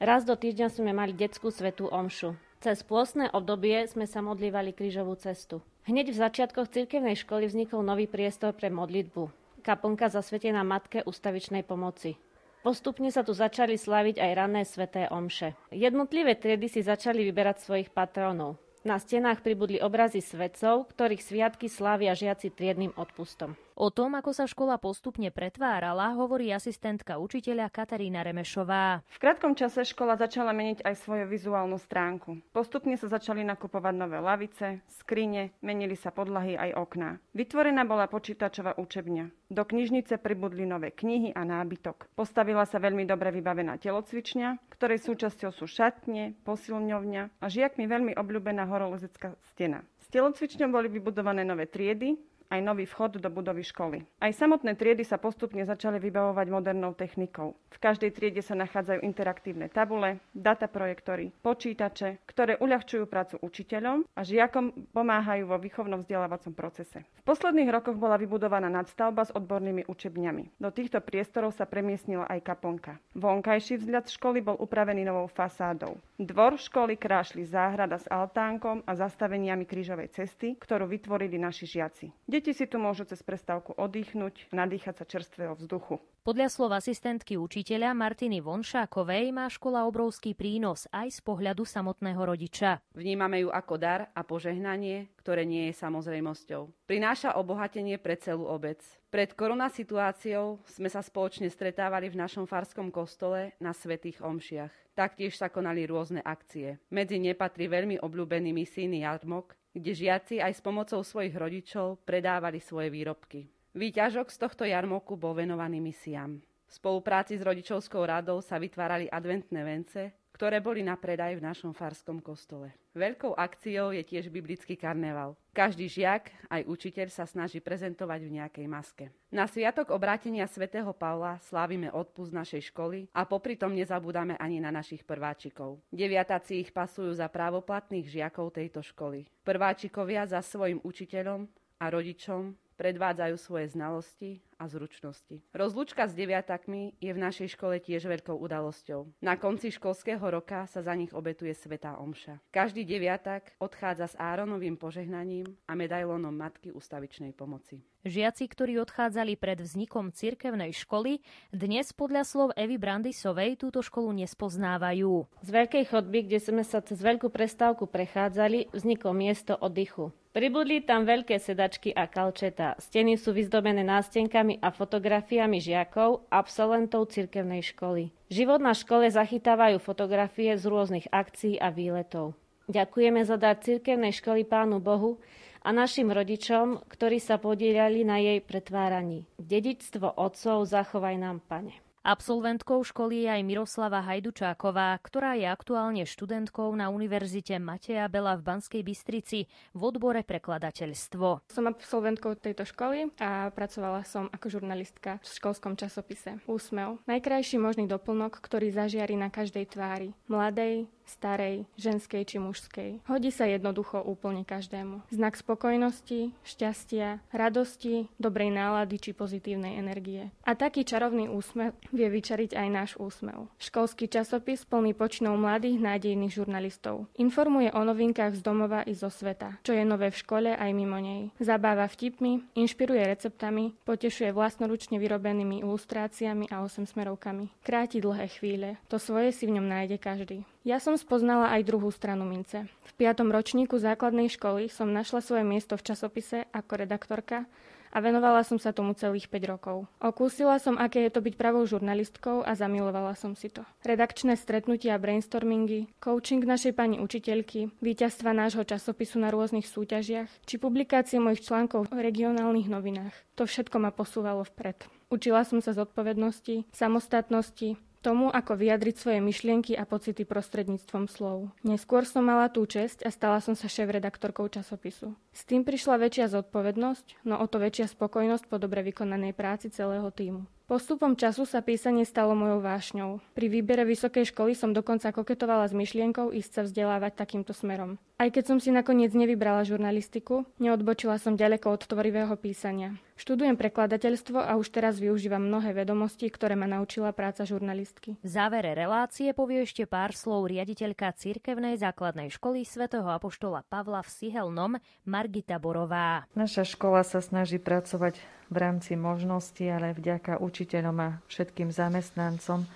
Raz 0.00 0.24
do 0.24 0.32
týždňa 0.32 0.72
sme 0.72 0.96
mali 0.96 1.12
detskú 1.12 1.52
svetú 1.52 1.90
omšu. 1.92 2.32
Cez 2.64 2.80
pôstne 2.80 3.28
obdobie 3.30 3.84
sme 3.86 4.08
sa 4.08 4.24
modlívali 4.24 4.72
krížovú 4.72 5.14
cestu. 5.20 5.60
Hneď 5.88 6.12
v 6.12 6.20
začiatkoch 6.20 6.68
cirkevnej 6.68 7.16
školy 7.16 7.48
vznikol 7.48 7.80
nový 7.80 8.04
priestor 8.04 8.52
pre 8.52 8.68
modlitbu. 8.68 9.32
Kaplnka 9.64 10.12
zasvetená 10.12 10.60
Matke 10.60 11.00
ustavičnej 11.00 11.64
pomoci. 11.64 12.20
Postupne 12.60 13.08
sa 13.08 13.24
tu 13.24 13.32
začali 13.32 13.80
slaviť 13.80 14.20
aj 14.20 14.30
ranné 14.36 14.68
sveté 14.68 15.08
omše. 15.08 15.56
Jednotlivé 15.72 16.36
triedy 16.36 16.68
si 16.68 16.84
začali 16.84 17.24
vyberať 17.24 17.64
svojich 17.64 17.88
patrónov. 17.88 18.60
Na 18.84 19.00
stenách 19.00 19.40
pribudli 19.40 19.80
obrazy 19.80 20.20
svetcov, 20.20 20.92
ktorých 20.92 21.24
sviatky 21.24 21.72
slávia 21.72 22.12
žiaci 22.12 22.52
triednym 22.52 22.92
odpustom. 22.92 23.56
O 23.78 23.94
tom, 23.94 24.18
ako 24.18 24.34
sa 24.34 24.50
škola 24.50 24.74
postupne 24.74 25.30
pretvárala, 25.30 26.10
hovorí 26.18 26.50
asistentka 26.50 27.14
učiteľa 27.22 27.70
Katarína 27.70 28.26
Remešová. 28.26 29.06
V 29.06 29.22
krátkom 29.22 29.54
čase 29.54 29.86
škola 29.86 30.18
začala 30.18 30.50
meniť 30.50 30.82
aj 30.82 30.98
svoju 30.98 31.30
vizuálnu 31.30 31.78
stránku. 31.78 32.42
Postupne 32.50 32.98
sa 32.98 33.06
začali 33.06 33.46
nakupovať 33.46 33.94
nové 33.94 34.18
lavice, 34.18 34.82
skrine, 34.98 35.54
menili 35.62 35.94
sa 35.94 36.10
podlahy 36.10 36.58
aj 36.58 36.74
okná. 36.74 37.22
Vytvorená 37.38 37.86
bola 37.86 38.10
počítačová 38.10 38.74
učebňa. 38.82 39.46
Do 39.46 39.62
knižnice 39.62 40.18
pribudli 40.18 40.66
nové 40.66 40.90
knihy 40.90 41.30
a 41.38 41.46
nábytok. 41.46 42.10
Postavila 42.18 42.66
sa 42.66 42.82
veľmi 42.82 43.06
dobre 43.06 43.30
vybavená 43.30 43.78
telocvičňa, 43.78 44.74
ktorej 44.74 45.06
súčasťou 45.06 45.54
sú 45.54 45.70
šatne, 45.70 46.34
posilňovňa 46.42 47.22
a 47.38 47.46
žiakmi 47.46 47.86
veľmi 47.86 48.18
obľúbená 48.18 48.66
horolezecká 48.66 49.38
stena. 49.54 49.86
S 50.02 50.10
telocvičňou 50.10 50.66
boli 50.66 50.90
vybudované 50.90 51.46
nové 51.46 51.70
triedy, 51.70 52.18
aj 52.48 52.60
nový 52.64 52.88
vchod 52.88 53.20
do 53.20 53.28
budovy 53.28 53.64
školy. 53.64 54.04
Aj 54.18 54.32
samotné 54.32 54.74
triedy 54.74 55.04
sa 55.04 55.20
postupne 55.20 55.60
začali 55.64 56.00
vybavovať 56.00 56.46
modernou 56.48 56.96
technikou. 56.96 57.54
V 57.68 57.78
každej 57.78 58.10
triede 58.16 58.40
sa 58.40 58.56
nachádzajú 58.56 59.04
interaktívne 59.04 59.68
tabule, 59.68 60.18
dataprojektory, 60.32 61.30
počítače, 61.44 62.24
ktoré 62.24 62.56
uľahčujú 62.58 63.04
prácu 63.06 63.36
učiteľom 63.44 64.08
a 64.16 64.20
žiakom 64.24 64.90
pomáhajú 64.96 65.44
vo 65.46 65.60
výchovnom 65.60 66.02
vzdelávacom 66.02 66.56
procese. 66.56 67.04
V 67.22 67.22
posledných 67.28 67.68
rokoch 67.68 68.00
bola 68.00 68.16
vybudovaná 68.16 68.72
nadstavba 68.72 69.28
s 69.28 69.34
odbornými 69.36 69.84
učebňami. 69.84 70.56
Do 70.56 70.72
týchto 70.72 71.04
priestorov 71.04 71.52
sa 71.52 71.68
premiestnila 71.68 72.24
aj 72.26 72.40
kaplnka. 72.40 72.96
Vonkajší 73.14 73.84
vzhľad 73.84 74.08
školy 74.08 74.40
bol 74.40 74.56
upravený 74.56 75.04
novou 75.04 75.28
fasádou. 75.28 76.00
Dvor 76.16 76.56
školy 76.56 76.96
krášli 76.96 77.44
záhrada 77.44 78.00
s 78.00 78.08
altánkom 78.08 78.82
a 78.88 78.92
zastaveniami 78.96 79.68
krížovej 79.68 80.10
cesty, 80.16 80.56
ktorú 80.56 80.88
vytvorili 80.88 81.36
naši 81.36 81.68
žiaci. 81.68 82.08
Deti 82.38 82.54
si 82.54 82.70
tu 82.70 82.78
môžu 82.78 83.02
cez 83.02 83.18
prestávku 83.18 83.74
oddychnúť, 83.74 84.54
nadýchať 84.54 85.02
sa 85.02 85.04
čerstvého 85.10 85.58
vzduchu. 85.58 85.98
Podľa 86.22 86.46
slov 86.46 86.70
asistentky 86.70 87.34
učiteľa 87.34 87.98
Martiny 87.98 88.38
Vonšákovej 88.38 89.34
má 89.34 89.50
škola 89.50 89.82
obrovský 89.90 90.38
prínos 90.38 90.86
aj 90.94 91.18
z 91.18 91.20
pohľadu 91.26 91.66
samotného 91.66 92.22
rodiča. 92.22 92.78
Vnímame 92.94 93.42
ju 93.42 93.50
ako 93.50 93.74
dar 93.82 94.14
a 94.14 94.22
požehnanie, 94.22 95.10
ktoré 95.18 95.42
nie 95.42 95.66
je 95.66 95.82
samozrejmosťou. 95.82 96.86
Prináša 96.86 97.34
obohatenie 97.34 97.98
pre 97.98 98.14
celú 98.14 98.46
obec. 98.46 98.86
Pred 99.10 99.34
korona 99.34 99.66
situáciou 99.66 100.62
sme 100.70 100.86
sa 100.86 101.02
spoločne 101.02 101.50
stretávali 101.50 102.06
v 102.06 102.22
našom 102.22 102.46
farskom 102.46 102.94
kostole 102.94 103.58
na 103.58 103.74
svetých 103.74 104.22
omšiach. 104.22 104.70
Taktiež 104.94 105.34
sa 105.34 105.50
konali 105.50 105.90
rôzne 105.90 106.22
akcie. 106.22 106.78
Medzi 106.94 107.18
ne 107.18 107.34
patrí 107.34 107.66
veľmi 107.66 107.98
obľúbený 107.98 108.54
misijný 108.54 109.02
jarmok, 109.02 109.58
kde 109.78 109.92
žiaci 109.94 110.42
aj 110.42 110.58
s 110.58 110.60
pomocou 110.60 111.00
svojich 111.00 111.32
rodičov 111.32 112.02
predávali 112.02 112.58
svoje 112.58 112.90
výrobky. 112.90 113.48
Výťažok 113.78 114.28
z 114.28 114.36
tohto 114.38 114.64
jarmoku 114.66 115.14
bol 115.14 115.38
venovaný 115.38 115.78
misiám. 115.78 116.42
V 116.68 116.72
spolupráci 116.72 117.40
s 117.40 117.46
rodičovskou 117.46 118.04
radou 118.04 118.44
sa 118.44 118.60
vytvárali 118.60 119.08
adventné 119.08 119.60
vence, 119.64 120.12
ktoré 120.38 120.62
boli 120.62 120.86
na 120.86 120.94
predaj 120.94 121.34
v 121.34 121.42
našom 121.42 121.74
farskom 121.74 122.22
kostole. 122.22 122.70
Veľkou 122.94 123.34
akciou 123.34 123.90
je 123.90 124.06
tiež 124.06 124.30
biblický 124.30 124.78
karneval. 124.78 125.34
Každý 125.50 125.90
žiak, 125.90 126.30
aj 126.46 126.62
učiteľ 126.62 127.10
sa 127.10 127.26
snaží 127.26 127.58
prezentovať 127.58 128.20
v 128.22 128.34
nejakej 128.38 128.66
maske. 128.70 129.10
Na 129.34 129.50
sviatok 129.50 129.90
obrátenia 129.90 130.46
svätého 130.46 130.94
Pavla 130.94 131.42
slávime 131.42 131.90
odpust 131.90 132.30
našej 132.30 132.70
školy 132.70 133.10
a 133.10 133.26
popri 133.26 133.58
tom 133.58 133.74
nezabúdame 133.74 134.38
ani 134.38 134.62
na 134.62 134.70
našich 134.70 135.02
prváčikov. 135.02 135.82
Deviatáci 135.90 136.62
ich 136.62 136.70
pasujú 136.70 137.10
za 137.18 137.26
právoplatných 137.26 138.06
žiakov 138.06 138.54
tejto 138.54 138.78
školy. 138.78 139.26
Prváčikovia 139.42 140.22
za 140.22 140.38
svojim 140.38 140.78
učiteľom 140.86 141.50
a 141.82 141.84
rodičom 141.90 142.54
predvádzajú 142.78 143.34
svoje 143.42 143.74
znalosti 143.74 144.38
a 144.58 144.66
zručnosti. 144.66 145.40
Rozlúčka 145.54 146.10
s 146.10 146.18
deviatakmi 146.18 146.98
je 146.98 147.14
v 147.14 147.22
našej 147.22 147.54
škole 147.54 147.78
tiež 147.78 148.10
veľkou 148.10 148.34
udalosťou. 148.34 149.22
Na 149.22 149.38
konci 149.38 149.70
školského 149.70 150.20
roka 150.20 150.66
sa 150.66 150.82
za 150.82 150.92
nich 150.98 151.14
obetuje 151.14 151.54
Svetá 151.54 151.96
Omša. 152.02 152.42
Každý 152.50 152.82
deviatak 152.82 153.54
odchádza 153.62 154.12
s 154.12 154.18
Áronovým 154.18 154.74
požehnaním 154.74 155.46
a 155.70 155.78
medailónom 155.78 156.34
Matky 156.34 156.74
ustavičnej 156.74 157.32
pomoci. 157.32 157.80
Žiaci, 158.06 158.46
ktorí 158.46 158.78
odchádzali 158.78 159.34
pred 159.34 159.58
vznikom 159.58 160.14
cirkevnej 160.14 160.70
školy, 160.70 161.18
dnes 161.50 161.90
podľa 161.90 162.22
slov 162.22 162.54
Evy 162.54 162.78
Brandisovej 162.78 163.58
túto 163.58 163.82
školu 163.82 164.14
nespoznávajú. 164.22 165.26
Z 165.42 165.50
veľkej 165.50 165.84
chodby, 165.90 166.30
kde 166.30 166.38
sme 166.38 166.62
sa 166.62 166.78
cez 166.78 167.02
veľkú 167.02 167.26
prestávku 167.28 167.90
prechádzali, 167.90 168.70
vzniklo 168.70 169.12
miesto 169.12 169.58
oddychu. 169.58 170.14
Pribudli 170.28 170.86
tam 170.86 171.02
veľké 171.02 171.42
sedačky 171.42 171.90
a 171.90 172.06
kalčeta. 172.06 172.78
Steny 172.78 173.18
sú 173.18 173.34
vyzdobené 173.34 173.82
nástenkami 173.82 174.47
a 174.56 174.72
fotografiami 174.72 175.60
žiakov, 175.60 176.24
absolventov 176.32 177.12
cirkevnej 177.12 177.60
školy. 177.60 178.08
Život 178.32 178.64
na 178.64 178.72
škole 178.72 179.12
zachytávajú 179.12 179.76
fotografie 179.76 180.56
z 180.56 180.64
rôznych 180.64 181.12
akcií 181.12 181.60
a 181.60 181.68
výletov. 181.68 182.32
Ďakujeme 182.72 183.20
za 183.28 183.36
dar 183.36 183.60
cirkevnej 183.60 184.16
školy 184.16 184.48
Pánu 184.48 184.80
Bohu 184.80 185.20
a 185.64 185.72
našim 185.72 186.08
rodičom, 186.08 186.86
ktorí 186.88 187.20
sa 187.20 187.36
podielali 187.36 188.06
na 188.06 188.22
jej 188.22 188.40
pretváraní. 188.40 189.28
Dedičstvo 189.36 190.16
otcov 190.16 190.64
zachovaj 190.68 191.16
nám, 191.20 191.44
Pane. 191.44 191.87
Absolventkou 192.08 192.80
školy 192.88 193.28
je 193.28 193.36
aj 193.36 193.42
Miroslava 193.44 194.00
Hajdučáková, 194.00 194.96
ktorá 195.04 195.36
je 195.36 195.44
aktuálne 195.44 196.08
študentkou 196.08 196.72
na 196.72 196.88
Univerzite 196.88 197.60
Mateja 197.60 198.08
Bela 198.08 198.32
v 198.32 198.48
Banskej 198.48 198.80
Bystrici 198.80 199.44
v 199.76 199.80
odbore 199.84 200.24
prekladateľstvo. 200.24 201.52
Som 201.52 201.68
absolventkou 201.68 202.32
tejto 202.40 202.64
školy 202.64 203.12
a 203.20 203.52
pracovala 203.52 204.08
som 204.08 204.32
ako 204.32 204.56
žurnalistka 204.56 205.20
v 205.20 205.28
školskom 205.36 205.76
časopise 205.76 206.40
Úsmev. 206.48 206.96
Najkrajší 207.04 207.60
možný 207.60 207.84
doplnok, 207.84 208.40
ktorý 208.40 208.72
zažiari 208.72 209.12
na 209.12 209.28
každej 209.28 209.68
tvári. 209.68 210.16
Mladej, 210.32 210.88
starej, 211.08 211.64
ženskej 211.80 212.22
či 212.28 212.36
mužskej. 212.38 212.90
Hodí 213.08 213.32
sa 213.32 213.48
jednoducho 213.48 213.98
úplne 214.04 214.44
každému. 214.44 215.08
Znak 215.08 215.40
spokojnosti, 215.40 216.36
šťastia, 216.44 217.24
radosti, 217.32 218.12
dobrej 218.20 218.52
nálady 218.52 219.00
či 219.00 219.10
pozitívnej 219.16 219.80
energie. 219.80 220.30
A 220.44 220.52
taký 220.52 220.84
čarovný 220.84 221.32
úsmev 221.32 221.72
vie 221.90 222.06
vyčariť 222.12 222.52
aj 222.54 222.68
náš 222.68 222.90
úsmev. 223.00 223.48
Školský 223.56 224.06
časopis 224.06 224.68
plný 224.68 224.92
počinov 224.92 225.40
mladých 225.40 225.80
nádejných 225.80 226.34
žurnalistov. 226.34 227.08
Informuje 227.16 227.72
o 227.72 227.80
novinkách 227.82 228.36
z 228.36 228.44
domova 228.44 228.84
i 228.84 228.92
zo 228.92 229.08
sveta, 229.08 229.58
čo 229.64 229.72
je 229.72 229.84
nové 229.88 230.12
v 230.12 230.20
škole 230.20 230.50
aj 230.52 230.70
mimo 230.76 231.00
nej. 231.00 231.32
Zabáva 231.40 231.88
vtipmi, 231.88 232.44
inšpiruje 232.52 233.00
receptami, 233.08 233.72
potešuje 233.88 234.30
vlastnoručne 234.34 235.00
vyrobenými 235.00 235.64
ilustráciami 235.64 236.52
a 236.52 236.60
osemsmerovkami. 236.66 237.64
Kráti 237.64 238.04
dlhé 238.04 238.26
chvíle. 238.28 238.76
To 238.92 239.00
svoje 239.00 239.32
si 239.32 239.48
v 239.48 239.56
ňom 239.56 239.66
nájde 239.66 239.96
každý. 239.96 240.44
Ja 240.66 240.82
som 240.82 240.98
spoznala 240.98 241.54
aj 241.54 241.70
druhú 241.70 241.88
stranu 241.94 242.26
mince. 242.26 242.66
V 242.82 242.92
piatom 242.98 243.30
ročníku 243.30 243.78
základnej 243.78 244.26
školy 244.26 244.66
som 244.66 244.90
našla 244.90 245.22
svoje 245.22 245.46
miesto 245.46 245.78
v 245.78 245.86
časopise 245.86 246.50
ako 246.50 246.82
redaktorka 246.82 247.46
a 247.88 247.98
venovala 248.04 248.44
som 248.44 248.60
sa 248.60 248.74
tomu 248.74 248.92
celých 248.92 249.32
5 249.32 249.48
rokov. 249.48 249.88
Okúsila 250.02 250.60
som, 250.60 250.76
aké 250.76 251.08
je 251.08 251.12
to 251.12 251.24
byť 251.24 251.34
pravou 251.40 251.64
žurnalistkou 251.64 252.44
a 252.44 252.52
zamilovala 252.52 253.16
som 253.16 253.32
si 253.32 253.48
to. 253.48 253.64
Redakčné 253.84 254.36
stretnutia 254.36 255.00
brainstormingy, 255.00 255.88
coaching 256.02 256.44
našej 256.44 256.76
pani 256.76 257.00
učiteľky, 257.00 257.72
víťazstva 257.80 258.36
nášho 258.36 258.64
časopisu 258.66 259.22
na 259.22 259.32
rôznych 259.32 259.64
súťažiach, 259.64 260.28
či 260.44 260.60
publikácie 260.60 261.16
mojich 261.16 261.48
článkov 261.48 261.88
v 261.88 262.02
regionálnych 262.02 262.68
novinách. 262.68 263.14
To 263.40 263.48
všetko 263.48 263.80
ma 263.80 263.90
posúvalo 263.94 264.44
vpred. 264.44 264.84
Učila 265.08 265.40
som 265.48 265.64
sa 265.64 265.72
zodpovednosti, 265.72 266.68
samostatnosti, 266.68 267.80
tomu, 268.00 268.30
ako 268.30 268.54
vyjadriť 268.58 268.94
svoje 268.96 269.20
myšlienky 269.22 269.74
a 269.74 269.84
pocity 269.84 270.22
prostredníctvom 270.22 271.10
slov. 271.10 271.50
Neskôr 271.66 272.06
som 272.06 272.26
mala 272.26 272.48
tú 272.48 272.64
česť 272.64 273.04
a 273.04 273.10
stala 273.10 273.42
som 273.42 273.58
sa 273.58 273.66
šéf-redaktorkou 273.66 274.46
časopisu. 274.48 275.12
S 275.34 275.42
tým 275.46 275.62
prišla 275.66 276.00
väčšia 276.00 276.30
zodpovednosť, 276.32 277.26
no 277.26 277.38
o 277.38 277.46
to 277.50 277.58
väčšia 277.58 277.90
spokojnosť 277.90 278.46
po 278.46 278.56
dobre 278.62 278.86
vykonanej 278.86 279.34
práci 279.34 279.68
celého 279.68 280.08
týmu. 280.10 280.46
Postupom 280.68 281.16
času 281.16 281.48
sa 281.48 281.64
písanie 281.64 282.04
stalo 282.04 282.36
mojou 282.36 282.60
vášňou. 282.60 283.24
Pri 283.32 283.46
výbere 283.48 283.88
vysokej 283.88 284.28
školy 284.36 284.52
som 284.52 284.76
dokonca 284.76 285.16
koketovala 285.16 285.64
s 285.64 285.72
myšlienkou 285.72 286.28
ísť 286.28 286.50
sa 286.52 286.62
vzdelávať 286.68 287.16
takýmto 287.16 287.56
smerom. 287.56 287.96
Aj 288.18 288.34
keď 288.34 288.50
som 288.50 288.58
si 288.58 288.74
nakoniec 288.74 289.14
nevybrala 289.14 289.62
žurnalistiku, 289.62 290.42
neodbočila 290.58 291.22
som 291.22 291.38
ďaleko 291.38 291.70
od 291.70 291.86
tvorivého 291.86 292.34
písania. 292.34 292.98
Študujem 293.14 293.54
prekladateľstvo 293.54 294.42
a 294.42 294.58
už 294.58 294.74
teraz 294.74 294.98
využívam 294.98 295.38
mnohé 295.38 295.70
vedomosti, 295.70 296.26
ktoré 296.26 296.58
ma 296.58 296.66
naučila 296.66 297.14
práca 297.14 297.46
žurnalistky. 297.46 298.18
V 298.18 298.26
závere 298.26 298.74
relácie 298.74 299.30
povie 299.30 299.62
ešte 299.62 299.86
pár 299.86 300.18
slov 300.18 300.50
riaditeľka 300.50 301.14
Cirkevnej 301.14 301.78
základnej 301.78 302.34
školy 302.34 302.66
svätého 302.66 303.06
Apoštola 303.06 303.62
Pavla 303.70 304.02
v 304.02 304.10
Sihelnom 304.10 304.72
Margita 305.06 305.62
Borová. 305.62 306.26
Naša 306.34 306.66
škola 306.66 307.06
sa 307.06 307.22
snaží 307.22 307.62
pracovať 307.62 308.18
v 308.50 308.56
rámci 308.58 308.98
možností, 308.98 309.70
ale 309.70 309.94
vďaka 309.94 310.42
učiteľom 310.42 310.96
a 310.98 311.08
všetkým 311.30 311.70
zamestnancom 311.70 312.66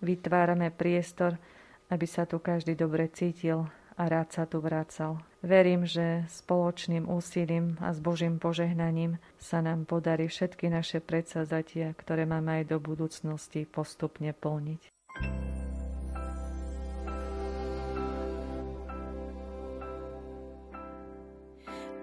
vytvárame 0.00 0.72
priestor, 0.72 1.36
aby 1.92 2.08
sa 2.08 2.24
tu 2.24 2.40
každý 2.40 2.72
dobre 2.72 3.12
cítil 3.12 3.68
a 4.00 4.08
rád 4.08 4.32
sa 4.32 4.44
tu 4.48 4.64
vracal. 4.64 5.20
Verím, 5.44 5.84
že 5.84 6.24
spoločným 6.32 7.04
úsilím 7.04 7.76
a 7.84 7.92
s 7.92 8.00
Božím 8.00 8.40
požehnaním 8.40 9.20
sa 9.36 9.60
nám 9.60 9.84
podarí 9.84 10.24
všetky 10.24 10.72
naše 10.72 11.04
predsazatia, 11.04 11.92
ktoré 11.92 12.24
máme 12.24 12.64
aj 12.64 12.72
do 12.72 12.80
budúcnosti, 12.80 13.68
postupne 13.68 14.32
plniť. 14.32 14.88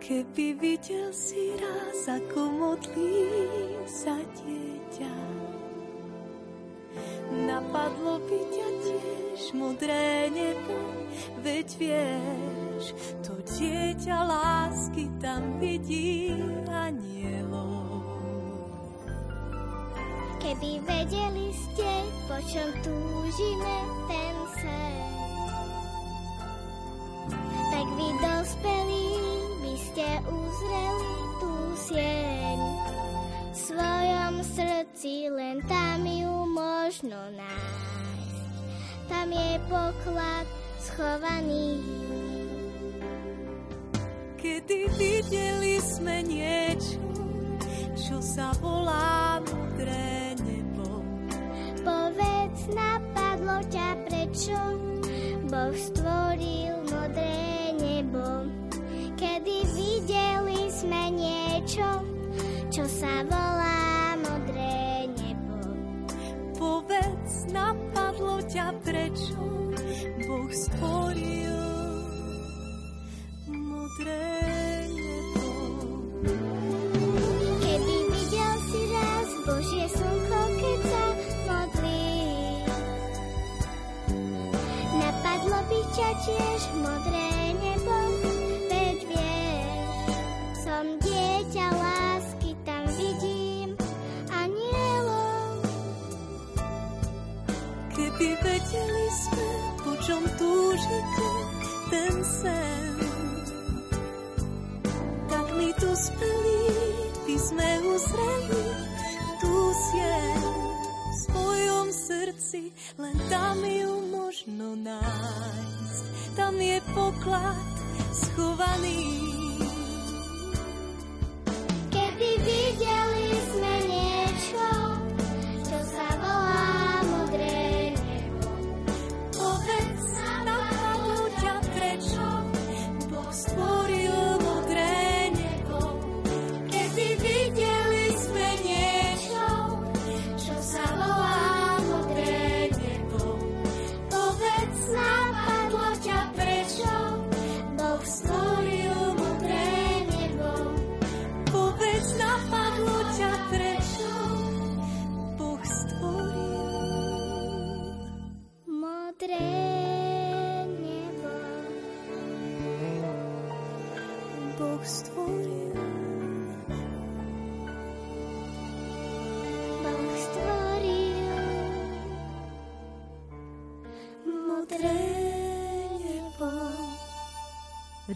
Keby 0.07 0.47
videl 0.55 1.11
si 1.11 1.51
raz, 1.59 2.07
ako 2.07 2.39
modlí 2.47 3.27
sa 3.89 4.15
dieťa, 4.39 5.15
napadlo 7.43 8.15
by 8.23 8.39
ťa 8.55 8.69
tiež 8.87 9.16
modré 9.53 10.29
nebo, 10.29 10.77
veď 11.41 11.67
vieš, 11.77 12.83
to 13.25 13.37
dieťa 13.57 14.17
lásky 14.23 15.09
tam 15.17 15.61
vidí 15.61 16.33
anielov. 16.69 18.05
Keby 20.37 20.79
vedeli 20.85 21.49
ste, 21.51 21.89
po 22.29 22.37
čom 22.45 22.69
túžime 22.85 23.77
ten 24.07 24.35
sen, 24.61 25.01
tak 27.73 27.87
vy 27.97 28.07
dospelí 28.21 29.07
ste 29.97 30.09
uzreli 30.29 31.17
tú 31.41 31.53
sieň. 31.89 32.59
V 33.49 33.57
svojom 33.57 34.35
srdci 34.45 35.25
len 35.33 35.57
tam 35.65 36.05
ju 36.05 36.33
možno 36.53 37.17
nájsť. 37.33 37.86
Tam 39.07 39.31
je 39.31 39.51
poklad 39.71 40.47
schovaný. 40.79 41.81
Kedy 44.37 44.79
videli 44.95 45.81
sme 45.81 46.21
niečo, 46.23 47.01
čo 47.97 48.21
sa 48.21 48.53
volá 48.61 49.41
modré 49.43 50.37
nebo. 50.43 51.01
Povedz, 51.81 52.59
napadlo 52.71 53.63
ťa 53.71 53.89
prečo 54.05 54.59
Boh 55.47 55.75
stvoril 55.75 56.85
modré 56.91 57.73
nebo 57.79 58.45
kedy 59.17 59.57
videli 59.73 60.69
sme 60.69 61.09
niečo, 61.09 62.05
čo 62.69 62.85
sa 62.85 63.25
volá 63.25 63.56
Povedz, 66.97 67.45
napadlo 67.53 68.41
ťa 68.49 68.73
prečo 68.81 69.37
Boh 70.25 70.49
stvoril 70.49 71.61
modré 73.53 74.33
nebo. 74.89 75.45
Videl 77.85 78.55
si 78.65 78.81
raz 78.97 79.29
Božie 79.45 79.85
slnko, 79.93 80.41
napadlo 84.97 85.59
by 85.69 85.79
ťa 85.93 86.09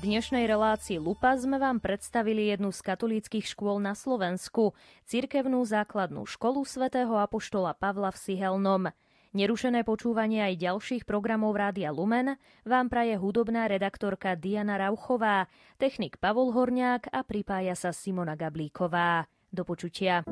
dnešnej 0.02 0.50
relácii 0.50 0.98
Lupa 0.98 1.38
sme 1.38 1.62
vám 1.62 1.78
predstavili 1.78 2.50
jednu 2.50 2.74
z 2.74 2.82
katolíckých 2.82 3.46
škôl 3.46 3.78
na 3.78 3.94
Slovensku, 3.94 4.74
cirkevnú 5.06 5.62
základnú 5.62 6.26
školu 6.26 6.66
svätého 6.66 7.14
Apoštola 7.22 7.78
Pavla 7.78 8.10
v 8.10 8.18
Sihelnom. 8.18 8.84
Nerušené 9.32 9.86
počúvanie 9.86 10.42
aj 10.42 10.60
ďalších 10.60 11.04
programov 11.06 11.56
Rádia 11.56 11.94
Lumen 11.94 12.36
vám 12.66 12.90
praje 12.90 13.16
hudobná 13.16 13.70
redaktorka 13.70 14.34
Diana 14.34 14.82
Rauchová, 14.82 15.46
technik 15.78 16.18
Pavol 16.18 16.52
Horniák 16.52 17.14
a 17.14 17.22
pripája 17.22 17.78
sa 17.78 17.94
Simona 17.94 18.34
Gablíková. 18.34 19.30
Do 19.54 19.64
počutia. 19.64 20.26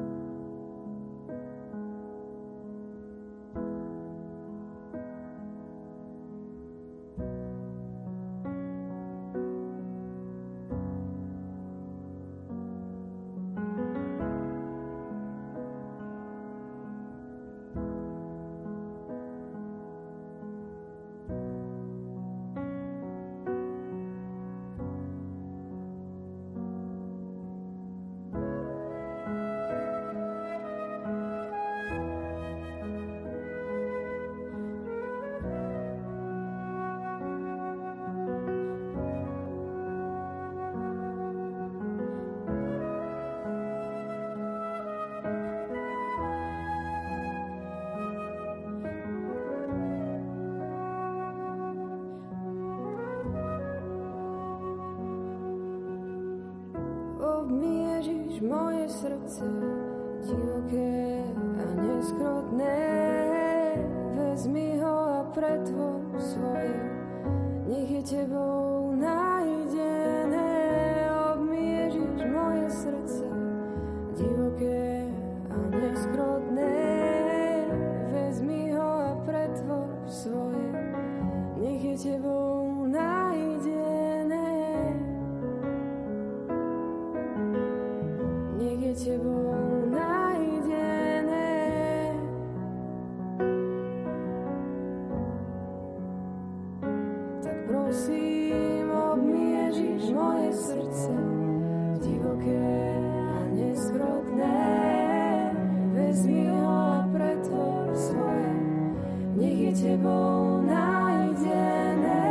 Tebou 109.90 110.62
najdené. 110.70 112.30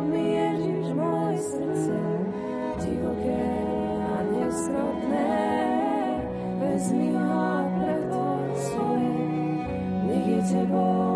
Obmiežiš 0.00 0.86
moje 0.96 1.36
srdce 1.44 1.96
divoké 2.80 3.48
a 4.08 4.16
neskrotné. 4.32 5.36
Vezmi 6.60 7.12
ho 7.12 7.28
a 7.36 7.60
pretvor 7.76 8.44
svoje, 8.56 9.12
nech 10.08 10.26
je 10.28 10.40
tebou 10.56 11.09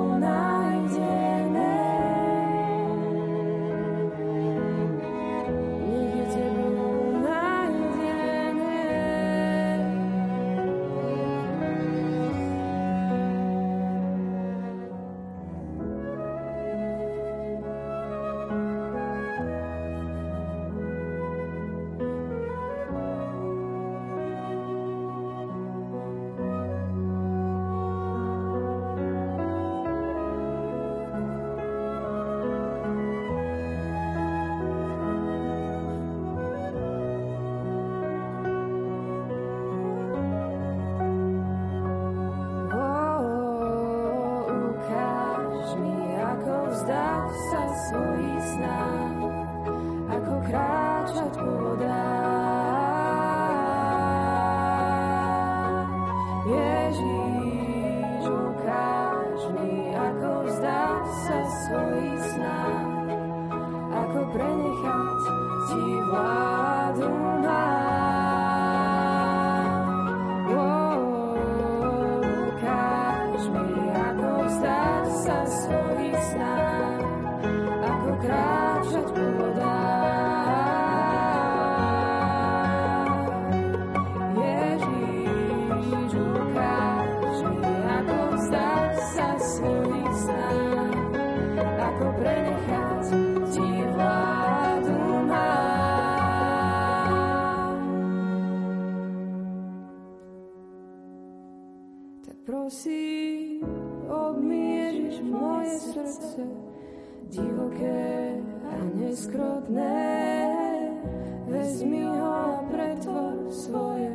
Prosím, 102.75 103.63
obmiežiš 104.11 105.23
moje 105.23 105.79
srdce, 105.79 106.43
divoké 107.31 108.35
a 108.67 108.75
neskrotné. 108.99 110.03
Vezmi 111.47 112.03
ho 112.03 112.27
a 112.27 112.67
pretvor 112.67 113.47
svoje, 113.55 114.11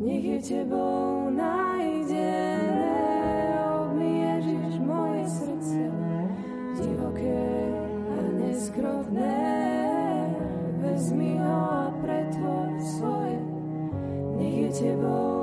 nech 0.00 0.24
je 0.24 0.38
tebou 0.48 1.28
najdené. 1.28 3.04
Obmiežiš 3.84 4.80
moje 4.80 5.28
srdce, 5.28 5.92
divoké 6.80 7.52
a 7.92 8.18
neskrotné. 8.48 9.44
Vezmi 10.80 11.36
ho 11.36 11.60
a 11.68 11.92
pretvor 12.00 12.80
svoje, 12.80 13.36
nech 14.40 14.56
je 14.56 14.70
tebou 14.72 15.37